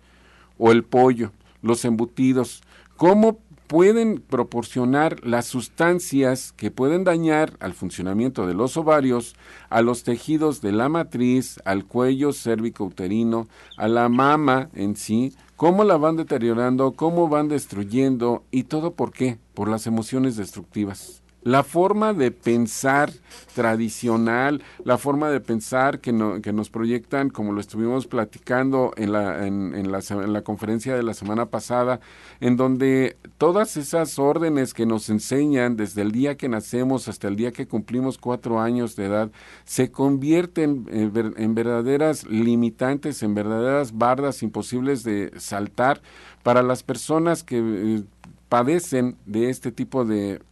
o 0.59 0.73
el 0.73 0.85
pollo, 0.85 1.33
los 1.63 1.85
embutidos. 1.85 2.63
¿Cómo 2.97 3.39
pueden 3.71 4.21
proporcionar 4.21 5.25
las 5.25 5.47
sustancias 5.47 6.53
que 6.57 6.73
pueden 6.73 7.05
dañar 7.05 7.53
al 7.61 7.73
funcionamiento 7.73 8.49
de 8.49 8.55
los 8.55 8.77
ovarios, 8.77 9.37
a 9.69 9.81
los 9.81 10.03
tejidos 10.03 10.61
de 10.61 10.73
la 10.73 10.89
matriz, 10.89 11.61
al 11.65 11.85
cuello 11.85 12.33
cérvico-uterino, 12.33 13.47
a 13.77 13.87
la 13.87 14.09
mama 14.09 14.71
en 14.75 14.97
sí, 14.97 15.35
cómo 15.55 15.85
la 15.85 15.97
van 15.99 16.17
deteriorando, 16.17 16.95
cómo 16.95 17.29
van 17.29 17.47
destruyendo 17.47 18.43
y 18.51 18.65
todo 18.65 18.95
por 18.95 19.13
qué, 19.13 19.39
por 19.55 19.69
las 19.69 19.87
emociones 19.87 20.35
destructivas 20.35 21.20
la 21.43 21.63
forma 21.63 22.13
de 22.13 22.31
pensar 22.31 23.13
tradicional, 23.55 24.63
la 24.85 24.99
forma 24.99 25.31
de 25.31 25.41
pensar 25.41 26.01
que, 26.01 26.13
que 26.43 26.53
nos 26.53 26.71
proyectan, 26.71 27.31
como 27.31 27.53
lo 27.53 27.61
estuvimos 27.61 28.07
platicando 28.07 28.93
en 28.97 29.13
la, 29.13 29.47
en, 29.47 29.91
la, 29.91 30.01
en 30.11 30.33
la 30.33 30.43
conferencia 30.43 30.95
de 30.95 31.03
la 31.03 31.15
semana 31.15 31.47
pasada, 31.47 32.01
en 32.41 32.57
donde 32.57 33.17
todas 33.39 33.77
esas 33.77 34.19
órdenes 34.19 34.75
que 34.75 34.87
nos 34.87 35.09
enseñan 35.09 35.77
desde 35.77 36.03
el 36.03 36.13
día 36.13 36.37
que 36.37 36.49
nacemos 36.49 37.09
hasta 37.09 37.29
el 37.29 37.37
día 37.37 37.53
que 37.53 37.67
cumplimos 37.67 38.19
cuatro 38.19 38.61
años 38.61 38.97
de 38.97 39.07
edad, 39.07 39.31
se 39.65 39.91
convierten 39.91 40.87
en, 40.91 41.35
en 41.37 41.55
verdaderas 41.55 42.27
limitantes, 42.27 43.23
en 43.23 43.35
verdaderas 43.35 43.97
bardas 43.97 44.43
imposibles 44.43 45.05
de 45.05 45.33
saltar 45.39 46.03
para 46.43 46.63
las 46.63 46.83
personas 46.83 47.43
que 47.43 47.59
eh, 47.59 48.03
padecen 48.49 49.17
de 49.27 49.51
este 49.51 49.73
tipo 49.73 50.05
de 50.05 50.43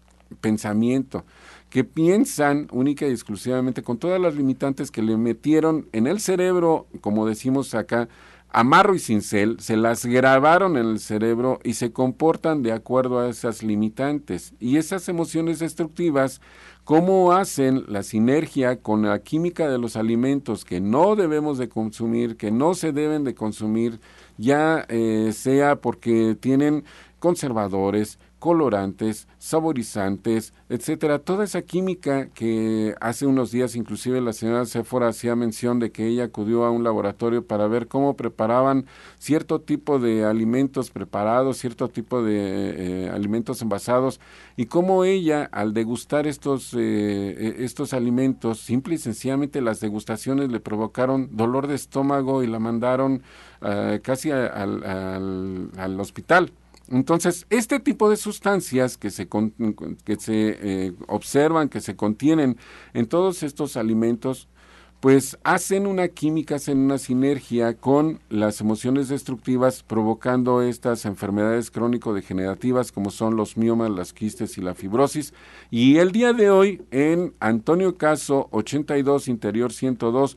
pensamiento, 0.41 1.25
que 1.71 1.85
piensan 1.85 2.69
única 2.73 3.07
y 3.07 3.11
exclusivamente 3.11 3.83
con 3.83 3.99
todas 3.99 4.21
las 4.21 4.35
limitantes 4.35 4.91
que 4.91 5.03
le 5.03 5.17
metieron 5.17 5.87
en 5.93 6.07
el 6.07 6.21
cerebro, 6.21 6.87
como 7.01 7.27
decimos 7.27 7.75
acá, 7.75 8.09
amarro 8.51 8.95
y 8.95 8.99
cincel, 8.99 9.61
se 9.61 9.77
las 9.77 10.07
grabaron 10.07 10.77
en 10.77 10.87
el 10.87 11.01
cerebro 11.01 11.61
y 11.65 11.75
se 11.75 11.93
comportan 11.93 12.63
de 12.63 12.73
acuerdo 12.73 13.21
a 13.21 13.29
esas 13.29 13.63
limitantes. 13.63 14.55
Y 14.59 14.79
esas 14.79 15.09
emociones 15.09 15.59
destructivas, 15.59 16.41
¿cómo 16.85 17.33
hacen 17.33 17.85
la 17.89 18.03
sinergia 18.03 18.81
con 18.81 19.03
la 19.03 19.19
química 19.19 19.69
de 19.69 19.79
los 19.79 19.97
alimentos 19.97 20.65
que 20.65 20.81
no 20.81 21.15
debemos 21.17 21.59
de 21.59 21.69
consumir, 21.69 22.37
que 22.37 22.51
no 22.51 22.75
se 22.75 22.93
deben 22.93 23.25
de 23.25 23.35
consumir, 23.35 24.01
ya 24.39 24.87
eh, 24.89 25.33
sea 25.35 25.77
porque 25.77 26.37
tienen 26.41 26.85
conservadores, 27.19 28.19
colorantes, 28.39 29.27
saborizantes, 29.39 30.55
etcétera, 30.69 31.19
toda 31.19 31.45
esa 31.45 31.63
química 31.63 32.29
que 32.29 32.95
hace 33.01 33.27
unos 33.27 33.51
días 33.51 33.75
inclusive 33.75 34.21
la 34.21 34.33
señora 34.33 34.65
Sephora 34.65 35.09
hacía 35.09 35.35
mención 35.35 35.81
de 35.81 35.91
que 35.91 36.07
ella 36.07 36.25
acudió 36.25 36.65
a 36.65 36.71
un 36.71 36.85
laboratorio 36.85 37.47
para 37.47 37.67
ver 37.67 37.89
cómo 37.89 38.17
preparaban 38.17 38.87
cierto 39.19 39.61
tipo 39.61 39.99
de 39.99 40.25
alimentos 40.25 40.91
preparados, 40.91 41.59
cierto 41.59 41.89
tipo 41.89 42.23
de 42.23 43.07
eh, 43.07 43.11
alimentos 43.11 43.61
envasados 43.63 44.21
y 44.57 44.67
cómo 44.67 45.05
ella 45.05 45.49
al 45.51 45.75
degustar 45.75 46.27
estos 46.27 46.75
eh, 46.75 46.79
eh, 46.79 47.57
estos 47.59 47.93
alimentos 47.93 48.61
simple 48.61 48.95
y 48.95 48.99
sencillamente 48.99 49.61
las 49.61 49.81
degustaciones 49.81 50.51
le 50.51 50.61
provocaron 50.61 51.37
dolor 51.37 51.67
de 51.67 51.75
estómago 51.75 52.43
y 52.43 52.47
la 52.47 52.59
mandaron 52.59 53.23
casi 54.03 54.31
al, 54.31 54.85
al 55.77 56.01
hospital 56.01 56.53
entonces, 56.91 57.47
este 57.51 57.81
tipo 57.81 58.09
de 58.09 58.17
sustancias 58.17 58.97
que 58.97 59.11
se, 59.11 59.29
que 59.29 60.17
se 60.17 60.59
eh, 60.61 60.93
observan, 61.07 61.69
que 61.69 61.81
se 61.81 61.97
contienen 61.97 62.57
en 62.95 63.07
todos 63.07 63.43
estos 63.43 63.77
alimentos, 63.77 64.49
pues 65.01 65.39
hacen 65.45 65.87
una 65.87 66.09
química, 66.09 66.57
hacen 66.57 66.79
una 66.79 66.99
sinergia 66.99 67.75
con 67.75 68.21
las 68.31 68.61
emociones 68.61 69.09
destructivas, 69.09 69.85
provocando 69.85 70.61
estas 70.61 71.05
enfermedades 71.05 71.71
crónico-degenerativas 71.71 72.91
como 72.91 73.11
son 73.11 73.37
los 73.37 73.57
miomas, 73.57 73.91
las 73.91 74.13
quistes 74.13 74.59
y 74.59 74.61
la 74.61 74.75
fibrosis. 74.75 75.35
Y 75.71 75.99
el 75.99 76.11
día 76.11 76.33
de 76.33 76.51
hoy, 76.51 76.83
en 76.91 77.33
Antonio 77.39 77.97
Caso 77.97 78.49
82, 78.51 79.29
Interior 79.29 79.73
102, 79.73 80.37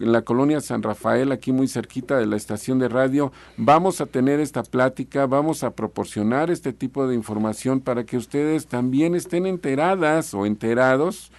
en 0.00 0.12
la 0.12 0.22
colonia 0.22 0.60
San 0.60 0.82
Rafael, 0.82 1.32
aquí 1.32 1.52
muy 1.52 1.68
cerquita 1.68 2.18
de 2.18 2.26
la 2.26 2.36
estación 2.36 2.78
de 2.78 2.88
radio. 2.88 3.32
Vamos 3.56 4.00
a 4.00 4.06
tener 4.06 4.40
esta 4.40 4.62
plática, 4.62 5.26
vamos 5.26 5.62
a 5.62 5.70
proporcionar 5.70 6.50
este 6.50 6.72
tipo 6.72 7.06
de 7.06 7.14
información 7.14 7.80
para 7.80 8.04
que 8.04 8.16
ustedes 8.16 8.66
también 8.66 9.14
estén 9.14 9.46
enteradas 9.46 10.34
o 10.34 10.46
enterados 10.46 11.30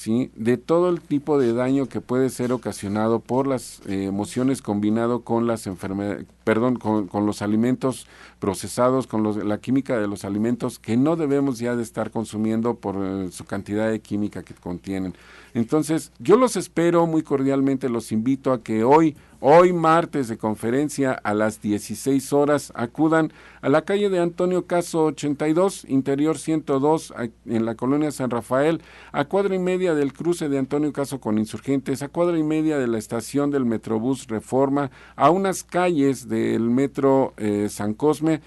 ¿sí? 0.00 0.30
de 0.34 0.56
todo 0.56 0.88
el 0.88 1.02
tipo 1.02 1.38
de 1.38 1.52
daño 1.52 1.86
que 1.86 2.00
puede 2.00 2.30
ser 2.30 2.52
ocasionado 2.52 3.20
por 3.20 3.46
las 3.46 3.82
eh, 3.86 4.04
emociones 4.04 4.62
combinado 4.62 5.22
con 5.24 5.46
las 5.46 5.66
enfermedades, 5.66 6.24
perdón, 6.44 6.76
con, 6.76 7.26
los 7.26 7.42
alimentos 7.42 8.06
procesados, 8.38 9.06
con 9.06 9.22
los, 9.22 9.36
la 9.36 9.58
química 9.58 9.98
de 9.98 10.08
los 10.08 10.24
alimentos 10.24 10.78
que 10.78 10.96
no 10.96 11.16
debemos 11.16 11.58
ya 11.58 11.76
de 11.76 11.82
estar 11.82 12.10
consumiendo 12.10 12.76
por 12.76 12.96
eh, 12.98 13.30
su 13.30 13.44
cantidad 13.44 13.90
de 13.90 14.00
química 14.00 14.42
que 14.42 14.54
contienen. 14.54 15.14
Entonces, 15.54 16.12
yo 16.18 16.36
los 16.36 16.56
espero 16.56 17.06
muy 17.06 17.22
cordialmente, 17.22 17.88
los 17.88 18.12
invito 18.12 18.52
a 18.52 18.62
que 18.62 18.84
hoy, 18.84 19.16
hoy 19.40 19.72
martes 19.72 20.28
de 20.28 20.38
conferencia 20.38 21.12
a 21.12 21.34
las 21.34 21.60
16 21.60 22.32
horas, 22.32 22.72
acudan 22.74 23.32
a 23.60 23.68
la 23.68 23.82
calle 23.82 24.10
de 24.10 24.20
Antonio 24.20 24.66
Caso 24.66 25.06
82, 25.06 25.86
interior 25.88 26.38
102, 26.38 27.14
en 27.46 27.64
la 27.64 27.74
colonia 27.74 28.12
San 28.12 28.30
Rafael, 28.30 28.80
a 29.12 29.24
cuadra 29.24 29.54
y 29.54 29.58
media 29.58 29.94
del 29.94 30.12
cruce 30.12 30.48
de 30.48 30.58
Antonio 30.58 30.92
Caso 30.92 31.20
con 31.20 31.38
insurgentes, 31.38 32.02
a 32.02 32.08
cuadra 32.08 32.38
y 32.38 32.42
media 32.44 32.78
de 32.78 32.86
la 32.86 32.98
estación 32.98 33.50
del 33.50 33.64
Metrobús 33.64 34.28
Reforma, 34.28 34.90
a 35.16 35.30
unas 35.30 35.64
calles 35.64 36.28
del 36.28 36.70
Metro 36.70 37.34
eh, 37.36 37.68
San 37.70 37.94
Cosme, 37.94 38.40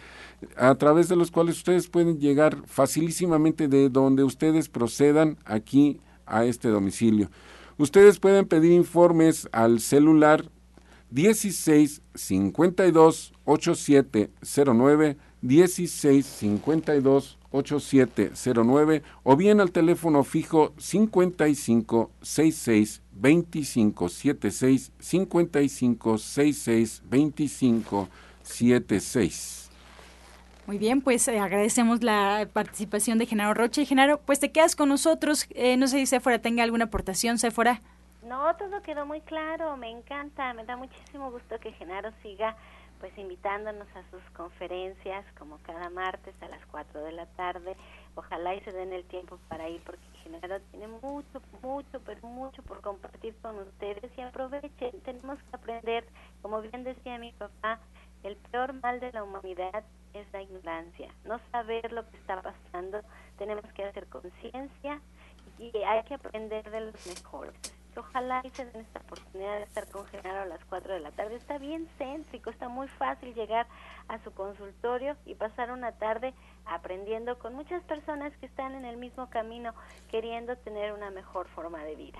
a 0.58 0.76
través 0.76 1.10
de 1.10 1.16
los 1.16 1.32
cuales 1.32 1.58
ustedes 1.58 1.88
pueden 1.88 2.20
llegar 2.20 2.58
facilísimamente 2.66 3.68
de 3.68 3.90
donde 3.90 4.24
ustedes 4.24 4.70
procedan 4.70 5.38
aquí 5.46 6.00
a 6.26 6.46
este 6.46 6.70
domicilio. 6.70 7.30
Ustedes 7.78 8.20
pueden 8.20 8.46
pedir 8.46 8.72
informes 8.72 9.48
al 9.52 9.80
celular 9.80 10.50
16 11.10 12.02
52 12.16 13.34
8709 13.46 15.18
16 15.42 16.26
52 16.26 17.38
8709 17.52 19.04
o 19.24 19.36
bien 19.36 19.60
al 19.60 19.72
teléfono 19.72 20.24
fijo 20.24 20.74
55 20.78 22.10
66 22.22 23.02
25 23.12 24.10
76 24.10 24.92
55 25.00 26.18
66 26.18 27.04
25 27.10 28.10
76. 28.44 29.63
Muy 30.66 30.78
bien, 30.78 31.02
pues 31.02 31.28
eh, 31.28 31.40
agradecemos 31.40 32.04
la 32.04 32.48
participación 32.54 33.18
de 33.18 33.26
Genaro 33.26 33.54
Rocha. 33.54 33.82
Y 33.82 33.86
Genaro, 33.86 34.20
pues 34.22 34.40
te 34.40 34.52
quedas 34.52 34.76
con 34.78 34.88
nosotros. 34.88 35.48
Eh, 35.52 35.76
no 35.76 35.88
sé 35.88 35.98
si 35.98 36.06
Sephora 36.06 36.40
tenga 36.40 36.64
alguna 36.64 36.86
aportación, 36.86 37.38
Sephora. 37.38 37.82
No, 38.26 38.56
todo 38.56 38.82
quedó 38.82 39.06
muy 39.06 39.20
claro, 39.20 39.76
me 39.76 39.90
encanta, 39.90 40.54
me 40.54 40.64
da 40.64 40.78
muchísimo 40.78 41.30
gusto 41.30 41.60
que 41.60 41.74
Genaro 41.74 42.12
siga 42.22 42.56
pues 43.02 43.18
invitándonos 43.18 43.88
a 43.98 44.10
sus 44.10 44.24
conferencias 44.32 45.26
como 45.38 45.58
cada 45.64 45.90
martes 45.90 46.34
a 46.42 46.48
las 46.48 46.66
4 46.68 47.04
de 47.04 47.12
la 47.12 47.26
tarde. 47.26 47.76
Ojalá 48.16 48.56
y 48.56 48.62
se 48.62 48.72
den 48.72 48.94
el 48.94 49.04
tiempo 49.04 49.38
para 49.50 49.68
ir 49.68 49.82
porque 49.86 50.06
Genaro 50.24 50.62
tiene 50.72 50.88
mucho, 50.88 51.42
mucho, 51.62 52.00
pero 52.06 52.26
mucho 52.26 52.64
por 52.64 52.80
compartir 52.80 53.36
con 53.42 53.60
ustedes 53.60 54.10
y 54.18 54.22
aprovechen, 54.22 55.02
tenemos 55.04 55.38
que 55.38 55.54
aprender, 55.58 56.06
como 56.42 56.62
bien 56.62 56.86
decía 56.86 57.18
mi 57.18 57.34
papá, 57.34 57.80
el 58.24 58.38
peor 58.38 58.72
mal 58.82 59.02
de 59.02 59.12
la 59.12 59.26
humanidad 59.26 59.84
es 60.14 60.32
la 60.32 60.42
ignorancia, 60.42 61.10
no 61.26 61.40
saber 61.52 61.92
lo 61.92 62.08
que 62.10 62.18
está 62.18 62.42
pasando. 62.42 63.02
Tenemos 63.38 63.66
que 63.74 63.84
hacer 63.84 64.08
conciencia 64.08 65.02
y 65.58 65.72
hay 65.78 66.04
que 66.04 66.16
aprender 66.16 66.70
de 66.70 66.82
los 66.82 67.08
mejores. 67.08 67.54
Ojalá 67.96 68.42
y 68.44 68.50
se 68.50 68.66
den 68.66 68.82
esta 68.82 69.00
oportunidad 69.02 69.58
de 69.58 69.64
estar 69.64 69.88
con 69.90 70.06
Genaro 70.08 70.42
a 70.42 70.46
las 70.46 70.66
4 70.66 70.94
de 70.94 71.00
la 71.00 71.12
tarde. 71.12 71.36
Está 71.36 71.60
bien 71.60 71.88
céntrico, 72.00 72.50
está 72.50 72.68
muy 72.68 72.88
fácil 72.88 73.36
llegar 73.36 73.68
a 74.08 74.18
su 74.24 74.32
consultorio 74.32 75.16
y 75.26 75.36
pasar 75.36 75.72
una 75.72 75.92
tarde 75.92 76.34
aprendiendo 76.66 77.38
con 77.38 77.54
muchas 77.54 77.84
personas 77.84 78.36
que 78.38 78.48
están 78.48 78.74
en 78.74 78.86
el 78.86 78.98
mismo 78.98 79.30
camino, 79.30 79.76
queriendo 80.10 80.56
tener 80.58 80.94
una 80.94 81.12
mejor 81.12 81.48
forma 81.50 81.84
de 81.84 81.96
vida. 81.96 82.20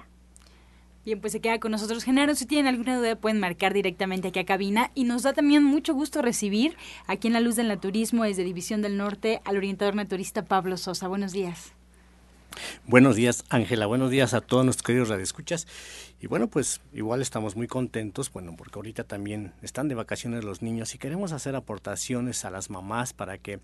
Bien, 1.06 1.20
pues 1.20 1.34
se 1.34 1.42
queda 1.42 1.60
con 1.60 1.72
nosotros. 1.72 2.04
Genaro, 2.06 2.34
si 2.34 2.46
tienen 2.46 2.68
alguna 2.68 2.98
duda 2.98 3.18
pueden 3.18 3.40
marcar 3.40 3.74
directamente 3.74 4.30
aquí 4.30 4.40
a 4.40 4.46
cabina 4.46 4.92
y 4.96 5.04
nos 5.04 5.24
da 5.24 5.34
también 5.34 5.64
mucho 5.64 5.94
gusto 5.94 6.22
recibir 6.22 6.78
aquí 7.08 7.28
en 7.28 7.34
La 7.34 7.42
Luz 7.42 7.58
del 7.58 7.68
Naturismo 7.68 8.24
desde 8.24 8.46
División 8.46 8.82
del 8.82 8.96
Norte 8.96 9.42
al 9.44 9.58
orientador 9.58 9.96
naturista 9.96 10.46
Pablo 10.46 10.78
Sosa. 10.78 11.10
Buenos 11.10 11.34
días. 11.34 11.74
Buenos 12.86 13.16
días, 13.16 13.44
Ángela. 13.50 13.86
Buenos 13.86 14.12
días 14.12 14.34
a 14.34 14.40
todos 14.42 14.64
nuestros 14.64 14.86
queridos 14.86 15.10
radioescuchas. 15.10 15.68
Y 16.24 16.28
bueno, 16.28 16.48
pues 16.48 16.80
igual 16.94 17.22
estamos 17.22 17.58
muy 17.58 17.68
contentos, 17.68 18.32
bueno, 18.32 18.56
porque 18.56 18.80
ahorita 18.80 19.04
también 19.04 19.52
están 19.62 19.90
de 19.90 19.96
vacaciones 19.96 20.46
los 20.46 20.62
niños 20.62 20.96
y 20.96 20.98
queremos 20.98 21.34
hacer 21.34 21.54
aportaciones 21.54 22.46
a 22.46 22.50
las 22.50 22.70
mamás 22.70 23.12
para 23.12 23.38
que, 23.40 23.60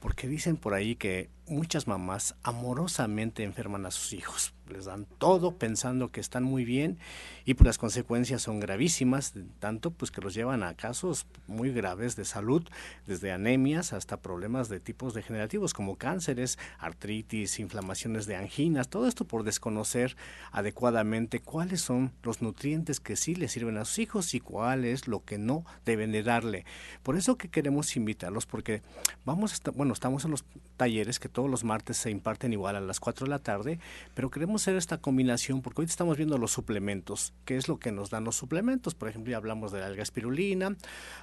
porque 0.00 0.26
dicen 0.26 0.56
por 0.56 0.74
ahí 0.74 0.96
que 0.96 1.30
muchas 1.46 1.86
mamás 1.86 2.34
amorosamente 2.42 3.44
enferman 3.44 3.86
a 3.86 3.92
sus 3.92 4.14
hijos, 4.14 4.52
les 4.68 4.86
dan 4.86 5.06
todo 5.18 5.58
pensando 5.58 6.10
que 6.10 6.20
están 6.20 6.42
muy 6.42 6.64
bien 6.64 6.98
y 7.44 7.54
pues 7.54 7.66
las 7.66 7.78
consecuencias 7.78 8.42
son 8.42 8.58
gravísimas, 8.58 9.34
tanto 9.60 9.90
pues 9.90 10.10
que 10.10 10.20
los 10.20 10.34
llevan 10.34 10.62
a 10.62 10.74
casos 10.74 11.26
muy 11.46 11.72
graves 11.72 12.16
de 12.16 12.24
salud, 12.24 12.64
desde 13.06 13.32
anemias 13.32 13.92
hasta 13.92 14.20
problemas 14.20 14.68
de 14.68 14.80
tipos 14.80 15.14
degenerativos 15.14 15.74
como 15.74 15.96
cánceres, 15.96 16.58
artritis, 16.78 17.60
inflamaciones 17.60 18.26
de 18.26 18.36
anginas, 18.36 18.88
todo 18.88 19.06
esto 19.06 19.24
por 19.24 19.44
desconocer 19.44 20.16
adecuadamente 20.52 21.40
cuáles 21.40 21.80
son 21.80 21.91
los 22.22 22.42
nutrientes 22.42 23.00
que 23.00 23.16
sí 23.16 23.34
le 23.34 23.48
sirven 23.48 23.76
a 23.76 23.84
sus 23.84 23.98
hijos 23.98 24.34
y 24.34 24.40
cuál 24.40 24.84
es 24.84 25.08
lo 25.08 25.24
que 25.24 25.38
no 25.38 25.64
deben 25.84 26.12
de 26.12 26.22
darle. 26.22 26.64
Por 27.02 27.16
eso 27.16 27.36
que 27.36 27.48
queremos 27.48 27.96
invitarlos, 27.96 28.46
porque 28.46 28.82
vamos 29.24 29.52
a 29.54 29.70
bueno, 29.70 29.92
estamos 29.92 30.24
en 30.24 30.32
los 30.32 30.44
talleres 30.76 31.20
que 31.20 31.28
todos 31.28 31.48
los 31.48 31.64
martes 31.64 31.96
se 31.96 32.10
imparten 32.10 32.52
igual 32.52 32.76
a 32.76 32.80
las 32.80 33.00
4 33.00 33.26
de 33.26 33.30
la 33.30 33.38
tarde, 33.38 33.78
pero 34.14 34.30
queremos 34.30 34.62
hacer 34.62 34.76
esta 34.76 34.98
combinación 34.98 35.62
porque 35.62 35.82
hoy 35.82 35.86
estamos 35.86 36.16
viendo 36.16 36.38
los 36.38 36.52
suplementos, 36.52 37.32
qué 37.44 37.56
es 37.56 37.68
lo 37.68 37.78
que 37.78 37.92
nos 37.92 38.10
dan 38.10 38.24
los 38.24 38.36
suplementos. 38.36 38.94
Por 38.94 39.08
ejemplo, 39.08 39.30
ya 39.30 39.36
hablamos 39.36 39.72
de 39.72 39.80
la 39.80 39.86
alga 39.86 40.02
espirulina, 40.02 40.76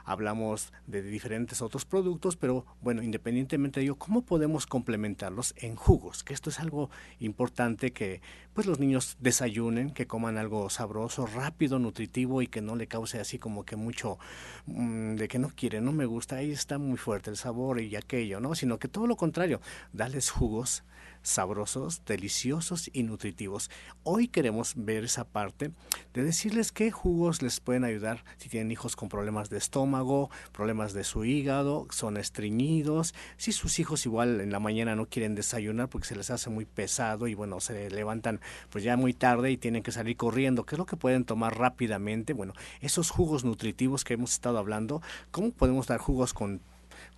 hablamos 0.05 0.71
de 0.87 1.01
diferentes 1.01 1.61
otros 1.61 1.85
productos, 1.85 2.37
pero 2.37 2.65
bueno, 2.81 3.03
independientemente 3.03 3.79
de 3.79 3.85
ello, 3.85 3.95
¿cómo 3.95 4.21
podemos 4.21 4.65
complementarlos 4.65 5.53
en 5.57 5.75
jugos? 5.75 6.23
Que 6.23 6.33
esto 6.33 6.49
es 6.49 6.59
algo 6.59 6.89
importante 7.19 7.91
que 7.91 8.21
pues 8.59 8.67
los 8.67 8.79
niños 8.81 9.15
desayunen, 9.21 9.91
que 9.91 10.05
coman 10.05 10.37
algo 10.37 10.69
sabroso, 10.69 11.25
rápido, 11.25 11.79
nutritivo 11.79 12.41
y 12.41 12.47
que 12.47 12.59
no 12.59 12.75
le 12.75 12.87
cause 12.87 13.17
así 13.17 13.39
como 13.39 13.63
que 13.63 13.77
mucho 13.77 14.19
mm, 14.65 15.15
de 15.15 15.29
que 15.29 15.39
no 15.39 15.49
quiere, 15.55 15.79
no 15.79 15.93
me 15.93 16.05
gusta, 16.05 16.35
ahí 16.35 16.51
está 16.51 16.77
muy 16.77 16.97
fuerte 16.97 17.29
el 17.29 17.37
sabor 17.37 17.79
y 17.79 17.95
aquello, 17.95 18.41
¿no? 18.41 18.55
Sino 18.55 18.77
que 18.77 18.89
todo 18.89 19.07
lo 19.07 19.15
contrario, 19.15 19.61
darles 19.93 20.29
jugos 20.29 20.83
sabrosos, 21.21 22.03
deliciosos 22.05 22.89
y 22.93 23.03
nutritivos. 23.03 23.69
Hoy 24.03 24.27
queremos 24.27 24.73
ver 24.75 25.03
esa 25.03 25.25
parte 25.25 25.71
de 26.13 26.23
decirles 26.23 26.71
qué 26.71 26.91
jugos 26.91 27.41
les 27.41 27.59
pueden 27.59 27.83
ayudar 27.83 28.23
si 28.37 28.49
tienen 28.49 28.71
hijos 28.71 28.95
con 28.95 29.09
problemas 29.09 29.49
de 29.49 29.57
estómago, 29.57 30.29
problemas 30.51 30.93
de 30.93 31.03
su 31.03 31.25
hígado, 31.25 31.87
son 31.91 32.17
estreñidos, 32.17 33.13
si 33.37 33.51
sus 33.51 33.79
hijos 33.79 34.05
igual 34.05 34.41
en 34.41 34.51
la 34.51 34.59
mañana 34.59 34.95
no 34.95 35.05
quieren 35.05 35.35
desayunar 35.35 35.89
porque 35.89 36.07
se 36.07 36.15
les 36.15 36.29
hace 36.29 36.49
muy 36.49 36.65
pesado 36.65 37.27
y 37.27 37.33
bueno, 37.33 37.59
se 37.59 37.89
levantan 37.89 38.39
pues 38.69 38.83
ya 38.83 38.97
muy 38.97 39.13
tarde 39.13 39.51
y 39.51 39.57
tienen 39.57 39.83
que 39.83 39.91
salir 39.91 40.17
corriendo, 40.17 40.65
¿qué 40.65 40.75
es 40.75 40.79
lo 40.79 40.85
que 40.85 40.97
pueden 40.97 41.25
tomar 41.25 41.57
rápidamente? 41.57 42.33
Bueno, 42.33 42.53
esos 42.81 43.09
jugos 43.09 43.43
nutritivos 43.43 44.03
que 44.03 44.13
hemos 44.13 44.33
estado 44.33 44.57
hablando, 44.57 45.01
¿cómo 45.31 45.51
podemos 45.51 45.87
dar 45.87 45.99
jugos 45.99 46.33
con 46.33 46.61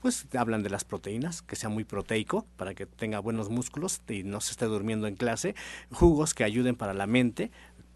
pues 0.01 0.25
hablan 0.37 0.63
de 0.63 0.69
las 0.69 0.83
proteínas, 0.83 1.41
que 1.41 1.55
sea 1.55 1.69
muy 1.69 1.83
proteico 1.83 2.45
para 2.57 2.73
que 2.73 2.85
tenga 2.85 3.19
buenos 3.19 3.49
músculos 3.49 4.01
y 4.09 4.23
no 4.23 4.41
se 4.41 4.51
esté 4.51 4.65
durmiendo 4.65 5.07
en 5.07 5.15
clase, 5.15 5.55
jugos 5.91 6.33
que 6.33 6.43
ayuden 6.43 6.75
para 6.75 6.93
la 6.93 7.07
mente, 7.07 7.51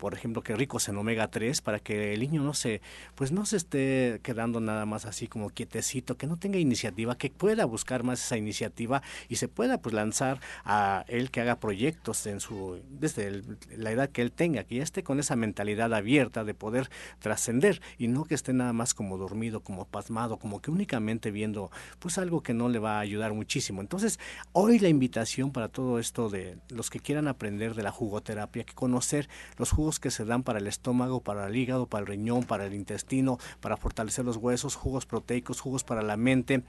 por 0.06 0.14
ejemplo, 0.14 0.44
que 0.44 0.56
ricos 0.56 0.88
en 0.88 0.98
omega 0.98 1.30
3 1.30 1.62
para 1.62 1.80
que 1.80 2.14
el 2.14 2.20
niño 2.20 2.44
no 2.44 2.54
se, 2.54 2.80
pues 3.16 3.32
no 3.32 3.44
se 3.48 3.58
esté 3.58 4.20
quedando 4.22 4.60
nada 4.60 4.86
más 4.86 5.06
así 5.06 5.28
como 5.28 5.50
quietecito, 5.50 6.16
que 6.16 6.28
no 6.28 6.38
tenga 6.38 6.60
iniciativa, 6.60 7.18
que 7.18 7.32
pueda 7.32 7.66
buscar 7.66 8.04
más 8.04 8.24
esa 8.24 8.38
iniciativa 8.38 9.02
y 9.30 9.38
se 9.38 9.48
pueda 9.48 9.80
pues 9.80 9.96
lanzar 9.96 10.40
a 10.64 11.06
él 11.08 11.32
que 11.32 11.42
haga 11.42 11.60
proyectos 11.60 12.28
en 12.28 12.40
su, 12.40 12.80
desde 12.88 13.42
la 13.76 13.90
edad 13.90 14.12
que 14.12 14.22
él 14.22 14.32
tenga, 14.32 14.64
que 14.64 14.76
ya 14.76 14.84
esté 14.84 15.02
con 15.02 15.20
esa 15.20 15.36
mentalidad 15.36 15.92
abierta 15.92 16.44
de 16.44 16.54
poder 16.54 16.92
trascender 17.18 17.82
y 17.98 18.08
no 18.08 18.26
que 18.26 18.36
esté 18.36 18.54
nada 18.54 18.74
más 18.74 18.94
como 18.94 19.18
dormido, 19.18 19.62
como 19.62 19.86
pasmado, 19.86 20.38
como 20.38 20.62
que 20.62 20.70
únicamente 20.70 21.32
viendo 21.32 21.72
pues 21.98 22.20
algo 22.20 22.44
que 22.44 22.54
no 22.54 22.70
le 22.70 22.78
va 22.78 22.98
a 22.98 23.00
ayudar 23.00 23.34
muchísimo. 23.34 23.82
Entonces, 23.82 24.20
hoy 24.52 24.78
la 24.78 24.88
invitación 24.88 25.50
para 25.50 25.68
todo 25.68 25.98
esto 25.98 26.30
de 26.30 26.60
los 26.70 26.92
que 26.92 27.00
quieran 27.00 27.28
aprender 27.28 27.74
de 27.74 27.82
la 27.82 27.92
jugoterapia, 27.92 28.66
que 28.66 28.76
conocer 28.76 29.28
los 29.58 29.72
jugos 29.72 29.95
que 30.00 30.12
se 30.12 30.26
dan 30.26 30.44
para 30.44 30.60
el 30.60 30.68
estómago, 30.68 31.22
para 31.22 31.48
el 31.48 31.56
hígado, 31.56 31.88
para 31.88 32.02
el 32.02 32.08
riñón, 32.08 32.44
para 32.44 32.66
el 32.66 32.74
intestino, 32.74 33.38
para 33.62 33.78
fortalecer 33.78 34.26
los 34.26 34.38
huesos, 34.38 34.76
jugos 34.76 35.06
proteicos, 35.06 35.62
jugos 35.62 35.84
para 35.84 36.02
la 36.02 36.18
mente. 36.18 36.64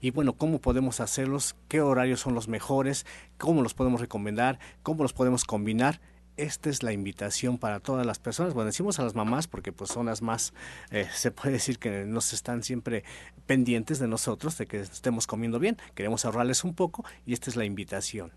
Y 0.00 0.10
bueno, 0.10 0.34
¿cómo 0.34 0.60
podemos 0.60 1.00
hacerlos? 1.00 1.56
¿Qué 1.68 1.80
horarios 1.80 2.20
son 2.20 2.34
los 2.34 2.48
mejores? 2.48 3.06
¿Cómo 3.38 3.62
los 3.62 3.74
podemos 3.74 4.00
recomendar? 4.00 4.58
¿Cómo 4.82 5.02
los 5.02 5.12
podemos 5.12 5.44
combinar? 5.44 6.00
esta 6.36 6.70
es 6.70 6.82
la 6.82 6.92
invitación 6.92 7.58
para 7.58 7.80
todas 7.80 8.06
las 8.06 8.18
personas. 8.18 8.54
Bueno, 8.54 8.66
decimos 8.66 8.98
a 8.98 9.04
las 9.04 9.14
mamás 9.14 9.46
porque 9.46 9.72
pues 9.72 9.90
son 9.90 10.06
las 10.06 10.22
más, 10.22 10.52
eh, 10.90 11.06
se 11.12 11.30
puede 11.30 11.52
decir 11.52 11.78
que 11.78 12.04
nos 12.04 12.32
están 12.32 12.62
siempre 12.62 13.04
pendientes 13.46 13.98
de 13.98 14.08
nosotros, 14.08 14.56
de 14.58 14.66
que 14.66 14.80
estemos 14.80 15.26
comiendo 15.26 15.58
bien. 15.58 15.76
Queremos 15.94 16.24
ahorrarles 16.24 16.64
un 16.64 16.74
poco 16.74 17.04
y 17.26 17.32
esta 17.32 17.50
es 17.50 17.56
la 17.56 17.64
invitación. 17.64 18.32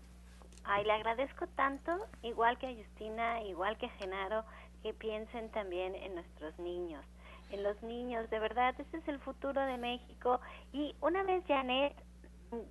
Ay, 0.68 0.84
le 0.84 0.92
agradezco 0.92 1.46
tanto, 1.48 1.92
igual 2.22 2.58
que 2.58 2.66
a 2.66 2.74
Justina, 2.74 3.40
igual 3.42 3.78
que 3.78 3.86
a 3.86 3.90
Genaro, 3.90 4.44
que 4.82 4.92
piensen 4.92 5.48
también 5.50 5.94
en 5.94 6.14
nuestros 6.14 6.58
niños, 6.58 7.04
en 7.50 7.62
los 7.62 7.80
niños, 7.82 8.28
de 8.30 8.40
verdad, 8.40 8.74
ese 8.78 8.96
es 8.96 9.08
el 9.08 9.20
futuro 9.20 9.60
de 9.60 9.78
México. 9.78 10.40
Y 10.72 10.96
una 11.00 11.22
vez 11.22 11.44
Janet 11.46 11.94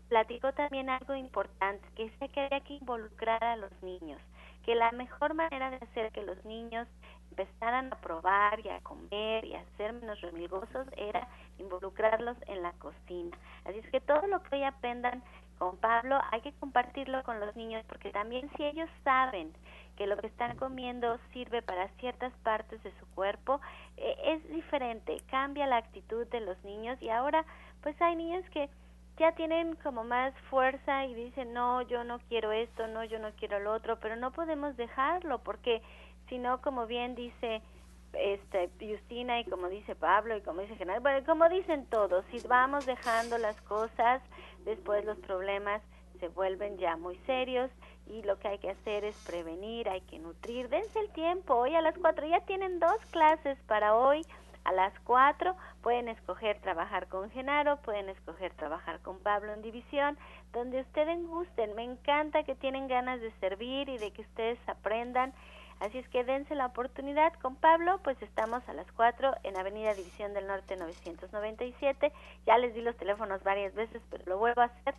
platicó 0.10 0.51
también 0.53 0.89
algo 0.89 1.15
importante, 1.15 1.88
que 1.95 2.05
es 2.05 2.31
que 2.31 2.41
había 2.41 2.60
que 2.62 2.73
involucrar 2.73 3.41
a 3.43 3.55
los 3.55 3.71
niños, 3.81 4.21
que 4.65 4.75
la 4.75 4.91
mejor 4.91 5.34
manera 5.34 5.69
de 5.69 5.77
hacer 5.77 6.12
que 6.12 6.23
los 6.23 6.43
niños 6.43 6.88
empezaran 7.29 7.91
a 7.91 8.01
probar 8.01 8.60
y 8.60 8.69
a 8.69 8.81
comer 8.81 9.45
y 9.45 9.55
a 9.55 9.65
ser 9.77 9.93
menos 9.93 10.19
remilgosos 10.21 10.88
era 10.97 11.27
involucrarlos 11.60 12.38
en 12.47 12.62
la 12.62 12.71
cocina. 12.73 13.38
Así 13.65 13.79
es 13.79 13.89
que 13.89 14.01
todo 14.01 14.27
lo 14.27 14.41
que 14.43 14.55
hoy 14.55 14.63
aprendan 14.63 15.23
con 15.58 15.78
Pablo, 15.78 16.20
hay 16.32 16.41
que 16.41 16.54
compartirlo 16.54 17.24
con 17.24 17.39
los 17.39 17.56
niños 17.56 17.84
porque 17.88 18.12
también 18.12 18.50
si 18.56 18.65
ellos 18.65 18.89
saben 19.04 19.54
que 19.96 20.08
lo 20.08 20.18
que 20.18 20.28
están 20.28 20.58
comiendo 20.58 21.18
sirve 21.32 21.62
para 21.62 21.88
ciertas 22.00 22.34
partes 22.44 22.82
de 22.84 22.91
su 23.00 23.06
cuerpo, 23.15 23.62
eh, 23.98 24.15
es 24.26 24.50
diferente, 24.50 25.18
cambia 25.30 25.68
la 25.68 25.78
actitud 25.78 26.28
de 26.28 26.41
los 26.41 26.62
niños. 26.63 27.02
Y 27.02 27.10
ahora 27.10 27.46
pues 27.82 28.00
hay 28.02 28.15
niños 28.15 28.44
que 28.50 28.70
ya 29.18 29.32
tienen 29.34 29.76
como 29.78 30.04
más 30.04 30.34
fuerza 30.50 31.06
y 31.06 31.13
dicen, 31.13 31.54
no, 31.54 31.82
yo 31.84 32.04
no 32.04 32.20
quiero 32.28 32.52
esto, 32.52 32.88
no, 32.88 33.04
yo 33.06 33.20
no 33.20 33.32
quiero 33.34 33.60
lo 33.60 33.74
otro, 33.74 34.00
pero 34.00 34.15
no 34.15 34.32
podemos 34.32 34.76
dejarlo 34.76 35.39
porque 35.39 35.82
si 36.28 36.38
no, 36.38 36.62
como 36.62 36.88
bien 36.88 37.15
dice 37.15 37.62
este 38.17 38.69
Justina 38.80 39.39
y 39.39 39.45
como 39.45 39.69
dice 39.69 39.95
Pablo 39.95 40.38
y 40.38 40.41
como 40.41 40.62
dice 40.62 40.75
General, 40.75 41.01
bueno, 41.01 41.25
como 41.25 41.47
dicen 41.49 41.86
todos, 41.86 42.25
si 42.32 42.39
vamos 42.47 42.86
dejando 42.86 43.38
las 43.38 43.60
cosas, 43.62 44.21
después 44.65 45.06
los 45.06 45.17
problemas 45.19 45.82
se 46.19 46.28
vuelven 46.30 46.78
ya 46.78 46.95
muy 46.97 47.17
serios 47.25 47.69
y 48.08 48.21
lo 48.23 48.39
que 48.39 48.47
hay 48.47 48.60
que 48.60 48.69
hacer 48.69 49.04
es 49.04 49.15
prevenir, 49.25 49.89
hay 49.89 50.01
que 50.01 50.19
nutrir. 50.19 50.69
Dense 50.69 50.99
el 50.99 51.10
tiempo, 51.10 51.56
hoy 51.56 51.75
a 51.75 51.82
las 51.82 51.97
cuatro 51.97 52.25
ya 52.28 52.41
tienen 52.41 52.80
dos 52.80 53.04
clases 53.12 53.58
para 53.67 53.95
hoy. 53.95 54.21
A 54.63 54.71
las 54.71 54.99
cuatro 55.01 55.56
pueden 55.84 56.08
escoger 56.08 56.60
trabajar 56.60 57.08
con 57.08 57.30
Genaro, 57.30 57.78
pueden 57.78 58.10
escoger 58.10 58.52
trabajar 58.54 59.00
con 59.02 59.19
Pablo 59.19 59.54
en 59.54 59.62
división, 59.62 60.17
donde 60.54 60.81
ustedes 60.81 61.23
gusten. 61.27 61.75
Me 61.75 61.83
encanta 61.83 62.44
que 62.44 62.56
tienen 62.56 62.87
ganas 62.87 63.21
de 63.21 63.31
servir 63.40 63.90
y 63.90 64.00
de 64.00 64.12
que 64.12 64.23
ustedes 64.23 64.58
aprendan 64.67 65.33
Así 65.80 65.98
es 65.98 66.08
que 66.10 66.23
dense 66.23 66.54
la 66.56 66.67
oportunidad 66.67 67.34
con 67.42 67.56
Pablo, 67.58 68.00
pues 68.04 68.21
estamos 68.21 68.62
a 68.69 68.73
las 68.73 68.90
4 68.94 69.36
en 69.44 69.58
Avenida 69.58 69.94
División 69.94 70.34
del 70.34 70.48
Norte 70.48 70.78
997. 70.78 72.13
Ya 72.46 72.58
les 72.58 72.73
di 72.73 72.80
los 72.82 72.96
teléfonos 72.96 73.44
varias 73.44 73.76
veces, 73.76 74.02
pero 74.10 74.23
lo 74.26 74.38
vuelvo 74.38 74.62
a 74.62 74.65
hacer. 74.65 74.96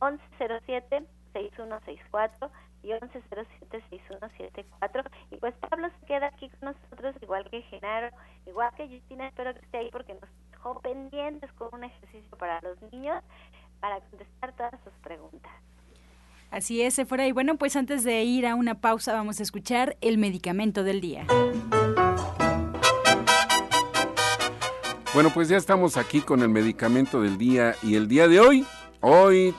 1107-6164 0.00 2.50
y 2.82 2.90
1107-6174. 2.90 5.10
Y 5.30 5.36
pues 5.36 5.54
Pablo 5.56 5.90
se 6.00 6.06
queda 6.06 6.28
aquí 6.28 6.48
con 6.48 6.72
nosotros, 6.72 7.14
igual 7.20 7.44
que 7.50 7.60
Genaro, 7.62 8.08
igual 8.46 8.72
que 8.76 8.88
Justina, 8.88 9.26
espero 9.28 9.52
que 9.52 9.60
esté 9.60 9.76
ahí 9.78 9.90
porque 9.90 10.14
nos 10.14 10.30
dejó 10.52 10.80
pendientes 10.80 11.52
con 11.54 11.70
un 11.72 11.82
ejercicio 11.84 12.38
para 12.38 12.60
los 12.62 12.80
niños. 12.92 13.22
Así 16.50 16.82
es, 16.82 17.00
fuera. 17.06 17.26
Y 17.26 17.32
bueno, 17.32 17.56
pues 17.56 17.76
antes 17.76 18.02
de 18.02 18.24
ir 18.24 18.46
a 18.46 18.54
una 18.54 18.80
pausa 18.80 19.12
vamos 19.12 19.40
a 19.40 19.42
escuchar 19.42 19.96
el 20.00 20.18
medicamento 20.18 20.82
del 20.82 21.00
día. 21.00 21.26
Bueno, 25.14 25.30
pues 25.34 25.48
ya 25.48 25.56
estamos 25.56 25.96
aquí 25.96 26.20
con 26.20 26.42
el 26.42 26.48
medicamento 26.48 27.20
del 27.20 27.36
día 27.36 27.74
y 27.82 27.96
el 27.96 28.06
día 28.06 28.28
de 28.28 28.40
hoy, 28.40 28.64
hoy 29.00 29.54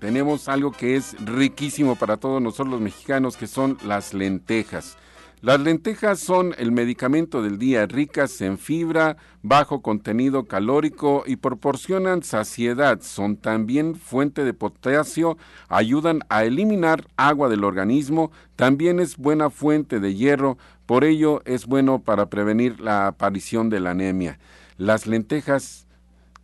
tenemos 0.00 0.48
algo 0.48 0.72
que 0.72 0.96
es 0.96 1.14
riquísimo 1.24 1.94
para 1.94 2.16
todos 2.16 2.42
nosotros 2.42 2.70
los 2.70 2.80
mexicanos, 2.80 3.36
que 3.36 3.46
son 3.46 3.78
las 3.84 4.12
lentejas. 4.12 4.96
Las 5.42 5.58
lentejas 5.58 6.20
son 6.20 6.54
el 6.56 6.70
medicamento 6.70 7.42
del 7.42 7.58
día, 7.58 7.86
ricas 7.86 8.40
en 8.42 8.58
fibra, 8.58 9.16
bajo 9.42 9.82
contenido 9.82 10.44
calórico 10.44 11.24
y 11.26 11.34
proporcionan 11.34 12.22
saciedad. 12.22 13.00
Son 13.02 13.36
también 13.36 13.96
fuente 13.96 14.44
de 14.44 14.54
potasio, 14.54 15.36
ayudan 15.68 16.20
a 16.28 16.44
eliminar 16.44 17.08
agua 17.16 17.48
del 17.48 17.64
organismo, 17.64 18.30
también 18.54 19.00
es 19.00 19.16
buena 19.16 19.50
fuente 19.50 19.98
de 19.98 20.14
hierro, 20.14 20.58
por 20.86 21.02
ello 21.02 21.42
es 21.44 21.66
bueno 21.66 21.98
para 21.98 22.30
prevenir 22.30 22.80
la 22.80 23.08
aparición 23.08 23.68
de 23.68 23.80
la 23.80 23.90
anemia. 23.90 24.38
Las 24.76 25.08
lentejas, 25.08 25.88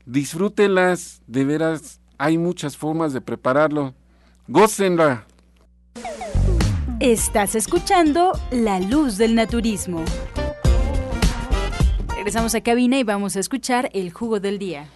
disfrútelas, 0.06 1.22
de 1.28 1.44
veras, 1.44 2.00
hay 2.18 2.36
muchas 2.36 2.76
formas 2.76 3.12
de 3.12 3.20
prepararlo. 3.20 3.94
Gócenla. 4.48 5.24
Estás 7.00 7.54
escuchando 7.54 8.32
La 8.50 8.80
Luz 8.80 9.18
del 9.18 9.36
Naturismo. 9.36 10.04
Regresamos 12.16 12.56
a 12.56 12.60
cabina 12.60 12.98
y 12.98 13.04
vamos 13.04 13.36
a 13.36 13.40
escuchar 13.40 13.88
el 13.92 14.12
jugo 14.12 14.40
del 14.40 14.58
día. 14.58 14.88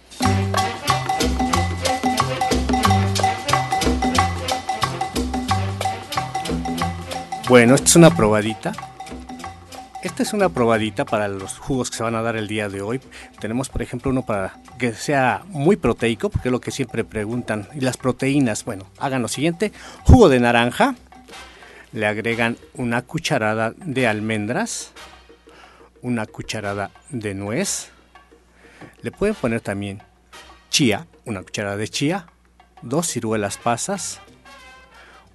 Bueno, 7.47 7.75
esta 7.75 7.87
es 7.87 7.95
una 7.95 8.13
probadita. 8.13 8.73
Esta 10.01 10.23
es 10.23 10.33
una 10.33 10.49
probadita 10.49 11.05
para 11.05 11.29
los 11.29 11.57
jugos 11.57 11.89
que 11.89 11.95
se 11.95 12.03
van 12.03 12.15
a 12.15 12.21
dar 12.21 12.35
el 12.35 12.49
día 12.49 12.67
de 12.67 12.81
hoy. 12.81 12.99
Tenemos, 13.39 13.69
por 13.69 13.81
ejemplo, 13.81 14.11
uno 14.11 14.25
para 14.25 14.59
que 14.77 14.91
sea 14.91 15.43
muy 15.47 15.77
proteico, 15.77 16.27
porque 16.27 16.49
es 16.49 16.51
lo 16.51 16.59
que 16.59 16.71
siempre 16.71 17.05
preguntan. 17.05 17.69
Y 17.73 17.79
las 17.79 17.95
proteínas, 17.95 18.65
bueno, 18.65 18.87
hagan 18.99 19.21
lo 19.21 19.29
siguiente. 19.29 19.71
Jugo 20.03 20.27
de 20.27 20.41
naranja, 20.41 20.95
le 21.93 22.07
agregan 22.07 22.57
una 22.73 23.03
cucharada 23.03 23.73
de 23.77 24.07
almendras, 24.07 24.91
una 26.01 26.25
cucharada 26.25 26.91
de 27.09 27.33
nuez, 27.35 27.91
le 29.01 29.11
pueden 29.11 29.35
poner 29.35 29.61
también 29.61 30.01
chía, 30.69 31.07
una 31.25 31.43
cucharada 31.43 31.77
de 31.77 31.87
chía, 31.87 32.27
dos 32.81 33.07
ciruelas 33.07 33.57
pasas, 33.57 34.19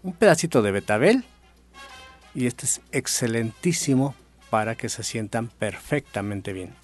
un 0.02 0.12
pedacito 0.12 0.61
de 0.61 0.72
betabel 0.72 1.24
y 2.34 2.46
este 2.46 2.66
es 2.66 2.80
excelentísimo 2.92 4.14
para 4.50 4.74
que 4.74 4.88
se 4.88 5.02
sientan 5.02 5.48
perfectamente 5.48 6.52
bien. 6.52 6.74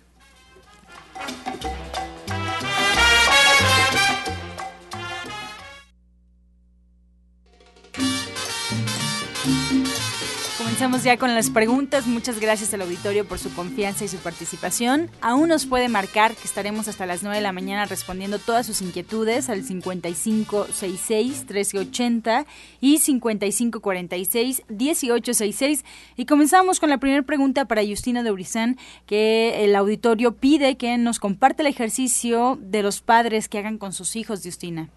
Comenzamos 10.74 11.04
ya 11.04 11.16
con 11.18 11.36
las 11.36 11.50
preguntas. 11.50 12.08
Muchas 12.08 12.40
gracias 12.40 12.74
al 12.74 12.82
auditorio 12.82 13.24
por 13.24 13.38
su 13.38 13.54
confianza 13.54 14.04
y 14.04 14.08
su 14.08 14.16
participación. 14.16 15.08
Aún 15.20 15.50
nos 15.50 15.66
puede 15.66 15.88
marcar 15.88 16.34
que 16.34 16.48
estaremos 16.48 16.88
hasta 16.88 17.06
las 17.06 17.22
9 17.22 17.36
de 17.36 17.42
la 17.42 17.52
mañana 17.52 17.84
respondiendo 17.84 18.40
todas 18.40 18.66
sus 18.66 18.82
inquietudes 18.82 19.48
al 19.48 19.62
5566-1380 19.62 22.44
y 22.80 22.98
5546-1866. 22.98 25.84
Y 26.16 26.26
comenzamos 26.26 26.80
con 26.80 26.90
la 26.90 26.98
primera 26.98 27.22
pregunta 27.22 27.66
para 27.66 27.86
Justina 27.86 28.24
de 28.24 28.32
Urizán, 28.32 28.76
que 29.06 29.64
el 29.64 29.76
auditorio 29.76 30.32
pide 30.32 30.76
que 30.76 30.98
nos 30.98 31.20
comparte 31.20 31.62
el 31.62 31.68
ejercicio 31.68 32.58
de 32.60 32.82
los 32.82 33.00
padres 33.00 33.48
que 33.48 33.60
hagan 33.60 33.78
con 33.78 33.92
sus 33.92 34.16
hijos, 34.16 34.40
Justina. 34.42 34.88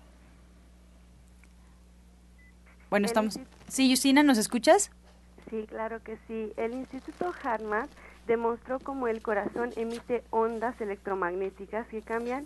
Bueno, 2.89 3.05
estamos... 3.05 3.39
Sí, 3.67 3.91
Justina, 3.91 4.23
¿nos 4.23 4.39
escuchas? 4.39 4.89
Sí, 5.50 5.66
claro 5.68 6.04
que 6.04 6.18
sí. 6.28 6.52
El 6.58 6.74
Instituto 6.74 7.32
Harvard 7.43 7.89
demostró 8.26 8.80
cómo 8.80 9.08
el 9.08 9.22
corazón 9.22 9.70
emite 9.78 10.24
ondas 10.30 10.80
electromagnéticas 10.82 11.88
que 11.88 12.02
cambian 12.02 12.45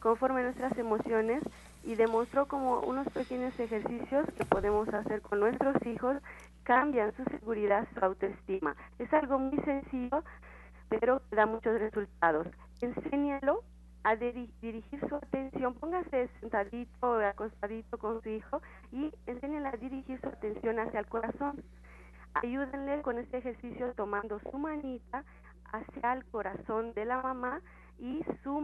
conforme 0.00 0.42
nuestras 0.42 0.76
emociones 0.76 1.42
y 1.84 1.94
demostró 1.94 2.46
cómo 2.46 2.80
unos 2.80 3.06
pequeños 3.08 3.58
ejercicios 3.58 4.26
que 4.36 4.44
podemos 4.44 4.88
hacer 4.88 5.22
con 5.22 5.40
nuestros 5.40 5.76
hijos 5.86 6.16
cambian 6.64 7.14
su 7.16 7.24
seguridad, 7.24 7.86
su 7.94 8.04
autoestima. 8.04 8.74
Es 8.98 9.12
algo 9.12 9.38
muy 9.38 9.58
sencillo, 9.64 10.24
pero 10.88 11.22
da 11.30 11.46
muchos 11.46 11.78
resultados. 11.78 12.48
Enséñalo 12.80 13.62
a 14.02 14.16
dirigir 14.16 15.00
su 15.08 15.14
atención, 15.14 15.74
póngase 15.74 16.28
sentadito 16.40 16.90
o 17.02 17.14
acostadito 17.20 17.98
con 17.98 18.22
su 18.22 18.28
hijo 18.30 18.60
y 18.90 19.12
enséñale 19.26 19.68
a 19.68 19.76
dirigir 19.76 20.20
su 20.20 20.28
atención 20.28 20.78
hacia 20.80 21.00
el 21.00 21.06
corazón 21.06 21.62
ayúdenle 22.34 23.02
con 23.02 23.18
este 23.18 23.38
ejercicio 23.38 23.92
tomando 23.94 24.38
su 24.40 24.58
manita 24.58 25.24
hacia 25.72 26.12
el 26.12 26.24
corazón 26.26 26.92
de 26.94 27.04
la 27.04 27.20
mamá 27.22 27.60
y 27.98 28.24
su, 28.42 28.62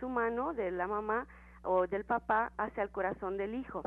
su 0.00 0.08
mano 0.08 0.52
de 0.54 0.70
la 0.70 0.86
mamá 0.86 1.26
o 1.62 1.86
del 1.86 2.04
papá 2.04 2.52
hacia 2.56 2.82
el 2.82 2.90
corazón 2.90 3.36
del 3.36 3.54
hijo. 3.54 3.82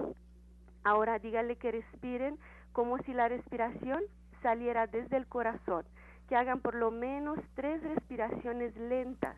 Ahora 0.83 1.19
dígale 1.19 1.57
que 1.57 1.71
respiren 1.71 2.37
como 2.71 2.97
si 2.99 3.13
la 3.13 3.27
respiración 3.27 4.01
saliera 4.41 4.87
desde 4.87 5.17
el 5.17 5.27
corazón, 5.27 5.85
que 6.27 6.35
hagan 6.35 6.59
por 6.59 6.75
lo 6.75 6.91
menos 6.91 7.39
tres 7.55 7.81
respiraciones 7.83 8.75
lentas 8.75 9.35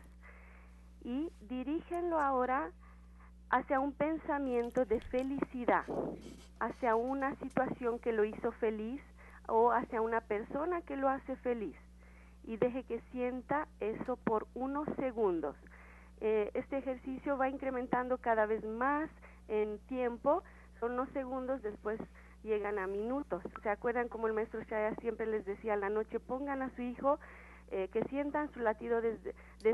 y 1.02 1.30
dirígenlo 1.48 2.20
ahora 2.20 2.70
hacia 3.50 3.80
un 3.80 3.92
pensamiento 3.92 4.84
de 4.84 5.00
felicidad, 5.00 5.84
hacia 6.60 6.96
una 6.96 7.34
situación 7.36 7.98
que 7.98 8.12
lo 8.12 8.24
hizo 8.24 8.52
feliz 8.52 9.00
o 9.48 9.72
hacia 9.72 10.00
una 10.00 10.20
persona 10.20 10.82
que 10.82 10.96
lo 10.96 11.08
hace 11.08 11.36
feliz 11.36 11.76
y 12.44 12.56
deje 12.56 12.84
que 12.84 13.00
sienta 13.12 13.68
eso 13.80 14.16
por 14.16 14.46
unos 14.54 14.88
segundos. 14.96 15.56
Eh, 16.20 16.50
este 16.54 16.78
ejercicio 16.78 17.36
va 17.36 17.48
incrementando 17.48 18.18
cada 18.18 18.46
vez 18.46 18.64
más 18.64 19.10
en 19.48 19.78
tiempo, 19.80 20.42
son 20.80 20.92
unos 20.92 21.08
segundos, 21.10 21.62
después 21.62 22.00
llegan 22.42 22.78
a 22.78 22.86
minutos. 22.86 23.42
¿Se 23.62 23.68
acuerdan 23.68 24.08
como 24.08 24.26
el 24.26 24.32
maestro 24.32 24.62
Shaya 24.62 24.94
siempre 24.96 25.26
les 25.26 25.44
decía 25.44 25.74
a 25.74 25.76
la 25.76 25.90
noche, 25.90 26.20
pongan 26.20 26.62
a 26.62 26.70
su 26.74 26.82
hijo 26.82 27.18
eh, 27.70 27.88
que 27.92 28.02
sientan 28.04 28.50
su 28.54 28.60
latido 28.60 29.02
de, 29.02 29.18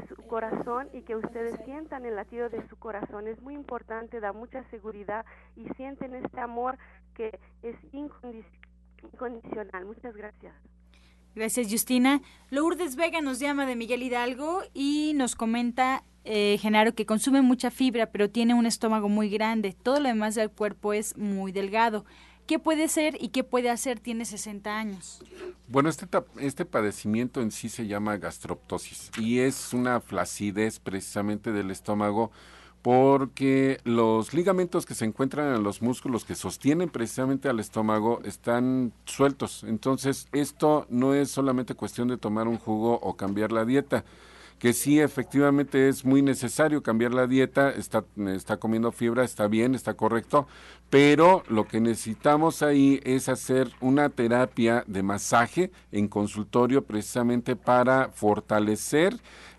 su 0.09 0.17
corazón 0.27 0.89
y 0.93 1.03
que 1.03 1.15
ustedes 1.15 1.61
sientan 1.65 2.05
el 2.05 2.17
latido 2.17 2.49
de 2.49 2.67
su 2.69 2.77
corazón. 2.77 3.29
Es 3.29 3.41
muy 3.41 3.55
importante, 3.55 4.19
da 4.19 4.33
mucha 4.33 4.65
seguridad 4.65 5.25
y 5.55 5.69
sienten 5.77 6.15
este 6.15 6.41
amor 6.41 6.77
que 7.15 7.39
es 7.63 7.77
incondicional 7.93 8.64
incondicional. 9.13 9.85
Muchas 9.85 10.15
gracias. 10.15 10.55
Gracias, 11.35 11.67
Justina. 11.71 12.23
Lourdes 12.51 12.97
Vega 12.97 13.21
nos 13.21 13.41
llama 13.41 13.67
de 13.67 13.75
Miguel 13.75 14.03
Hidalgo 14.03 14.63
y 14.73 15.13
nos 15.17 15.35
comenta, 15.35 16.05
eh, 16.25 16.59
Genaro, 16.61 16.95
que 16.95 17.07
consume 17.07 17.43
mucha 17.43 17.71
fibra, 17.71 18.07
pero 18.07 18.31
tiene 18.31 18.55
un 18.55 18.67
estómago 18.67 19.09
muy 19.09 19.29
grande. 19.29 19.77
Todo 19.83 19.99
lo 19.99 20.09
demás 20.09 20.37
del 20.37 20.51
cuerpo 20.51 20.93
es 20.93 21.17
muy 21.17 21.51
delgado. 21.51 22.05
¿Qué 22.47 22.59
puede 22.59 22.89
ser 22.89 23.17
y 23.21 23.29
qué 23.29 23.43
puede 23.43 23.71
hacer? 23.71 24.01
Tiene 24.01 24.27
60 24.27 24.77
años. 24.77 25.23
Bueno, 25.67 25.89
este, 25.89 26.07
este 26.39 26.65
padecimiento 26.67 27.41
en 27.41 27.51
sí 27.51 27.69
se 27.69 27.87
llama 27.87 28.19
gastroptosis 28.19 29.11
y 29.19 29.41
es 29.41 29.73
una 29.73 30.01
flacidez 30.01 30.79
precisamente 30.79 31.53
del 31.53 31.71
estómago 31.71 32.31
porque 32.85 33.81
los 33.85 34.35
ligamentos 34.35 34.85
que 34.85 34.95
se 34.95 35.07
encuentran 35.07 35.55
en 35.55 35.63
los 35.63 35.81
músculos 35.81 36.27
que 36.27 36.35
sostienen 36.35 36.91
precisamente 36.91 37.49
al 37.49 37.59
estómago 37.59 38.21
están 38.27 38.93
sueltos. 39.07 39.65
Entonces, 39.65 40.29
esto 40.33 40.87
no 40.91 41.15
es 41.15 41.31
solamente 41.31 41.75
cuestión 41.75 42.09
de 42.09 42.19
tomar 42.19 42.47
un 42.47 42.59
jugo 42.59 43.01
o 43.01 43.17
cambiar 43.17 43.53
la 43.53 43.65
dieta 43.65 44.05
que 44.59 44.73
sí 44.73 45.01
efectivamente 45.01 45.89
es 45.89 46.05
muy 46.05 46.23
necesario 46.23 46.83
cambiar 46.83 47.13
la 47.13 47.27
dieta, 47.27 47.71
está, 47.71 48.05
está 48.29 48.57
comiendo 48.57 48.93
fibra, 48.93 49.25
está 49.25 49.49
bien, 49.49 49.75
está 49.75 49.95
correcto, 49.95 50.47
pero 50.95 51.43
lo 51.49 51.67
que 51.67 51.81
necesitamos 51.81 52.63
ahí 52.63 53.01
es 53.03 53.29
hacer 53.29 53.69
una 53.81 54.11
terapia 54.11 54.85
de 54.87 55.03
masaje 55.03 55.73
en 55.91 56.07
consultorio 56.07 56.85
precisamente 56.85 57.57
para 57.57 58.11
fortalecer 58.11 59.17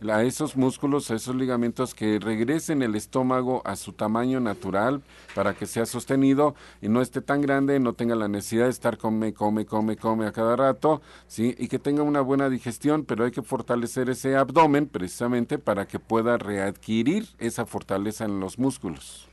a 0.09 0.23
esos 0.23 0.55
músculos, 0.55 1.11
a 1.11 1.15
esos 1.15 1.35
ligamentos 1.35 1.93
que 1.93 2.19
regresen 2.19 2.81
el 2.81 2.95
estómago 2.95 3.61
a 3.65 3.75
su 3.75 3.91
tamaño 3.91 4.39
natural 4.39 5.03
para 5.33 5.53
que 5.53 5.65
sea 5.65 5.85
sostenido 5.85 6.55
y 6.81 6.87
no 6.87 7.01
esté 7.01 7.19
tan 7.19 7.41
grande, 7.41 7.81
no 7.81 7.91
tenga 7.91 8.15
la 8.15 8.29
necesidad 8.29 8.63
de 8.63 8.71
estar 8.71 8.97
come, 8.97 9.33
come, 9.33 9.65
come, 9.65 9.97
come 9.97 10.27
a 10.27 10.31
cada 10.31 10.55
rato, 10.55 11.01
¿sí? 11.27 11.53
y 11.59 11.67
que 11.67 11.79
tenga 11.79 12.03
una 12.03 12.21
buena 12.21 12.49
digestión, 12.49 13.03
pero 13.03 13.25
hay 13.25 13.31
que 13.31 13.41
fortalecer 13.41 14.09
ese 14.09 14.37
abdomen 14.37 14.87
precisamente 14.87 15.57
para 15.57 15.85
que 15.85 15.99
pueda 15.99 16.37
readquirir 16.37 17.27
esa 17.39 17.65
fortaleza 17.65 18.23
en 18.23 18.39
los 18.39 18.57
músculos. 18.57 19.27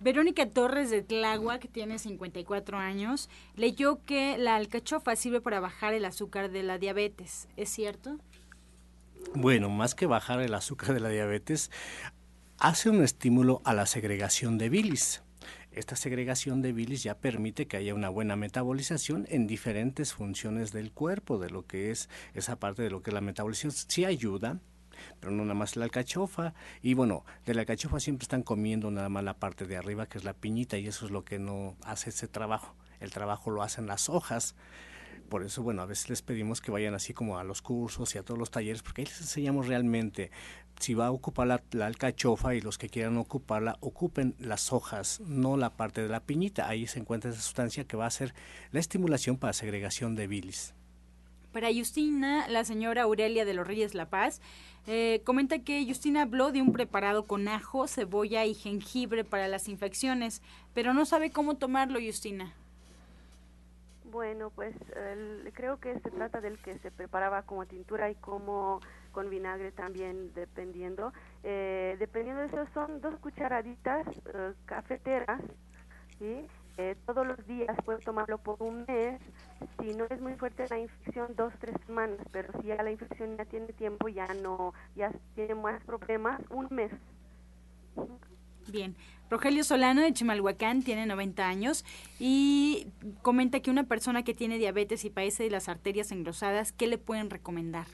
Verónica 0.00 0.48
Torres 0.48 0.90
de 0.90 1.04
que 1.60 1.68
tiene 1.68 1.98
54 1.98 2.78
años, 2.78 3.28
leyó 3.54 4.02
que 4.04 4.38
la 4.38 4.56
alcachofa 4.56 5.14
sirve 5.14 5.42
para 5.42 5.60
bajar 5.60 5.92
el 5.92 6.06
azúcar 6.06 6.50
de 6.50 6.62
la 6.62 6.78
diabetes. 6.78 7.48
¿Es 7.56 7.68
cierto? 7.68 8.18
Bueno, 9.34 9.68
más 9.68 9.94
que 9.94 10.06
bajar 10.06 10.40
el 10.40 10.54
azúcar 10.54 10.94
de 10.94 11.00
la 11.00 11.10
diabetes, 11.10 11.70
hace 12.58 12.88
un 12.88 13.02
estímulo 13.02 13.60
a 13.64 13.74
la 13.74 13.84
segregación 13.84 14.56
de 14.56 14.70
bilis. 14.70 15.22
Esta 15.72 15.94
segregación 15.94 16.62
de 16.62 16.72
bilis 16.72 17.02
ya 17.02 17.16
permite 17.16 17.66
que 17.66 17.76
haya 17.76 17.94
una 17.94 18.08
buena 18.08 18.34
metabolización 18.36 19.26
en 19.28 19.46
diferentes 19.46 20.14
funciones 20.14 20.72
del 20.72 20.92
cuerpo, 20.92 21.38
de 21.38 21.50
lo 21.50 21.66
que 21.66 21.90
es 21.90 22.08
esa 22.34 22.58
parte 22.58 22.82
de 22.82 22.90
lo 22.90 23.02
que 23.02 23.10
es 23.10 23.14
la 23.14 23.20
metabolización. 23.20 23.72
Sí 23.72 24.04
ayuda, 24.04 24.60
pero 25.20 25.32
no 25.32 25.42
nada 25.42 25.54
más 25.54 25.76
la 25.76 25.84
alcachofa. 25.84 26.54
Y 26.82 26.94
bueno, 26.94 27.24
de 27.46 27.54
la 27.54 27.60
alcachofa 27.60 28.00
siempre 28.00 28.24
están 28.24 28.42
comiendo 28.42 28.90
nada 28.90 29.08
más 29.08 29.24
la 29.24 29.34
parte 29.34 29.66
de 29.66 29.76
arriba, 29.76 30.06
que 30.06 30.18
es 30.18 30.24
la 30.24 30.34
piñita, 30.34 30.78
y 30.78 30.86
eso 30.86 31.06
es 31.06 31.10
lo 31.10 31.24
que 31.24 31.38
no 31.38 31.76
hace 31.82 32.10
ese 32.10 32.28
trabajo. 32.28 32.74
El 33.00 33.10
trabajo 33.10 33.50
lo 33.50 33.62
hacen 33.62 33.86
las 33.86 34.08
hojas. 34.08 34.54
Por 35.28 35.44
eso, 35.44 35.62
bueno, 35.62 35.82
a 35.82 35.86
veces 35.86 36.10
les 36.10 36.22
pedimos 36.22 36.60
que 36.60 36.72
vayan 36.72 36.94
así 36.94 37.14
como 37.14 37.38
a 37.38 37.44
los 37.44 37.62
cursos 37.62 38.14
y 38.14 38.18
a 38.18 38.24
todos 38.24 38.38
los 38.38 38.50
talleres, 38.50 38.82
porque 38.82 39.02
ahí 39.02 39.06
les 39.06 39.20
enseñamos 39.20 39.68
realmente 39.68 40.30
si 40.80 40.94
va 40.94 41.06
a 41.06 41.10
ocupar 41.12 41.46
la, 41.46 41.62
alcachofa 41.84 42.54
y 42.54 42.60
los 42.60 42.78
que 42.78 42.88
quieran 42.88 43.16
ocuparla, 43.16 43.76
ocupen 43.80 44.34
las 44.38 44.72
hojas, 44.72 45.20
no 45.20 45.56
la 45.56 45.70
parte 45.70 46.02
de 46.02 46.08
la 46.08 46.20
piñita. 46.20 46.68
Ahí 46.68 46.86
se 46.86 46.98
encuentra 46.98 47.30
esa 47.30 47.40
sustancia 47.40 47.84
que 47.84 47.96
va 47.96 48.04
a 48.04 48.08
hacer 48.08 48.34
la 48.72 48.80
estimulación 48.80 49.36
para 49.36 49.52
segregación 49.52 50.16
de 50.16 50.26
bilis. 50.26 50.74
Para 51.52 51.68
Justina, 51.72 52.46
la 52.48 52.64
señora 52.64 53.02
Aurelia 53.02 53.44
de 53.44 53.54
los 53.54 53.66
Reyes 53.66 53.94
La 53.94 54.06
Paz, 54.06 54.40
eh, 54.86 55.20
comenta 55.24 55.58
que 55.58 55.84
Justina 55.86 56.22
habló 56.22 56.52
de 56.52 56.62
un 56.62 56.72
preparado 56.72 57.26
con 57.26 57.48
ajo, 57.48 57.86
cebolla 57.86 58.44
y 58.44 58.54
jengibre 58.54 59.24
para 59.24 59.48
las 59.48 59.68
infecciones, 59.68 60.42
pero 60.74 60.94
no 60.94 61.04
sabe 61.04 61.30
cómo 61.30 61.56
tomarlo, 61.56 61.98
Justina. 62.00 62.54
Bueno, 64.10 64.50
pues 64.50 64.74
creo 65.54 65.78
que 65.78 65.94
se 66.00 66.10
trata 66.10 66.40
del 66.40 66.58
que 66.58 66.78
se 66.78 66.90
preparaba 66.90 67.42
como 67.42 67.66
tintura 67.66 68.10
y 68.10 68.16
como 68.16 68.80
con 69.12 69.30
vinagre 69.30 69.72
también, 69.72 70.32
dependiendo. 70.34 71.12
Eh, 71.42 71.96
dependiendo 71.98 72.42
de 72.42 72.48
eso, 72.48 72.66
son 72.74 73.00
dos 73.00 73.16
cucharaditas 73.20 74.06
eh, 74.34 74.52
cafeteras, 74.66 75.40
¿sí? 76.18 76.46
Eh, 76.78 76.96
todos 77.06 77.26
los 77.26 77.46
días 77.46 77.76
puede 77.84 77.98
tomarlo 77.98 78.38
por 78.38 78.62
un 78.62 78.84
mes. 78.86 79.20
Si 79.80 79.94
no 79.94 80.06
es 80.08 80.20
muy 80.20 80.34
fuerte 80.34 80.66
la 80.68 80.78
infección, 80.78 81.34
dos, 81.36 81.52
tres 81.60 81.74
semanas, 81.86 82.18
pero 82.32 82.48
si 82.60 82.68
ya 82.68 82.82
la 82.82 82.90
infección 82.90 83.36
ya 83.36 83.44
tiene 83.44 83.72
tiempo, 83.72 84.08
ya 84.08 84.26
no, 84.34 84.72
ya 84.96 85.12
tiene 85.34 85.54
más 85.54 85.82
problemas, 85.84 86.40
un 86.50 86.68
mes. 86.70 86.92
Bien. 88.68 88.94
Rogelio 89.30 89.62
Solano 89.62 90.00
de 90.00 90.12
Chimalhuacán 90.12 90.82
tiene 90.82 91.06
90 91.06 91.46
años 91.46 91.84
y 92.18 92.88
comenta 93.22 93.60
que 93.60 93.70
una 93.70 93.84
persona 93.84 94.24
que 94.24 94.34
tiene 94.34 94.58
diabetes 94.58 95.04
y 95.04 95.10
padece 95.10 95.44
de 95.44 95.50
las 95.50 95.68
arterias 95.68 96.10
engrosadas, 96.10 96.72
¿qué 96.72 96.88
le 96.88 96.98
pueden 96.98 97.30
recomendar? 97.30 97.86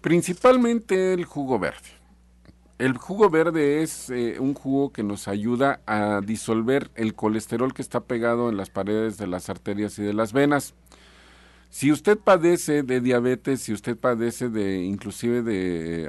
Principalmente 0.00 1.12
el 1.14 1.24
jugo 1.24 1.60
verde. 1.60 1.99
El 2.80 2.96
jugo 2.96 3.28
verde 3.28 3.82
es 3.82 4.08
eh, 4.08 4.38
un 4.40 4.54
jugo 4.54 4.90
que 4.90 5.02
nos 5.02 5.28
ayuda 5.28 5.82
a 5.84 6.22
disolver 6.24 6.90
el 6.94 7.14
colesterol 7.14 7.74
que 7.74 7.82
está 7.82 8.00
pegado 8.04 8.48
en 8.48 8.56
las 8.56 8.70
paredes 8.70 9.18
de 9.18 9.26
las 9.26 9.50
arterias 9.50 9.98
y 9.98 10.02
de 10.02 10.14
las 10.14 10.32
venas. 10.32 10.72
Si 11.68 11.92
usted 11.92 12.16
padece 12.16 12.82
de 12.82 13.02
diabetes, 13.02 13.60
si 13.60 13.74
usted 13.74 13.98
padece 13.98 14.48
de 14.48 14.78
inclusive 14.82 15.42
de 15.42 16.08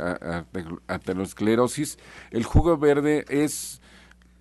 aterosclerosis, 0.87 1.97
el 2.29 2.45
jugo 2.45 2.77
verde 2.77 3.25
es 3.27 3.80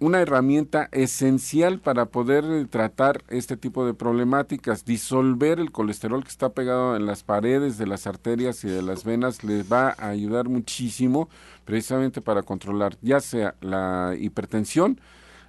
una 0.01 0.21
herramienta 0.21 0.89
esencial 0.93 1.79
para 1.79 2.07
poder 2.07 2.45
eh, 2.45 2.65
tratar 2.65 3.23
este 3.29 3.57
tipo 3.57 3.85
de 3.87 3.95
problemáticas. 3.95 4.85
Disolver 4.85 5.61
el 5.61 5.71
colesterol 5.71 6.23
que 6.23 6.31
está 6.31 6.49
pegado 6.49 6.97
en 6.97 7.07
las 7.07 7.23
paredes 7.23 7.77
de 7.77 7.87
las 7.87 8.07
arterias 8.07 8.65
y 8.65 8.69
de 8.69 8.83
las 8.83 9.05
venas 9.05 9.45
les 9.45 9.71
va 9.71 9.95
a 9.99 10.09
ayudar 10.09 10.49
muchísimo 10.49 11.29
precisamente 11.67 12.23
para 12.23 12.43
controlar 12.43 12.97
ya 13.03 13.21
sea 13.21 13.55
la 13.61 14.17
hipertensión, 14.19 15.01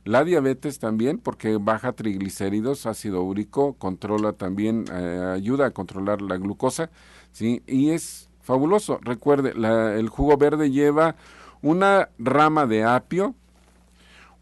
la 0.03 0.23
diabetes 0.23 0.79
también, 0.79 1.17
porque 1.17 1.57
baja 1.57 1.93
triglicéridos, 1.93 2.85
ácido 2.85 3.23
úrico, 3.23 3.73
controla 3.73 4.33
también, 4.33 4.85
eh, 4.91 5.31
ayuda 5.33 5.67
a 5.67 5.71
controlar 5.71 6.21
la 6.21 6.37
glucosa, 6.37 6.89
¿sí? 7.31 7.63
Y 7.67 7.91
es 7.91 8.29
fabuloso. 8.41 8.99
Recuerde, 9.01 9.53
el 9.97 10.09
jugo 10.09 10.37
verde 10.37 10.71
lleva 10.71 11.15
una 11.61 12.09
rama 12.17 12.65
de 12.65 12.83
apio, 12.83 13.35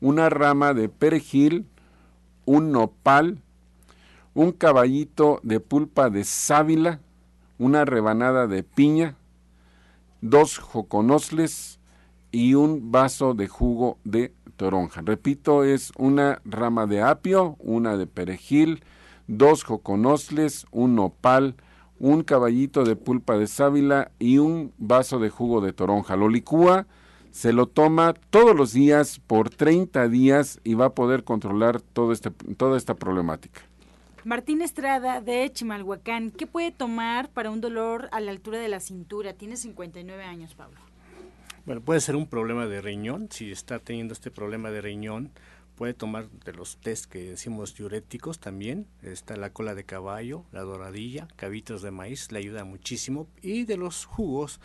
una 0.02 0.30
rama 0.30 0.74
de 0.74 0.90
perejil, 0.90 1.66
un 2.46 2.72
nopal, 2.72 3.42
un 4.34 4.52
caballito 4.52 5.40
de 5.44 5.60
pulpa 5.60 6.10
de 6.10 6.24
sábila, 6.24 7.00
una 7.58 7.86
rebanada 7.86 8.48
de 8.48 8.64
piña, 8.64 9.16
dos 10.22 10.58
joconosles 10.58 11.80
y 12.32 12.54
un 12.54 12.92
vaso 12.92 13.34
de 13.34 13.48
jugo 13.48 13.98
de 14.04 14.34
toronja. 14.56 15.02
Repito, 15.02 15.64
es 15.64 15.92
una 15.98 16.42
rama 16.46 16.86
de 16.86 17.02
apio, 17.02 17.56
una 17.60 17.98
de 17.98 18.08
perejil, 18.08 18.84
dos 19.28 19.64
joconosles, 19.64 20.66
un 20.72 20.96
nopal, 20.96 21.56
un 22.00 22.24
caballito 22.24 22.84
de 22.84 22.96
pulpa 22.96 23.38
de 23.38 23.48
sábila 23.48 24.12
y 24.20 24.38
un 24.38 24.74
vaso 24.78 25.20
de 25.20 25.30
jugo 25.30 25.62
de 25.62 25.74
toronja. 25.74 26.16
Lo 26.16 26.30
licúa 26.30 26.88
se 27.32 27.54
lo 27.54 27.68
toma 27.68 28.14
todos 28.14 28.56
los 28.56 28.74
días 28.74 29.20
por 29.26 29.50
30 29.50 30.08
días 30.08 30.60
y 30.64 30.74
va 30.74 30.86
a 30.86 30.94
poder 30.96 31.24
controlar 31.24 31.82
todo 31.82 32.12
este, 32.12 32.32
toda 32.32 32.78
esta 32.78 32.96
problemática. 32.96 33.62
Martín 34.26 34.62
Estrada 34.62 35.22
de 35.22 35.50
Chimalhuacán, 35.52 36.32
¿qué 36.32 36.46
puede 36.46 36.72
tomar 36.72 37.30
para 37.30 37.50
un 37.52 37.62
dolor 37.62 38.10
a 38.12 38.20
la 38.20 38.32
altura 38.32 38.60
de 38.60 38.68
la 38.68 38.80
cintura? 38.80 39.34
Tiene 39.34 39.56
59 39.56 40.24
años, 40.24 40.56
Pablo. 40.56 40.80
Bueno, 41.66 41.82
puede 41.82 42.02
ser 42.02 42.16
un 42.16 42.28
problema 42.28 42.68
de 42.68 42.82
riñón. 42.82 43.30
Si 43.32 43.52
está 43.52 43.80
teniendo 43.80 44.14
este 44.14 44.32
problema 44.32 44.72
de 44.72 44.82
riñón, 44.82 45.32
puede 45.76 45.94
tomar 45.94 46.30
de 46.30 46.52
los 46.52 46.78
test 46.78 47.06
que 47.06 47.32
decimos 47.32 47.76
diuréticos 47.76 48.40
también. 48.40 48.88
Está 49.02 49.38
la 49.38 49.52
cola 49.52 49.76
de 49.76 49.86
caballo, 49.86 50.44
la 50.52 50.62
doradilla, 50.62 51.28
cabitos 51.38 51.82
de 51.82 51.92
maíz, 51.92 52.32
le 52.32 52.40
ayuda 52.40 52.66
muchísimo. 52.66 53.28
Y 53.42 53.64
de 53.64 53.78
los 53.78 54.06
jugos, 54.06 54.60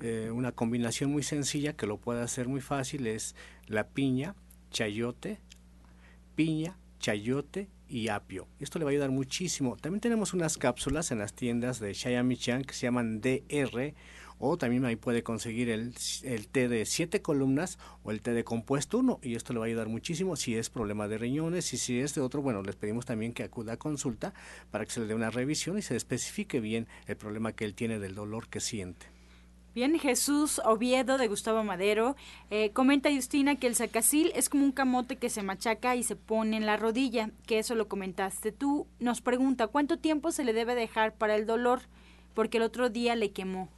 eh, 0.00 0.30
una 0.30 0.52
combinación 0.52 1.10
muy 1.10 1.22
sencilla 1.22 1.74
que 1.74 1.86
lo 1.86 1.98
puede 1.98 2.22
hacer 2.22 2.48
muy 2.48 2.60
fácil 2.60 3.06
es 3.06 3.34
la 3.66 3.88
piña, 3.88 4.34
chayote, 4.70 5.40
piña, 6.34 6.78
chayote 6.98 7.68
y 7.88 8.08
apio. 8.08 8.46
Esto 8.60 8.78
le 8.78 8.84
va 8.84 8.90
a 8.90 8.92
ayudar 8.92 9.10
muchísimo. 9.10 9.76
También 9.76 10.00
tenemos 10.00 10.32
unas 10.32 10.56
cápsulas 10.58 11.10
en 11.10 11.18
las 11.18 11.34
tiendas 11.34 11.80
de 11.80 11.92
Shayamichan 11.92 12.64
que 12.64 12.74
se 12.74 12.86
llaman 12.86 13.20
DR 13.20 13.94
o 14.38 14.56
también 14.56 14.86
ahí 14.86 14.96
puede 14.96 15.22
conseguir 15.22 15.68
el, 15.68 15.92
el, 16.22 16.48
té 16.48 16.68
de 16.68 16.86
siete 16.86 17.20
columnas 17.20 17.78
o 18.02 18.10
el 18.10 18.22
té 18.22 18.32
de 18.32 18.42
compuesto 18.42 18.98
1 18.98 19.20
y 19.22 19.34
esto 19.34 19.52
le 19.52 19.58
va 19.58 19.66
a 19.66 19.68
ayudar 19.68 19.88
muchísimo 19.88 20.34
si 20.34 20.56
es 20.56 20.70
problema 20.70 21.08
de 21.08 21.18
riñones 21.18 21.74
y 21.74 21.76
si 21.76 22.00
es 22.00 22.14
de 22.14 22.22
otro, 22.22 22.40
bueno, 22.40 22.62
les 22.62 22.76
pedimos 22.76 23.04
también 23.04 23.34
que 23.34 23.42
acuda 23.42 23.74
a 23.74 23.76
consulta 23.76 24.32
para 24.70 24.86
que 24.86 24.92
se 24.92 25.00
le 25.00 25.06
dé 25.06 25.14
una 25.14 25.30
revisión 25.30 25.76
y 25.76 25.82
se 25.82 25.94
especifique 25.94 26.60
bien 26.60 26.88
el 27.06 27.16
problema 27.16 27.52
que 27.52 27.66
él 27.66 27.74
tiene 27.74 27.98
del 27.98 28.14
dolor 28.14 28.48
que 28.48 28.60
siente. 28.60 29.19
Bien, 29.72 29.96
Jesús 30.00 30.60
Oviedo 30.64 31.16
de 31.16 31.28
Gustavo 31.28 31.62
Madero 31.62 32.16
eh, 32.50 32.72
comenta 32.72 33.08
Justina 33.14 33.54
que 33.54 33.68
el 33.68 33.76
sacacil 33.76 34.32
es 34.34 34.48
como 34.48 34.64
un 34.64 34.72
camote 34.72 35.14
que 35.14 35.30
se 35.30 35.44
machaca 35.44 35.94
y 35.94 36.02
se 36.02 36.16
pone 36.16 36.56
en 36.56 36.66
la 36.66 36.76
rodilla, 36.76 37.30
que 37.46 37.60
eso 37.60 37.76
lo 37.76 37.86
comentaste 37.86 38.50
tú. 38.50 38.88
Nos 38.98 39.20
pregunta 39.20 39.68
cuánto 39.68 39.96
tiempo 39.96 40.32
se 40.32 40.42
le 40.42 40.54
debe 40.54 40.74
dejar 40.74 41.12
para 41.12 41.36
el 41.36 41.46
dolor, 41.46 41.82
porque 42.34 42.56
el 42.56 42.64
otro 42.64 42.90
día 42.90 43.14
le 43.14 43.30
quemó. 43.30 43.68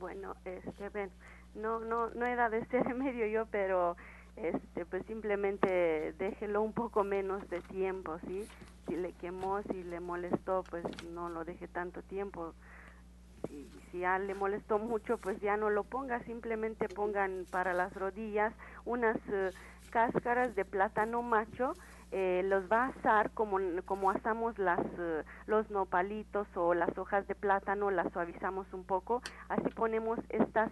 Bueno, 0.00 0.34
este, 0.44 1.08
no, 1.54 1.78
no, 1.78 2.10
no 2.10 2.26
he 2.26 2.34
dado 2.34 2.56
este 2.56 2.80
remedio 2.82 3.28
yo, 3.28 3.46
pero 3.46 3.96
este, 4.34 4.86
pues 4.86 5.06
simplemente 5.06 6.14
déjelo 6.18 6.62
un 6.62 6.72
poco 6.72 7.04
menos 7.04 7.48
de 7.48 7.60
tiempo, 7.60 8.18
¿sí? 8.26 8.44
Si 8.88 8.96
le 8.96 9.12
quemó, 9.12 9.62
si 9.70 9.84
le 9.84 10.00
molestó, 10.00 10.64
pues 10.68 10.84
no 11.12 11.28
lo 11.28 11.44
deje 11.44 11.68
tanto 11.68 12.02
tiempo 12.02 12.54
si, 13.46 13.68
si 13.90 14.00
ya 14.00 14.18
le 14.18 14.34
molestó 14.34 14.78
mucho, 14.78 15.18
pues 15.18 15.40
ya 15.40 15.56
no 15.56 15.70
lo 15.70 15.84
ponga, 15.84 16.22
simplemente 16.24 16.88
pongan 16.88 17.44
para 17.50 17.72
las 17.72 17.92
rodillas 17.94 18.52
unas 18.84 19.16
eh, 19.28 19.50
cáscaras 19.90 20.54
de 20.54 20.64
plátano 20.64 21.22
macho, 21.22 21.74
eh, 22.12 22.42
los 22.44 22.70
va 22.70 22.84
a 22.84 22.88
asar 22.88 23.30
como, 23.32 23.58
como 23.84 24.10
asamos 24.10 24.58
las, 24.58 24.80
eh, 24.98 25.22
los 25.46 25.70
nopalitos 25.70 26.46
o 26.56 26.74
las 26.74 26.96
hojas 26.98 27.26
de 27.26 27.34
plátano, 27.34 27.90
las 27.90 28.12
suavizamos 28.12 28.72
un 28.72 28.84
poco, 28.84 29.22
así 29.48 29.68
ponemos 29.70 30.18
estas 30.28 30.70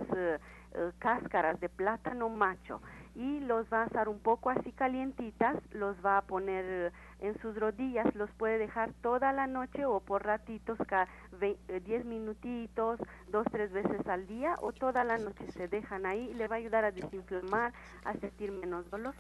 cáscaras 0.99 1.59
de 1.61 1.71
plátano 1.71 2.29
macho 2.29 2.81
y 3.15 3.41
los 3.41 3.67
va 3.73 3.83
a 3.83 3.87
asar 3.87 4.09
un 4.09 4.21
poco 4.21 4.51
así 4.51 4.71
calientitas, 4.73 5.57
los 5.73 5.97
va 6.05 6.19
a 6.19 6.23
poner 6.23 6.93
en 7.21 7.39
sus 7.41 7.57
rodillas, 7.57 8.15
los 8.15 8.31
puede 8.33 8.59
dejar 8.59 8.93
toda 9.03 9.33
la 9.33 9.47
noche 9.47 9.85
o 9.85 10.01
por 10.01 10.25
ratitos, 10.25 10.79
cada 10.87 11.09
10 11.41 11.59
eh, 11.69 12.05
minutitos, 12.05 13.01
dos, 13.31 13.47
tres 13.51 13.73
veces 13.73 14.07
al 14.07 14.27
día 14.27 14.55
o 14.61 14.73
toda 14.73 15.05
la 15.05 15.19
noche 15.19 15.51
se 15.53 15.69
dejan 15.69 16.07
ahí 16.07 16.31
y 16.31 16.35
le 16.35 16.49
va 16.49 16.57
a 16.57 16.59
ayudar 16.59 16.85
a 16.85 16.93
desinflamar, 16.93 17.73
a 18.05 18.15
sentir 18.15 18.53
menos 18.53 18.89
dolor. 18.91 19.15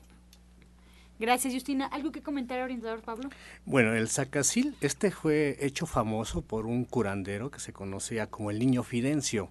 Gracias, 1.19 1.53
Justina. 1.53 1.87
¿Algo 1.87 2.13
que 2.13 2.23
comentar, 2.23 2.61
orientador 2.63 3.03
Pablo? 3.03 3.29
Bueno, 3.67 3.93
el 3.95 4.09
sacasil, 4.09 4.77
este 4.81 5.11
fue 5.11 5.57
hecho 5.61 5.85
famoso 5.85 6.43
por 6.43 6.67
un 6.67 6.85
curandero 6.85 7.51
que 7.51 7.59
se 7.59 7.73
conocía 7.73 8.29
como 8.29 8.53
el 8.53 8.61
Niño 8.61 8.85
Fidencio. 8.85 9.51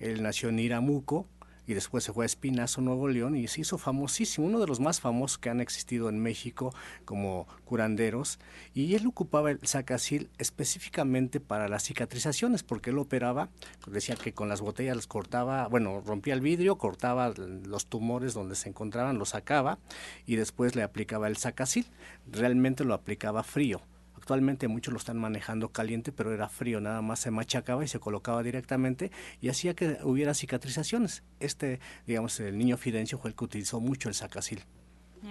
Él 0.00 0.22
nació 0.22 0.48
en 0.48 0.58
Iramuco, 0.58 1.26
y 1.66 1.74
después 1.74 2.04
se 2.04 2.12
fue 2.12 2.24
a 2.24 2.26
Espinazo, 2.26 2.80
Nuevo 2.80 3.08
León, 3.08 3.36
y 3.36 3.46
se 3.48 3.60
hizo 3.60 3.78
famosísimo, 3.78 4.46
uno 4.46 4.58
de 4.60 4.66
los 4.66 4.80
más 4.80 5.00
famosos 5.00 5.38
que 5.38 5.50
han 5.50 5.60
existido 5.60 6.08
en 6.08 6.18
México 6.18 6.74
como 7.04 7.46
curanderos, 7.64 8.38
y 8.74 8.94
él 8.94 9.06
ocupaba 9.06 9.50
el 9.50 9.60
sacasil 9.66 10.30
específicamente 10.38 11.40
para 11.40 11.68
las 11.68 11.84
cicatrizaciones, 11.84 12.62
porque 12.62 12.90
él 12.90 12.98
operaba, 12.98 13.48
decía 13.86 14.16
que 14.16 14.32
con 14.32 14.48
las 14.48 14.60
botellas 14.60 14.96
las 14.96 15.06
cortaba, 15.06 15.68
bueno, 15.68 16.02
rompía 16.04 16.34
el 16.34 16.40
vidrio, 16.40 16.76
cortaba 16.76 17.32
los 17.36 17.86
tumores 17.86 18.34
donde 18.34 18.56
se 18.56 18.68
encontraban, 18.68 19.18
los 19.18 19.30
sacaba, 19.30 19.78
y 20.26 20.36
después 20.36 20.74
le 20.74 20.82
aplicaba 20.82 21.28
el 21.28 21.36
sacasil, 21.36 21.86
realmente 22.30 22.84
lo 22.84 22.94
aplicaba 22.94 23.42
frío, 23.42 23.80
Actualmente 24.22 24.68
muchos 24.68 24.92
lo 24.92 24.98
están 24.98 25.18
manejando 25.18 25.70
caliente, 25.70 26.12
pero 26.12 26.32
era 26.32 26.48
frío, 26.48 26.80
nada 26.80 27.02
más 27.02 27.18
se 27.18 27.32
machacaba 27.32 27.84
y 27.84 27.88
se 27.88 27.98
colocaba 27.98 28.44
directamente 28.44 29.10
y 29.40 29.48
hacía 29.48 29.74
que 29.74 29.98
hubiera 30.04 30.32
cicatrizaciones. 30.32 31.24
Este, 31.40 31.80
digamos, 32.06 32.38
el 32.38 32.56
niño 32.56 32.76
Fidencio 32.76 33.18
fue 33.18 33.30
el 33.30 33.36
que 33.36 33.42
utilizó 33.42 33.80
mucho 33.80 34.08
el 34.08 34.14
sacasil. 34.14 34.60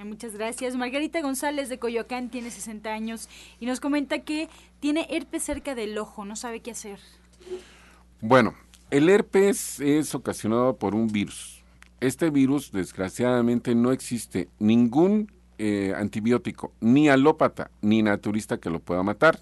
Muchas 0.03 0.33
gracias. 0.33 0.75
Margarita 0.75 1.21
González 1.21 1.69
de 1.69 1.79
Coyoacán 1.79 2.29
tiene 2.29 2.51
60 2.51 2.91
años 2.91 3.29
y 3.61 3.65
nos 3.65 3.79
comenta 3.79 4.19
que 4.19 4.49
tiene 4.81 5.07
herpes 5.09 5.43
cerca 5.43 5.73
del 5.73 5.97
ojo, 5.97 6.25
no 6.25 6.35
sabe 6.35 6.59
qué 6.59 6.71
hacer. 6.71 6.99
Bueno, 8.19 8.55
el 8.89 9.07
herpes 9.07 9.79
es 9.79 10.13
ocasionado 10.13 10.75
por 10.75 10.95
un 10.95 11.07
virus. 11.07 11.63
Este 12.01 12.29
virus, 12.29 12.73
desgraciadamente, 12.73 13.73
no 13.73 13.93
existe 13.93 14.49
ningún 14.59 15.31
eh, 15.63 15.93
antibiótico, 15.95 16.73
ni 16.79 17.07
alópata, 17.07 17.69
ni 17.83 18.01
naturista 18.01 18.57
que 18.57 18.71
lo 18.71 18.79
pueda 18.79 19.03
matar. 19.03 19.37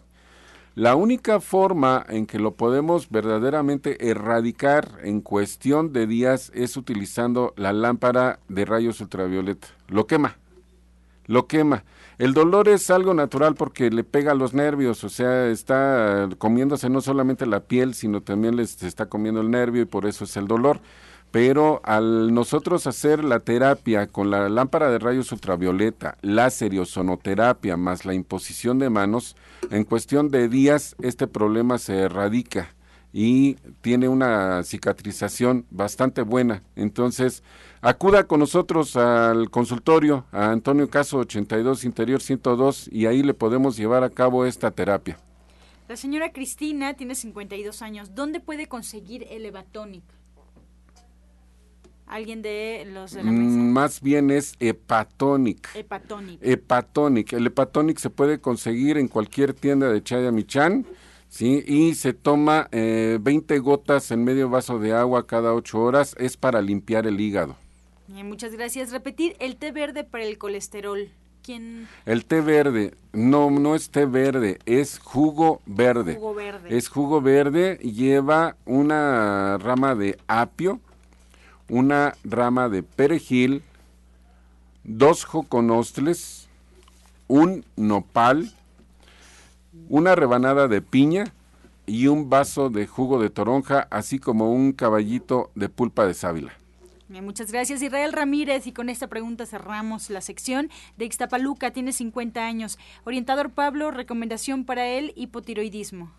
La 0.75 0.95
única 0.95 1.39
forma 1.39 2.05
en 2.09 2.25
que 2.25 2.39
lo 2.39 2.55
podemos 2.55 3.09
verdaderamente 3.09 4.09
erradicar 4.09 4.97
en 5.01 5.21
cuestión 5.21 5.93
de 5.93 6.07
días 6.07 6.51
es 6.53 6.75
utilizando 6.75 7.53
la 7.55 7.71
lámpara 7.71 8.39
de 8.49 8.65
rayos 8.65 8.99
ultravioleta. 8.99 9.69
Lo 9.87 10.07
quema, 10.07 10.35
lo 11.25 11.47
quema. 11.47 11.85
El 12.17 12.33
dolor 12.33 12.67
es 12.67 12.89
algo 12.89 13.13
natural 13.13 13.55
porque 13.55 13.89
le 13.89 14.03
pega 14.03 14.33
a 14.33 14.35
los 14.35 14.53
nervios, 14.53 15.05
o 15.05 15.09
sea, 15.09 15.47
está 15.47 16.27
comiéndose 16.37 16.89
no 16.89 16.99
solamente 16.99 17.45
la 17.45 17.61
piel, 17.61 17.93
sino 17.93 18.19
también 18.19 18.57
les 18.57 18.83
está 18.83 19.05
comiendo 19.05 19.39
el 19.39 19.49
nervio 19.49 19.83
y 19.83 19.85
por 19.85 20.05
eso 20.05 20.25
es 20.25 20.35
el 20.35 20.47
dolor 20.47 20.81
pero 21.31 21.81
al 21.83 22.33
nosotros 22.33 22.87
hacer 22.87 23.23
la 23.23 23.39
terapia 23.39 24.07
con 24.07 24.31
la 24.31 24.49
lámpara 24.49 24.89
de 24.89 24.99
rayos 24.99 25.31
ultravioleta, 25.31 26.17
láser 26.21 26.73
y 26.73 26.79
más 27.77 28.05
la 28.05 28.13
imposición 28.13 28.79
de 28.79 28.89
manos, 28.89 29.35
en 29.69 29.83
cuestión 29.83 30.29
de 30.29 30.49
días 30.49 30.95
este 31.01 31.27
problema 31.27 31.77
se 31.77 31.99
erradica 31.99 32.69
y 33.11 33.55
tiene 33.81 34.07
una 34.07 34.63
cicatrización 34.63 35.65
bastante 35.71 36.21
buena. 36.21 36.63
Entonces, 36.75 37.43
acuda 37.81 38.25
con 38.25 38.39
nosotros 38.39 38.95
al 38.95 39.49
consultorio, 39.49 40.25
a 40.31 40.51
Antonio 40.51 40.89
Caso 40.89 41.17
82 41.19 41.85
Interior 41.85 42.21
102 42.21 42.89
y 42.91 43.05
ahí 43.05 43.23
le 43.23 43.33
podemos 43.33 43.77
llevar 43.77 44.03
a 44.03 44.09
cabo 44.09 44.45
esta 44.45 44.71
terapia. 44.71 45.17
La 45.87 45.95
señora 45.95 46.31
Cristina 46.31 46.93
tiene 46.93 47.15
52 47.15 47.81
años. 47.81 48.13
¿Dónde 48.13 48.39
puede 48.39 48.67
conseguir 48.67 49.25
el 49.31 49.45
Evatonic? 49.45 50.03
Alguien 52.09 52.41
de 52.41 52.87
los 52.91 53.11
de 53.11 53.23
la 53.23 53.31
mesa. 53.31 53.57
Mm, 53.57 53.71
más 53.71 54.01
bien 54.01 54.31
es 54.31 54.55
hepatonic. 54.59 55.69
Hepatonic. 55.75 56.39
Hepatonic. 56.41 57.33
El 57.33 57.47
hepatonic 57.47 57.97
se 57.99 58.09
puede 58.09 58.39
conseguir 58.41 58.97
en 58.97 59.07
cualquier 59.07 59.53
tienda 59.53 59.89
de 59.89 60.03
Chaya 60.03 60.31
Michan. 60.31 60.85
¿sí? 61.29 61.63
Y 61.65 61.95
se 61.95 62.13
toma 62.13 62.67
eh, 62.71 63.17
20 63.21 63.59
gotas 63.59 64.11
en 64.11 64.23
medio 64.23 64.49
vaso 64.49 64.79
de 64.79 64.93
agua 64.93 65.27
cada 65.27 65.53
8 65.53 65.79
horas. 65.79 66.15
Es 66.19 66.35
para 66.35 66.61
limpiar 66.61 67.07
el 67.07 67.21
hígado. 67.21 67.55
muchas 68.07 68.53
gracias. 68.53 68.91
Repetir, 68.91 69.35
el 69.39 69.55
té 69.55 69.71
verde 69.71 70.03
para 70.03 70.25
el 70.25 70.37
colesterol. 70.37 71.09
¿Quién? 71.41 71.87
El 72.05 72.25
té 72.25 72.41
verde, 72.41 72.95
no, 73.13 73.49
no 73.49 73.73
es 73.73 73.89
té 73.89 74.05
verde, 74.05 74.59
es 74.65 74.99
jugo 74.99 75.61
verde. 75.65 76.15
Jugo 76.15 76.33
verde. 76.33 76.77
Es 76.77 76.89
jugo 76.89 77.21
verde, 77.21 77.77
lleva 77.77 78.57
una 78.65 79.57
rama 79.57 79.95
de 79.95 80.19
apio, 80.27 80.81
una 81.69 82.15
rama 82.23 82.67
de 82.67 82.83
perejil, 82.83 83.63
dos 84.83 85.23
joconostles, 85.23 86.49
un 87.27 87.63
nopal, 87.75 88.51
una 89.87 90.15
rebanada 90.15 90.67
de 90.67 90.81
piña 90.81 91.25
y 91.85 92.07
un 92.07 92.29
vaso 92.29 92.69
de 92.69 92.87
jugo 92.87 93.21
de 93.21 93.29
toronja, 93.29 93.87
así 93.91 94.19
como 94.19 94.51
un 94.51 94.73
caballito 94.73 95.51
de 95.55 95.69
pulpa 95.69 96.05
de 96.05 96.13
sábila. 96.13 96.53
muchas 97.07 97.51
gracias 97.51 97.81
Israel 97.81 98.13
Ramírez 98.13 98.67
y 98.67 98.71
con 98.71 98.89
esta 98.89 99.07
pregunta 99.07 99.45
cerramos 99.45 100.09
la 100.09 100.21
sección 100.21 100.69
de 100.97 101.05
Ixtapaluca, 101.05 101.71
tiene 101.71 101.91
50 101.91 102.45
años. 102.45 102.77
Orientador 103.05 103.51
Pablo, 103.51 103.91
recomendación 103.91 104.65
para 104.65 104.87
él, 104.87 105.13
hipotiroidismo. 105.15 106.11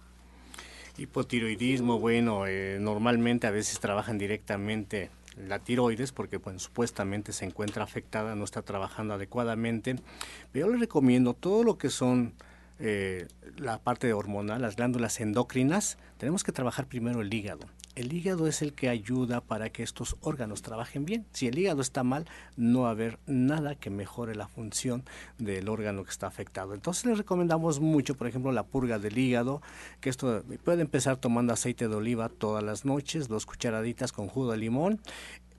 Hipotiroidismo, 0.98 1.98
bueno, 1.98 2.46
eh, 2.46 2.78
normalmente 2.80 3.46
a 3.46 3.50
veces 3.50 3.78
trabajan 3.80 4.18
directamente 4.18 5.10
la 5.36 5.58
tiroides, 5.58 6.12
porque 6.12 6.38
pues, 6.38 6.62
supuestamente 6.62 7.32
se 7.32 7.44
encuentra 7.44 7.84
afectada, 7.84 8.34
no 8.34 8.44
está 8.44 8.62
trabajando 8.62 9.14
adecuadamente. 9.14 9.96
Pero 10.52 10.66
yo 10.66 10.72
le 10.72 10.78
recomiendo 10.78 11.34
todo 11.34 11.62
lo 11.62 11.78
que 11.78 11.90
son 11.90 12.34
eh, 12.78 13.28
la 13.56 13.78
parte 13.78 14.12
hormonal, 14.12 14.62
las 14.62 14.76
glándulas 14.76 15.20
endocrinas, 15.20 15.98
tenemos 16.18 16.44
que 16.44 16.52
trabajar 16.52 16.86
primero 16.86 17.20
el 17.20 17.32
hígado. 17.32 17.66
El 17.96 18.12
hígado 18.12 18.46
es 18.46 18.62
el 18.62 18.72
que 18.72 18.88
ayuda 18.88 19.40
para 19.40 19.70
que 19.70 19.82
estos 19.82 20.16
órganos 20.20 20.62
trabajen 20.62 21.04
bien. 21.04 21.26
Si 21.32 21.48
el 21.48 21.58
hígado 21.58 21.82
está 21.82 22.04
mal, 22.04 22.26
no 22.56 22.82
va 22.82 22.88
a 22.88 22.92
haber 22.92 23.18
nada 23.26 23.74
que 23.74 23.90
mejore 23.90 24.36
la 24.36 24.46
función 24.46 25.04
del 25.38 25.68
órgano 25.68 26.04
que 26.04 26.10
está 26.10 26.28
afectado. 26.28 26.74
Entonces 26.74 27.04
le 27.04 27.14
recomendamos 27.14 27.80
mucho, 27.80 28.14
por 28.16 28.28
ejemplo, 28.28 28.52
la 28.52 28.62
purga 28.62 29.00
del 29.00 29.18
hígado, 29.18 29.60
que 30.00 30.08
esto 30.08 30.44
puede 30.64 30.82
empezar 30.82 31.16
tomando 31.16 31.52
aceite 31.52 31.88
de 31.88 31.94
oliva 31.96 32.28
todas 32.28 32.62
las 32.62 32.84
noches, 32.84 33.26
dos 33.26 33.44
cucharaditas 33.44 34.12
con 34.12 34.28
jugo 34.28 34.52
de 34.52 34.58
limón. 34.58 35.00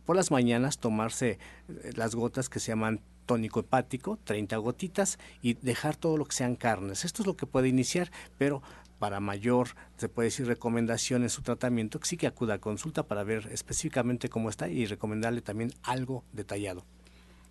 Por 0.05 0.15
las 0.15 0.31
mañanas 0.31 0.77
tomarse 0.77 1.37
eh, 1.67 1.91
las 1.95 2.15
gotas 2.15 2.49
que 2.49 2.59
se 2.59 2.69
llaman 2.69 3.01
tónico 3.25 3.61
hepático, 3.61 4.19
30 4.23 4.57
gotitas, 4.57 5.19
y 5.41 5.53
dejar 5.53 5.95
todo 5.95 6.17
lo 6.17 6.25
que 6.25 6.35
sean 6.35 6.55
carnes. 6.55 7.05
Esto 7.05 7.23
es 7.23 7.27
lo 7.27 7.37
que 7.37 7.45
puede 7.45 7.67
iniciar, 7.67 8.11
pero 8.37 8.61
para 9.01 9.19
mayor, 9.19 9.69
se 9.97 10.09
puede 10.09 10.27
decir, 10.27 10.45
recomendación 10.45 11.23
en 11.23 11.31
su 11.31 11.41
tratamiento, 11.41 11.99
sí 12.03 12.17
que 12.17 12.27
acuda 12.27 12.53
a 12.53 12.59
consulta 12.59 13.01
para 13.01 13.23
ver 13.23 13.49
específicamente 13.51 14.29
cómo 14.29 14.47
está 14.47 14.69
y 14.69 14.85
recomendarle 14.85 15.41
también 15.41 15.73
algo 15.81 16.23
detallado. 16.33 16.85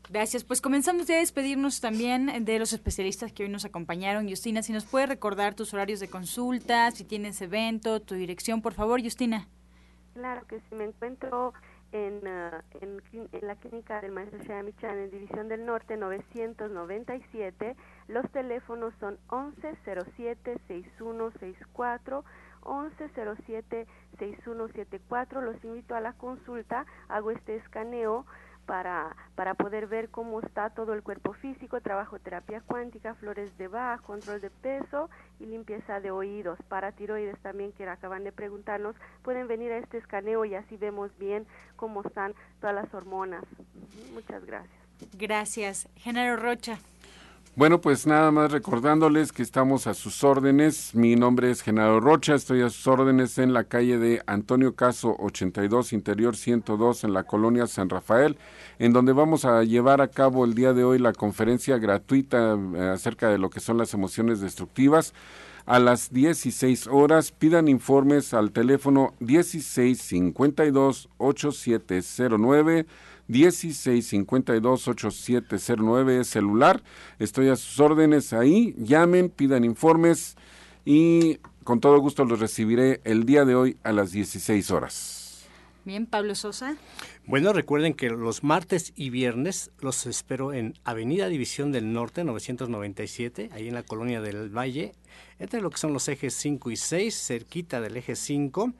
Gracias. 0.09 0.45
Pues 0.45 0.61
comenzamos 0.61 1.09
ya 1.09 1.17
a 1.17 1.19
despedirnos 1.19 1.81
también 1.81 2.45
de 2.45 2.59
los 2.61 2.73
especialistas 2.73 3.33
que 3.33 3.43
hoy 3.43 3.49
nos 3.49 3.65
acompañaron. 3.65 4.29
Justina, 4.29 4.63
si 4.63 4.73
nos 4.73 4.85
puede 4.85 5.07
recordar 5.07 5.57
tus 5.57 5.75
horarios 5.75 5.99
de 5.99 6.07
consulta, 6.07 6.89
si 6.93 7.03
tienes 7.03 7.43
evento, 7.43 8.01
tu 8.01 8.15
dirección, 8.15 8.63
por 8.63 8.75
favor, 8.75 9.03
Justina. 9.03 9.49
Claro 10.15 10.47
que 10.47 10.61
sí, 10.61 10.77
me 10.77 10.85
encuentro 10.85 11.53
en, 11.93 12.27
uh, 12.27 12.63
en, 12.81 13.01
en, 13.13 13.29
la 13.47 13.55
clínica 13.57 14.01
del 14.01 14.13
maestro 14.13 14.39
Michan 14.63 14.97
en 14.99 15.11
División 15.11 15.49
del 15.49 15.67
Norte 15.67 15.97
997. 15.97 17.75
Los 18.09 18.31
teléfonos 18.31 18.95
son 19.01 19.19
1107-6164, 19.29 22.25
1107-6174. 22.63 25.43
Los 25.43 25.63
invito 25.65 25.95
a 25.95 26.01
la 26.01 26.15
consulta, 26.15 26.87
hago 27.09 27.31
este 27.31 27.57
escaneo 27.57 28.25
para, 28.71 29.17
para 29.35 29.55
poder 29.55 29.89
ver 29.89 30.11
cómo 30.11 30.39
está 30.39 30.71
todo 30.71 30.95
el 30.95 31.03
cuerpo 31.03 31.33
físico, 31.33 31.81
trabajo 31.81 32.21
terapia 32.21 32.63
cuántica, 32.65 33.17
flores 33.17 33.59
de 33.59 33.67
Bach, 33.67 34.01
control 34.01 34.41
de 34.41 34.49
peso 34.49 35.11
y 35.41 35.47
limpieza 35.47 35.99
de 35.99 36.13
oídos. 36.13 36.57
Para 36.69 36.93
tiroides 36.93 37.37
también 37.41 37.73
que 37.73 37.83
acaban 37.89 38.23
de 38.23 38.31
preguntarnos, 38.31 38.95
pueden 39.25 39.49
venir 39.49 39.73
a 39.73 39.79
este 39.79 39.99
escaneo 39.99 40.45
y 40.45 40.55
así 40.55 40.77
vemos 40.77 41.11
bien 41.19 41.49
cómo 41.75 42.03
están 42.03 42.33
todas 42.61 42.77
las 42.77 42.95
hormonas. 42.95 43.43
Muchas 44.15 44.47
gracias. 44.47 44.81
Gracias. 45.15 45.89
Genaro 45.97 46.37
Rocha. 46.37 46.79
Bueno, 47.57 47.81
pues 47.81 48.07
nada 48.07 48.31
más 48.31 48.53
recordándoles 48.53 49.33
que 49.33 49.43
estamos 49.43 49.89
a 49.89 49.95
sus 49.95 50.23
órdenes. 50.23 50.95
Mi 50.95 51.17
nombre 51.17 51.51
es 51.51 51.63
Genaro 51.63 51.99
Rocha, 51.99 52.37
estoy 52.37 52.63
a 52.63 52.71
sus 52.71 52.87
órdenes 52.87 53.39
en 53.39 53.53
la 53.53 53.65
calle 53.65 53.99
de 53.99 54.23
Antonio 54.27 54.77
Caso 54.77 55.17
82, 55.19 55.93
Interior 55.93 56.37
102, 56.37 57.03
en 57.03 57.13
la 57.13 57.25
colonia 57.25 57.67
San 57.67 57.89
Rafael, 57.89 58.39
en 58.79 58.93
donde 58.93 59.13
vamos 59.13 59.45
a 59.45 59.65
llevar 59.65 60.01
a 60.01 60.07
cabo 60.09 60.45
el 60.45 60.55
día 60.55 60.73
de 60.73 60.85
hoy 60.85 61.01
la 61.01 61.13
conferencia 61.13 61.77
gratuita 61.79 62.57
eh, 62.77 62.89
acerca 62.95 63.29
de 63.29 63.39
lo 63.39 63.51
que 63.51 63.59
son 63.59 63.79
las 63.79 63.95
emociones 63.95 64.41
destructivas. 64.41 65.13
A 65.67 65.81
las 65.81 66.13
16 66.13 66.87
horas 66.87 67.33
pidan 67.33 67.67
informes 67.67 68.33
al 68.33 68.53
teléfono 68.53 69.15
1652 69.19 71.09
8709 71.19 72.87
1652-8709 73.31 76.21
es 76.21 76.29
celular. 76.29 76.83
Estoy 77.19 77.49
a 77.49 77.57
sus 77.57 77.81
órdenes 77.81 78.33
ahí. 78.33 78.77
Llamen, 78.79 79.31
pidan 79.31 79.65
informes 79.65 80.37
y 80.85 81.39
con 81.65 81.81
todo 81.81 81.99
gusto 82.01 82.25
los 82.25 82.39
recibiré 82.41 83.01
el 83.05 83.27
día 83.27 83.45
de 83.45 83.55
hoy 83.55 83.77
a 83.85 83.93
las 83.93 84.13
16 84.13 84.71
horas. 84.71 85.20
Bien, 85.85 86.05
Pablo 86.05 86.35
Sosa. 86.35 86.77
Bueno, 87.27 87.55
recuerden 87.55 87.95
que 87.95 88.11
los 88.11 88.45
martes 88.45 88.93
y 88.97 89.09
viernes 89.09 89.71
los 89.81 90.05
espero 90.05 90.53
en 90.53 90.75
Avenida 90.85 91.29
División 91.29 91.73
del 91.73 91.93
Norte 91.93 92.23
997, 92.23 93.49
ahí 93.53 93.69
en 93.69 93.75
la 93.75 93.83
colonia 93.83 94.21
del 94.21 94.55
Valle, 94.55 94.93
entre 95.39 95.63
lo 95.63 95.71
que 95.71 95.79
son 95.79 95.95
los 95.95 96.07
ejes 96.09 96.35
5 96.35 96.71
y 96.71 96.77
6, 96.77 97.15
cerquita 97.15 97.81
del 97.81 97.97
eje 97.97 98.15
5, 98.15 98.73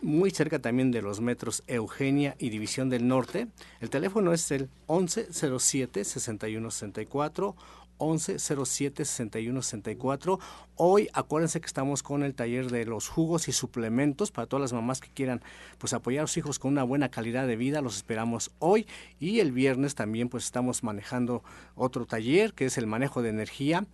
muy 0.00 0.30
cerca 0.30 0.58
también 0.58 0.90
de 0.90 1.02
los 1.02 1.20
metros 1.20 1.62
Eugenia 1.66 2.34
y 2.38 2.48
División 2.48 2.88
del 2.88 3.06
Norte. 3.06 3.48
El 3.80 3.90
teléfono 3.90 4.32
es 4.32 4.50
el 4.50 4.70
1107 4.88 6.04
6164 6.04 7.56
1107 8.00 9.04
6164. 9.04 10.38
Hoy 10.76 11.08
acuérdense 11.12 11.60
que 11.60 11.66
estamos 11.66 12.02
con 12.02 12.22
el 12.22 12.34
taller 12.34 12.70
de 12.70 12.84
los 12.84 13.08
jugos 13.08 13.48
y 13.48 13.52
suplementos 13.52 14.30
para 14.30 14.46
todas 14.46 14.62
las 14.62 14.72
mamás 14.72 15.00
que 15.00 15.08
quieran 15.08 15.42
pues 15.78 15.92
apoyar 15.92 16.24
a 16.24 16.26
sus 16.26 16.38
hijos 16.38 16.58
con 16.58 16.72
una 16.72 16.84
buena 16.84 17.10
calidad 17.10 17.46
de 17.46 17.56
vida. 17.56 17.80
Los 17.80 17.96
esperamos 17.96 18.50
hoy 18.58 18.86
y 19.20 19.40
el 19.40 19.52
viernes 19.52 19.94
también 19.94 20.28
pues 20.28 20.44
estamos 20.44 20.82
manejando 20.82 21.42
otro 21.74 22.06
taller 22.06 22.52
que 22.54 22.66
es 22.66 22.78
el 22.78 22.86
manejo 22.86 23.22
de 23.22 23.30
energía. 23.30 23.86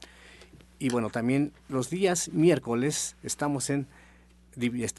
Y 0.78 0.90
bueno, 0.90 1.11
también 1.11 1.52
los 1.68 1.88
días 1.90 2.28
miércoles 2.32 3.16
estamos 3.22 3.70
en 3.70 3.86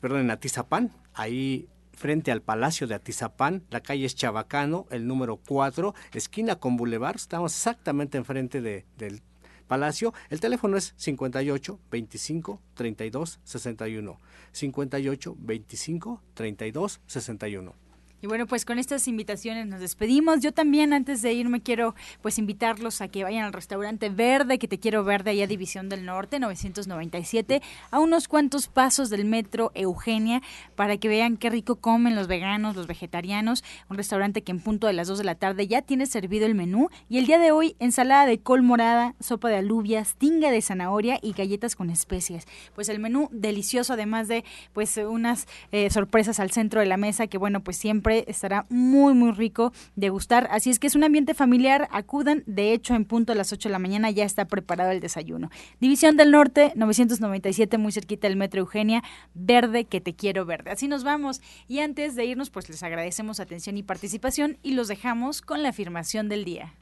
perdón, 0.02 0.22
en 0.22 0.32
Atizapán, 0.32 0.92
ahí 1.14 1.68
frente 1.96 2.32
al 2.32 2.42
Palacio 2.42 2.88
de 2.88 2.96
Atizapán. 2.96 3.64
La 3.70 3.82
calle 3.82 4.06
es 4.06 4.16
Chabacano, 4.16 4.86
el 4.92 5.08
número 5.08 5.38
4, 5.38 5.94
esquina 6.14 6.58
con 6.58 6.78
Boulevard. 6.78 7.16
Estamos 7.16 7.54
exactamente 7.54 8.18
enfrente 8.18 8.62
de, 8.62 8.86
del 8.98 9.22
Palacio. 9.68 10.14
El 10.30 10.40
teléfono 10.40 10.78
es 10.78 10.94
58 10.98 11.80
25 11.90 12.62
32 12.76 13.40
61. 13.44 14.20
58 14.52 15.36
25 15.40 16.22
32 16.34 17.02
61. 17.06 17.85
Y 18.22 18.28
bueno, 18.28 18.48
pues 18.48 18.66
con 18.66 18.80
estas 18.80 19.08
invitaciones 19.08 19.68
nos 19.68 19.80
despedimos. 19.80 20.40
Yo 20.40 20.52
también 20.52 20.94
antes 20.94 21.22
de 21.22 21.34
irme 21.34 21.62
quiero 21.62 21.96
pues 22.22 22.40
invitarlos 22.40 23.02
a 23.02 23.08
que 23.08 23.24
vayan 23.24 23.46
al 23.46 23.54
restaurante 23.54 24.10
Verde, 24.10 24.58
que 24.58 24.68
te 24.68 24.80
quiero 24.80 25.04
ver 25.04 25.24
de 25.24 25.32
allá 25.32 25.48
División 25.48 25.90
del 25.90 26.06
Norte, 26.06 26.40
997, 26.40 27.62
a 27.92 28.00
unos 28.00 28.28
cuantos 28.28 28.68
pasos 28.68 29.10
del 29.10 29.26
metro 29.26 29.72
Eugenia, 29.76 30.42
para 30.76 30.98
que 30.98 31.08
vean 31.08 31.38
qué 31.38 31.50
rico 31.50 31.76
comen 31.76 32.16
los 32.16 32.28
veganos, 32.28 32.76
los 32.76 32.88
vegetarianos. 32.88 33.64
Un 33.90 33.98
restaurante 33.98 34.44
que 34.44 34.52
en 34.52 34.60
punto 34.60 34.88
de 34.88 34.94
las 34.94 35.08
2 35.08 35.20
de 35.20 35.24
la 35.24 35.36
tarde 35.36 35.68
ya 35.68 35.82
tiene 35.82 36.06
servido 36.06 36.46
el 36.46 36.56
menú. 36.56 36.90
Y 37.10 37.18
el 37.18 37.26
día 37.26 37.38
de 37.38 37.52
hoy, 37.52 37.76
ensalada 37.80 38.26
de 38.26 38.40
col 38.40 38.62
morada, 38.62 39.16
sopa 39.20 39.50
de 39.50 39.58
alubias, 39.58 40.16
tinga 40.16 40.52
de 40.52 40.62
zanahoria 40.62 41.20
y 41.22 41.34
galletas 41.34 41.76
con 41.76 41.90
especias. 41.90 42.46
Pues 42.74 42.90
el 42.90 43.00
menú 43.00 43.30
delicioso, 43.32 43.94
además 43.94 44.28
de 44.28 44.44
pues 44.74 44.98
unas 44.98 45.48
eh, 45.72 45.90
sorpresas 45.90 46.40
al 46.40 46.52
centro 46.52 46.80
de 46.80 46.86
la 46.86 46.98
mesa, 46.98 47.28
que 47.28 47.38
bueno, 47.38 47.64
pues 47.64 47.78
estará 48.12 48.66
muy, 48.70 49.14
muy 49.14 49.32
rico 49.32 49.74
de 49.96 50.10
gustar. 50.10 50.48
Así 50.52 50.70
es 50.70 50.80
que 50.80 50.88
es 50.88 50.96
un 50.96 51.04
ambiente 51.04 51.34
familiar, 51.34 51.88
acudan. 51.92 52.44
De 52.46 52.74
hecho, 52.74 52.96
en 52.96 53.06
punto 53.06 53.34
a 53.34 53.36
las 53.36 53.52
8 53.52 53.70
de 53.70 53.74
la 53.74 53.80
mañana 53.80 54.12
ya 54.12 54.24
está 54.24 54.46
preparado 54.46 54.92
el 54.92 55.00
desayuno. 55.00 55.50
División 55.80 56.18
del 56.18 56.32
Norte, 56.32 56.72
997, 56.76 57.78
muy 57.78 57.92
cerquita 57.92 58.28
del 58.28 58.38
Metro 58.38 58.62
Eugenia, 58.62 59.04
verde 59.34 59.86
que 59.86 60.02
te 60.02 60.16
quiero 60.16 60.46
verde. 60.46 60.72
Así 60.72 60.88
nos 60.88 61.04
vamos. 61.04 61.42
Y 61.68 61.80
antes 61.80 62.16
de 62.16 62.26
irnos, 62.26 62.50
pues 62.50 62.70
les 62.70 62.84
agradecemos 62.84 63.40
atención 63.40 63.78
y 63.78 63.84
participación 63.84 64.58
y 64.64 64.72
los 64.72 64.88
dejamos 64.88 65.42
con 65.42 65.64
la 65.64 65.70
afirmación 65.70 66.30
del 66.30 66.46
día. 66.46 66.76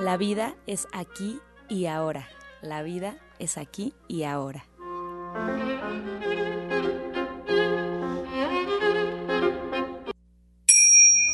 La 0.00 0.16
vida 0.16 0.54
es 0.66 0.86
aquí 0.92 1.40
y 1.68 1.86
ahora. 1.86 2.28
La 2.62 2.82
vida 2.82 3.18
es 3.38 3.58
aquí 3.58 3.94
y 4.08 4.22
ahora. 4.24 4.64